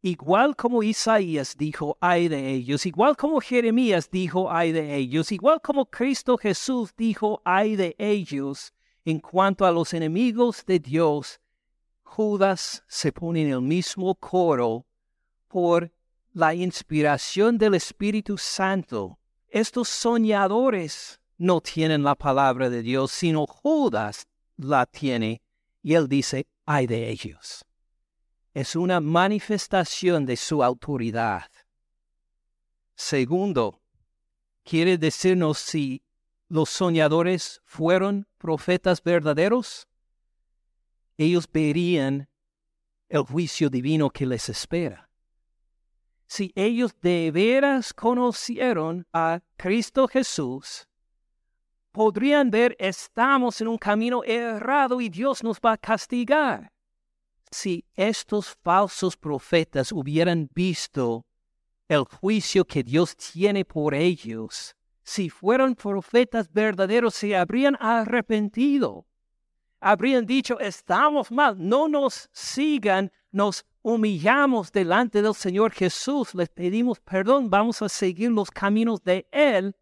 igual 0.00 0.56
como 0.56 0.82
Isaías 0.82 1.54
dijo 1.54 1.98
ay 2.00 2.28
de 2.28 2.48
ellos, 2.48 2.86
igual 2.86 3.14
como 3.14 3.42
Jeremías 3.42 4.10
dijo 4.10 4.50
ay 4.50 4.72
de 4.72 4.96
ellos, 4.96 5.30
igual 5.32 5.60
como 5.60 5.84
Cristo 5.84 6.38
Jesús 6.38 6.94
dijo 6.96 7.42
ay 7.44 7.76
de 7.76 7.94
ellos, 7.98 8.72
en 9.04 9.18
cuanto 9.18 9.66
a 9.66 9.72
los 9.72 9.94
enemigos 9.94 10.64
de 10.64 10.78
Dios, 10.78 11.40
Judas 12.02 12.84
se 12.86 13.12
pone 13.12 13.42
en 13.42 13.50
el 13.50 13.62
mismo 13.62 14.14
coro 14.14 14.86
por 15.48 15.90
la 16.32 16.54
inspiración 16.54 17.58
del 17.58 17.74
Espíritu 17.74 18.38
Santo. 18.38 19.18
Estos 19.48 19.88
soñadores 19.88 21.20
no 21.38 21.60
tienen 21.60 22.02
la 22.02 22.14
palabra 22.14 22.70
de 22.70 22.82
Dios, 22.82 23.10
sino 23.12 23.46
Judas 23.46 24.26
la 24.56 24.86
tiene 24.86 25.42
y 25.82 25.94
él 25.94 26.08
dice, 26.08 26.46
ay 26.64 26.86
de 26.86 27.10
ellos. 27.10 27.64
Es 28.54 28.76
una 28.76 29.00
manifestación 29.00 30.26
de 30.26 30.36
su 30.36 30.62
autoridad. 30.62 31.50
Segundo, 32.94 33.80
quiere 34.62 34.98
decirnos 34.98 35.58
si 35.58 36.02
los 36.52 36.68
soñadores 36.68 37.62
fueron 37.64 38.28
profetas 38.36 39.02
verdaderos. 39.02 39.88
Ellos 41.16 41.48
verían 41.50 42.28
el 43.08 43.22
juicio 43.22 43.70
divino 43.70 44.10
que 44.10 44.26
les 44.26 44.50
espera. 44.50 45.08
Si 46.26 46.52
ellos 46.54 46.94
de 47.00 47.30
veras 47.30 47.94
conocieron 47.94 49.06
a 49.14 49.40
Cristo 49.56 50.06
Jesús, 50.06 50.86
podrían 51.90 52.50
ver 52.50 52.76
estamos 52.78 53.58
en 53.62 53.68
un 53.68 53.78
camino 53.78 54.22
errado 54.22 55.00
y 55.00 55.08
Dios 55.08 55.42
nos 55.42 55.58
va 55.58 55.72
a 55.72 55.78
castigar. 55.78 56.70
Si 57.50 57.82
estos 57.94 58.58
falsos 58.62 59.16
profetas 59.16 59.90
hubieran 59.90 60.50
visto 60.54 61.24
el 61.88 62.04
juicio 62.04 62.66
que 62.66 62.82
Dios 62.82 63.16
tiene 63.16 63.64
por 63.64 63.94
ellos, 63.94 64.76
si 65.02 65.28
fueran 65.30 65.74
profetas 65.74 66.52
verdaderos, 66.52 67.14
se 67.14 67.36
habrían 67.36 67.76
arrepentido. 67.80 69.06
Habrían 69.80 70.26
dicho, 70.26 70.60
estamos 70.60 71.32
mal, 71.32 71.56
no 71.58 71.88
nos 71.88 72.28
sigan, 72.32 73.10
nos 73.32 73.64
humillamos 73.82 74.70
delante 74.70 75.22
del 75.22 75.34
Señor 75.34 75.72
Jesús, 75.72 76.34
les 76.34 76.48
pedimos 76.48 77.00
perdón, 77.00 77.50
vamos 77.50 77.82
a 77.82 77.88
seguir 77.88 78.30
los 78.30 78.50
caminos 78.50 79.02
de 79.02 79.26
Él 79.32 79.74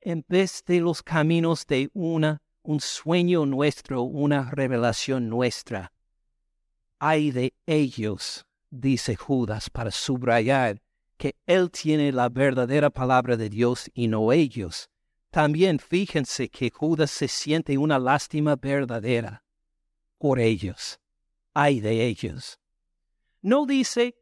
en 0.00 0.24
vez 0.28 0.64
de 0.66 0.80
los 0.80 1.02
caminos 1.02 1.66
de 1.66 1.88
una, 1.94 2.42
un 2.62 2.80
sueño 2.80 3.46
nuestro, 3.46 4.02
una 4.02 4.50
revelación 4.50 5.28
nuestra. 5.28 5.92
Hay 6.98 7.30
de 7.30 7.54
ellos, 7.66 8.46
dice 8.70 9.16
Judas, 9.16 9.70
para 9.70 9.90
subrayar 9.90 10.82
que 11.16 11.36
él 11.46 11.70
tiene 11.70 12.12
la 12.12 12.28
verdadera 12.28 12.90
palabra 12.90 13.36
de 13.36 13.48
Dios 13.48 13.90
y 13.94 14.08
no 14.08 14.32
ellos. 14.32 14.88
También 15.30 15.78
fíjense 15.78 16.48
que 16.48 16.70
Judas 16.70 17.10
se 17.10 17.28
siente 17.28 17.76
una 17.76 17.98
lástima 17.98 18.56
verdadera 18.56 19.42
por 20.18 20.38
ellos. 20.38 21.00
Hay 21.54 21.80
de 21.80 22.06
ellos. 22.06 22.58
No 23.42 23.66
dice, 23.66 24.16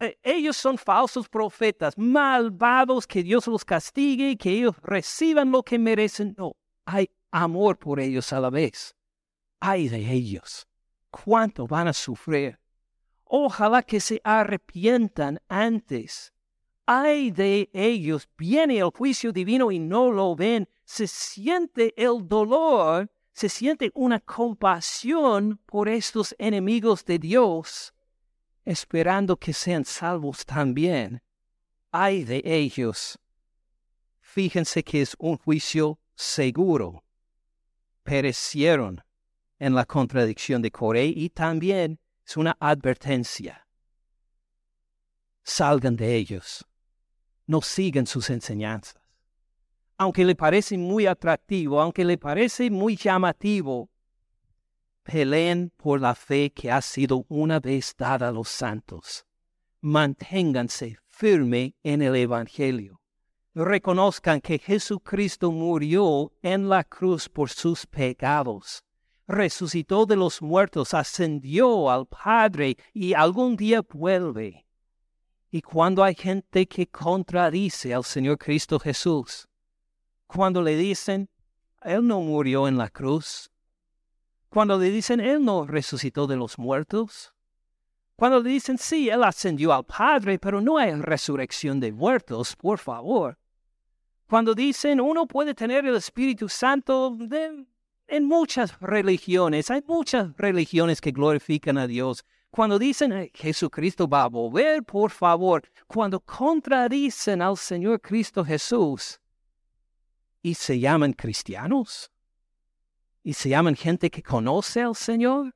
eh, 0.00 0.18
ellos 0.22 0.56
son 0.56 0.76
falsos 0.76 1.28
profetas, 1.28 1.96
malvados, 1.96 3.06
que 3.06 3.22
Dios 3.22 3.46
los 3.46 3.64
castigue, 3.64 4.36
que 4.36 4.50
ellos 4.50 4.74
reciban 4.82 5.50
lo 5.50 5.62
que 5.62 5.78
merecen. 5.78 6.34
No, 6.36 6.56
hay 6.84 7.08
amor 7.30 7.78
por 7.78 8.00
ellos 8.00 8.32
a 8.32 8.40
la 8.40 8.50
vez. 8.50 8.94
Hay 9.60 9.88
de 9.88 10.12
ellos. 10.12 10.66
¿Cuánto 11.10 11.66
van 11.66 11.88
a 11.88 11.92
sufrir? 11.92 12.58
Ojalá 13.24 13.82
que 13.82 14.00
se 14.00 14.20
arrepientan 14.24 15.40
antes. 15.48 16.33
Hay 16.86 17.30
de 17.30 17.70
ellos. 17.72 18.28
Viene 18.36 18.78
el 18.78 18.90
juicio 18.90 19.32
divino 19.32 19.70
y 19.70 19.78
no 19.78 20.10
lo 20.10 20.36
ven. 20.36 20.68
Se 20.84 21.06
siente 21.06 21.94
el 21.96 22.28
dolor, 22.28 23.10
se 23.32 23.48
siente 23.48 23.90
una 23.94 24.20
compasión 24.20 25.58
por 25.66 25.88
estos 25.88 26.34
enemigos 26.38 27.04
de 27.04 27.18
Dios 27.18 27.94
esperando 28.64 29.36
que 29.36 29.52
sean 29.52 29.84
salvos 29.84 30.44
también. 30.44 31.22
Ay 31.90 32.24
de 32.24 32.42
ellos. 32.44 33.18
Fíjense 34.20 34.82
que 34.82 35.02
es 35.02 35.14
un 35.18 35.36
juicio 35.36 35.98
seguro. 36.14 37.04
Perecieron 38.02 39.02
en 39.58 39.74
la 39.74 39.84
contradicción 39.84 40.60
de 40.62 40.70
Coré 40.70 41.06
y 41.06 41.30
también 41.30 42.00
es 42.26 42.36
una 42.36 42.56
advertencia. 42.58 43.66
Salgan 45.42 45.96
de 45.96 46.16
ellos. 46.16 46.66
No 47.46 47.60
sigan 47.60 48.06
sus 48.06 48.30
enseñanzas. 48.30 48.96
aunque 49.96 50.24
le 50.24 50.34
parece 50.34 50.76
muy 50.76 51.06
atractivo, 51.06 51.80
aunque 51.80 52.04
le 52.04 52.18
parece 52.18 52.70
muy 52.70 52.96
llamativo, 52.96 53.88
peleen 55.04 55.70
por 55.76 56.00
la 56.00 56.14
fe 56.14 56.50
que 56.50 56.70
ha 56.70 56.80
sido 56.82 57.24
una 57.28 57.60
vez 57.60 57.94
dada 57.96 58.28
a 58.28 58.32
los 58.32 58.48
santos. 58.48 59.24
Manténganse 59.80 60.96
firme 61.06 61.74
en 61.82 62.02
el 62.02 62.16
Evangelio. 62.16 63.00
Reconozcan 63.54 64.40
que 64.40 64.58
Jesucristo 64.58 65.52
murió 65.52 66.32
en 66.42 66.68
la 66.68 66.82
cruz 66.82 67.28
por 67.28 67.50
sus 67.50 67.86
pecados. 67.86 68.82
Resucitó 69.28 70.06
de 70.06 70.16
los 70.16 70.42
muertos, 70.42 70.92
ascendió 70.92 71.88
al 71.88 72.06
Padre 72.06 72.76
y 72.92 73.14
algún 73.14 73.56
día 73.56 73.82
vuelve. 73.82 74.66
Y 75.54 75.62
cuando 75.62 76.02
hay 76.02 76.16
gente 76.16 76.66
que 76.66 76.88
contradice 76.88 77.94
al 77.94 78.02
Señor 78.02 78.38
Cristo 78.38 78.80
Jesús, 78.80 79.46
cuando 80.26 80.60
le 80.60 80.76
dicen, 80.76 81.30
Él 81.82 82.04
no 82.04 82.22
murió 82.22 82.66
en 82.66 82.76
la 82.76 82.88
cruz, 82.88 83.52
cuando 84.48 84.76
le 84.76 84.90
dicen, 84.90 85.20
Él 85.20 85.44
no 85.44 85.64
resucitó 85.64 86.26
de 86.26 86.34
los 86.34 86.58
muertos, 86.58 87.32
cuando 88.16 88.40
le 88.40 88.50
dicen, 88.50 88.78
sí, 88.78 89.08
Él 89.08 89.22
ascendió 89.22 89.72
al 89.72 89.84
Padre, 89.84 90.40
pero 90.40 90.60
no 90.60 90.76
hay 90.76 90.90
resurrección 90.94 91.78
de 91.78 91.92
muertos, 91.92 92.56
por 92.56 92.80
favor. 92.80 93.38
Cuando 94.28 94.56
dicen, 94.56 95.00
uno 95.00 95.24
puede 95.24 95.54
tener 95.54 95.86
el 95.86 95.94
Espíritu 95.94 96.48
Santo 96.48 97.16
en 98.08 98.24
muchas 98.24 98.76
religiones, 98.80 99.70
hay 99.70 99.84
muchas 99.86 100.36
religiones 100.36 101.00
que 101.00 101.12
glorifican 101.12 101.78
a 101.78 101.86
Dios, 101.86 102.24
cuando 102.54 102.78
dicen 102.78 103.32
Jesucristo 103.34 104.06
va 104.06 104.22
a 104.22 104.28
volver, 104.28 104.84
por 104.84 105.10
favor, 105.10 105.60
cuando 105.88 106.20
contradicen 106.20 107.42
al 107.42 107.56
Señor 107.56 108.00
Cristo 108.00 108.44
Jesús 108.44 109.20
y 110.40 110.54
se 110.54 110.78
llaman 110.78 111.14
cristianos 111.14 112.12
y 113.24 113.32
se 113.32 113.48
llaman 113.48 113.74
gente 113.74 114.08
que 114.08 114.22
conoce 114.22 114.82
al 114.82 114.94
Señor, 114.94 115.52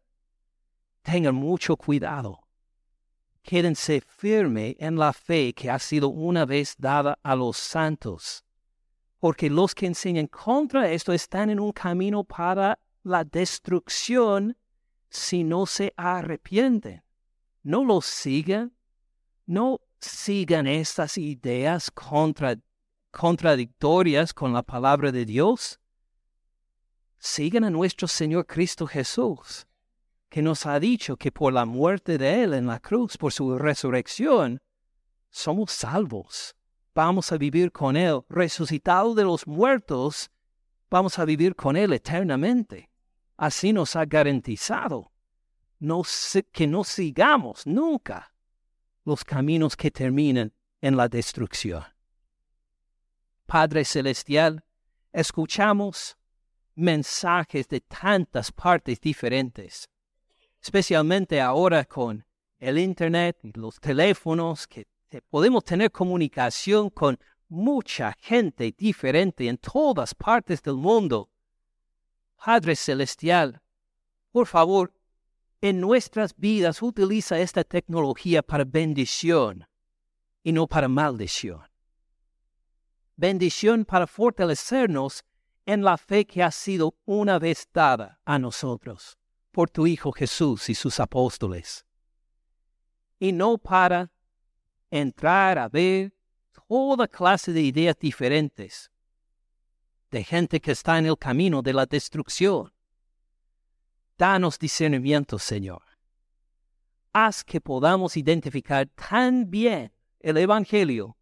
tengan 1.02 1.36
mucho 1.36 1.76
cuidado. 1.76 2.40
Quédense 3.44 4.00
firme 4.00 4.74
en 4.80 4.96
la 4.96 5.12
fe 5.12 5.52
que 5.52 5.70
ha 5.70 5.78
sido 5.78 6.08
una 6.08 6.46
vez 6.46 6.74
dada 6.78 7.16
a 7.22 7.36
los 7.36 7.58
santos, 7.58 8.44
porque 9.20 9.48
los 9.48 9.72
que 9.72 9.86
enseñan 9.86 10.26
contra 10.26 10.90
esto 10.90 11.12
están 11.12 11.48
en 11.50 11.60
un 11.60 11.70
camino 11.70 12.24
para 12.24 12.76
la 13.04 13.22
destrucción 13.22 14.56
si 15.10 15.44
no 15.44 15.66
se 15.66 15.92
arrepienten. 15.96 17.02
No 17.62 17.84
los 17.84 18.06
sigan, 18.06 18.72
no 19.46 19.80
sigan 20.00 20.66
estas 20.66 21.18
ideas 21.18 21.90
contradictorias 23.10 24.32
con 24.32 24.52
la 24.52 24.62
palabra 24.62 25.12
de 25.12 25.24
Dios. 25.24 25.80
Sigan 27.18 27.64
a 27.64 27.70
nuestro 27.70 28.06
Señor 28.06 28.46
Cristo 28.46 28.86
Jesús, 28.86 29.66
que 30.28 30.40
nos 30.40 30.66
ha 30.66 30.78
dicho 30.78 31.16
que 31.16 31.32
por 31.32 31.52
la 31.52 31.64
muerte 31.64 32.16
de 32.16 32.44
Él 32.44 32.54
en 32.54 32.66
la 32.66 32.78
cruz, 32.78 33.16
por 33.16 33.32
su 33.32 33.58
resurrección, 33.58 34.60
somos 35.30 35.72
salvos. 35.72 36.54
Vamos 36.94 37.32
a 37.32 37.38
vivir 37.38 37.72
con 37.72 37.96
Él, 37.96 38.20
resucitado 38.28 39.14
de 39.14 39.24
los 39.24 39.46
muertos, 39.46 40.30
vamos 40.90 41.18
a 41.18 41.24
vivir 41.24 41.54
con 41.54 41.76
Él 41.76 41.92
eternamente 41.92 42.87
así 43.38 43.72
nos 43.72 43.96
ha 43.96 44.04
garantizado 44.04 45.12
que 46.52 46.66
no 46.66 46.84
sigamos 46.84 47.66
nunca 47.66 48.34
los 49.04 49.24
caminos 49.24 49.76
que 49.76 49.90
terminan 49.90 50.52
en 50.80 50.96
la 50.96 51.08
destrucción. 51.08 51.84
Padre 53.46 53.84
Celestial, 53.84 54.62
escuchamos 55.12 56.18
mensajes 56.74 57.68
de 57.68 57.80
tantas 57.80 58.52
partes 58.52 59.00
diferentes, 59.00 59.88
especialmente 60.60 61.40
ahora 61.40 61.84
con 61.84 62.24
el 62.58 62.76
Internet 62.76 63.38
y 63.44 63.52
los 63.52 63.78
teléfonos, 63.78 64.66
que 64.66 64.86
podemos 65.30 65.64
tener 65.64 65.92
comunicación 65.92 66.90
con 66.90 67.18
mucha 67.48 68.12
gente 68.18 68.74
diferente 68.76 69.48
en 69.48 69.58
todas 69.58 70.14
partes 70.14 70.60
del 70.60 70.74
mundo 70.74 71.30
Padre 72.44 72.76
Celestial, 72.76 73.60
por 74.30 74.46
favor, 74.46 74.92
en 75.60 75.80
nuestras 75.80 76.36
vidas 76.36 76.80
utiliza 76.82 77.38
esta 77.40 77.64
tecnología 77.64 78.42
para 78.42 78.64
bendición 78.64 79.66
y 80.44 80.52
no 80.52 80.68
para 80.68 80.88
maldición. 80.88 81.62
Bendición 83.16 83.84
para 83.84 84.06
fortalecernos 84.06 85.24
en 85.66 85.82
la 85.82 85.98
fe 85.98 86.24
que 86.24 86.42
ha 86.42 86.52
sido 86.52 86.94
una 87.04 87.40
vez 87.40 87.68
dada 87.72 88.20
a 88.24 88.38
nosotros 88.38 89.18
por 89.50 89.68
tu 89.68 89.88
Hijo 89.88 90.12
Jesús 90.12 90.68
y 90.68 90.74
sus 90.74 91.00
apóstoles. 91.00 91.84
Y 93.18 93.32
no 93.32 93.58
para 93.58 94.12
entrar 94.90 95.58
a 95.58 95.68
ver 95.68 96.14
toda 96.68 97.08
clase 97.08 97.52
de 97.52 97.62
ideas 97.62 97.98
diferentes 97.98 98.92
de 100.10 100.24
gente 100.24 100.60
que 100.60 100.72
está 100.72 100.98
en 100.98 101.06
el 101.06 101.18
camino 101.18 101.62
de 101.62 101.72
la 101.72 101.86
destrucción. 101.86 102.72
Danos 104.16 104.58
discernimiento, 104.58 105.38
Señor. 105.38 105.82
Haz 107.12 107.44
que 107.44 107.60
podamos 107.60 108.16
identificar 108.16 108.88
tan 108.88 109.50
bien 109.50 109.92
el 110.20 110.36
Evangelio 110.36 111.16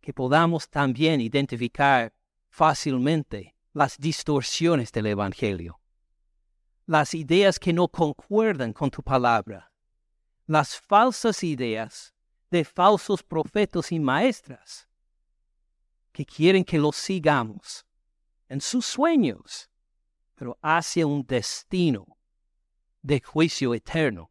que 0.00 0.12
podamos 0.12 0.68
también 0.68 1.20
identificar 1.20 2.12
fácilmente 2.48 3.54
las 3.72 3.96
distorsiones 3.98 4.90
del 4.92 5.06
Evangelio, 5.06 5.80
las 6.86 7.14
ideas 7.14 7.58
que 7.58 7.72
no 7.72 7.88
concuerdan 7.88 8.72
con 8.72 8.90
tu 8.90 9.02
palabra, 9.02 9.70
las 10.46 10.76
falsas 10.76 11.44
ideas 11.44 12.14
de 12.50 12.64
falsos 12.64 13.22
profetas 13.22 13.92
y 13.92 14.00
maestras 14.00 14.88
que 16.12 16.26
quieren 16.26 16.64
que 16.64 16.78
los 16.78 16.96
sigamos 16.96 17.86
en 18.50 18.60
sus 18.60 18.84
sueños, 18.84 19.70
pero 20.34 20.58
hacia 20.60 21.06
un 21.06 21.24
destino 21.24 22.18
de 23.00 23.20
juicio 23.20 23.72
eterno. 23.74 24.30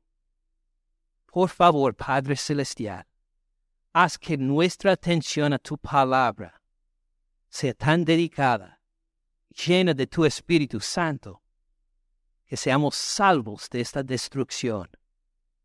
Por 1.25 1.49
favor, 1.49 1.95
Padre 1.95 2.35
Celestial, 2.35 3.05
haz 3.93 4.17
que 4.17 4.37
nuestra 4.37 4.91
atención 4.91 5.53
a 5.53 5.57
tu 5.57 5.77
palabra 5.77 6.61
sea 7.47 7.73
tan 7.73 8.03
dedicada, 8.03 8.81
llena 9.65 9.93
de 9.93 10.05
tu 10.05 10.25
Espíritu 10.25 10.81
Santo, 10.81 11.41
que 12.45 12.57
seamos 12.57 12.95
salvos 12.95 13.69
de 13.69 13.79
esta 13.79 14.03
destrucción. 14.03 14.89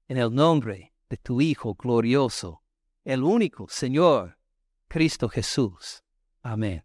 En 0.07 0.17
el 0.17 0.33
nombre 0.33 0.95
de 1.09 1.17
tu 1.17 1.41
Hijo 1.41 1.75
glorioso, 1.75 2.63
el 3.05 3.25
único 3.25 3.67
Señor, 3.69 4.39
Cristo 4.87 5.29
Jesús. 5.29 6.05
Amén. 6.43 6.85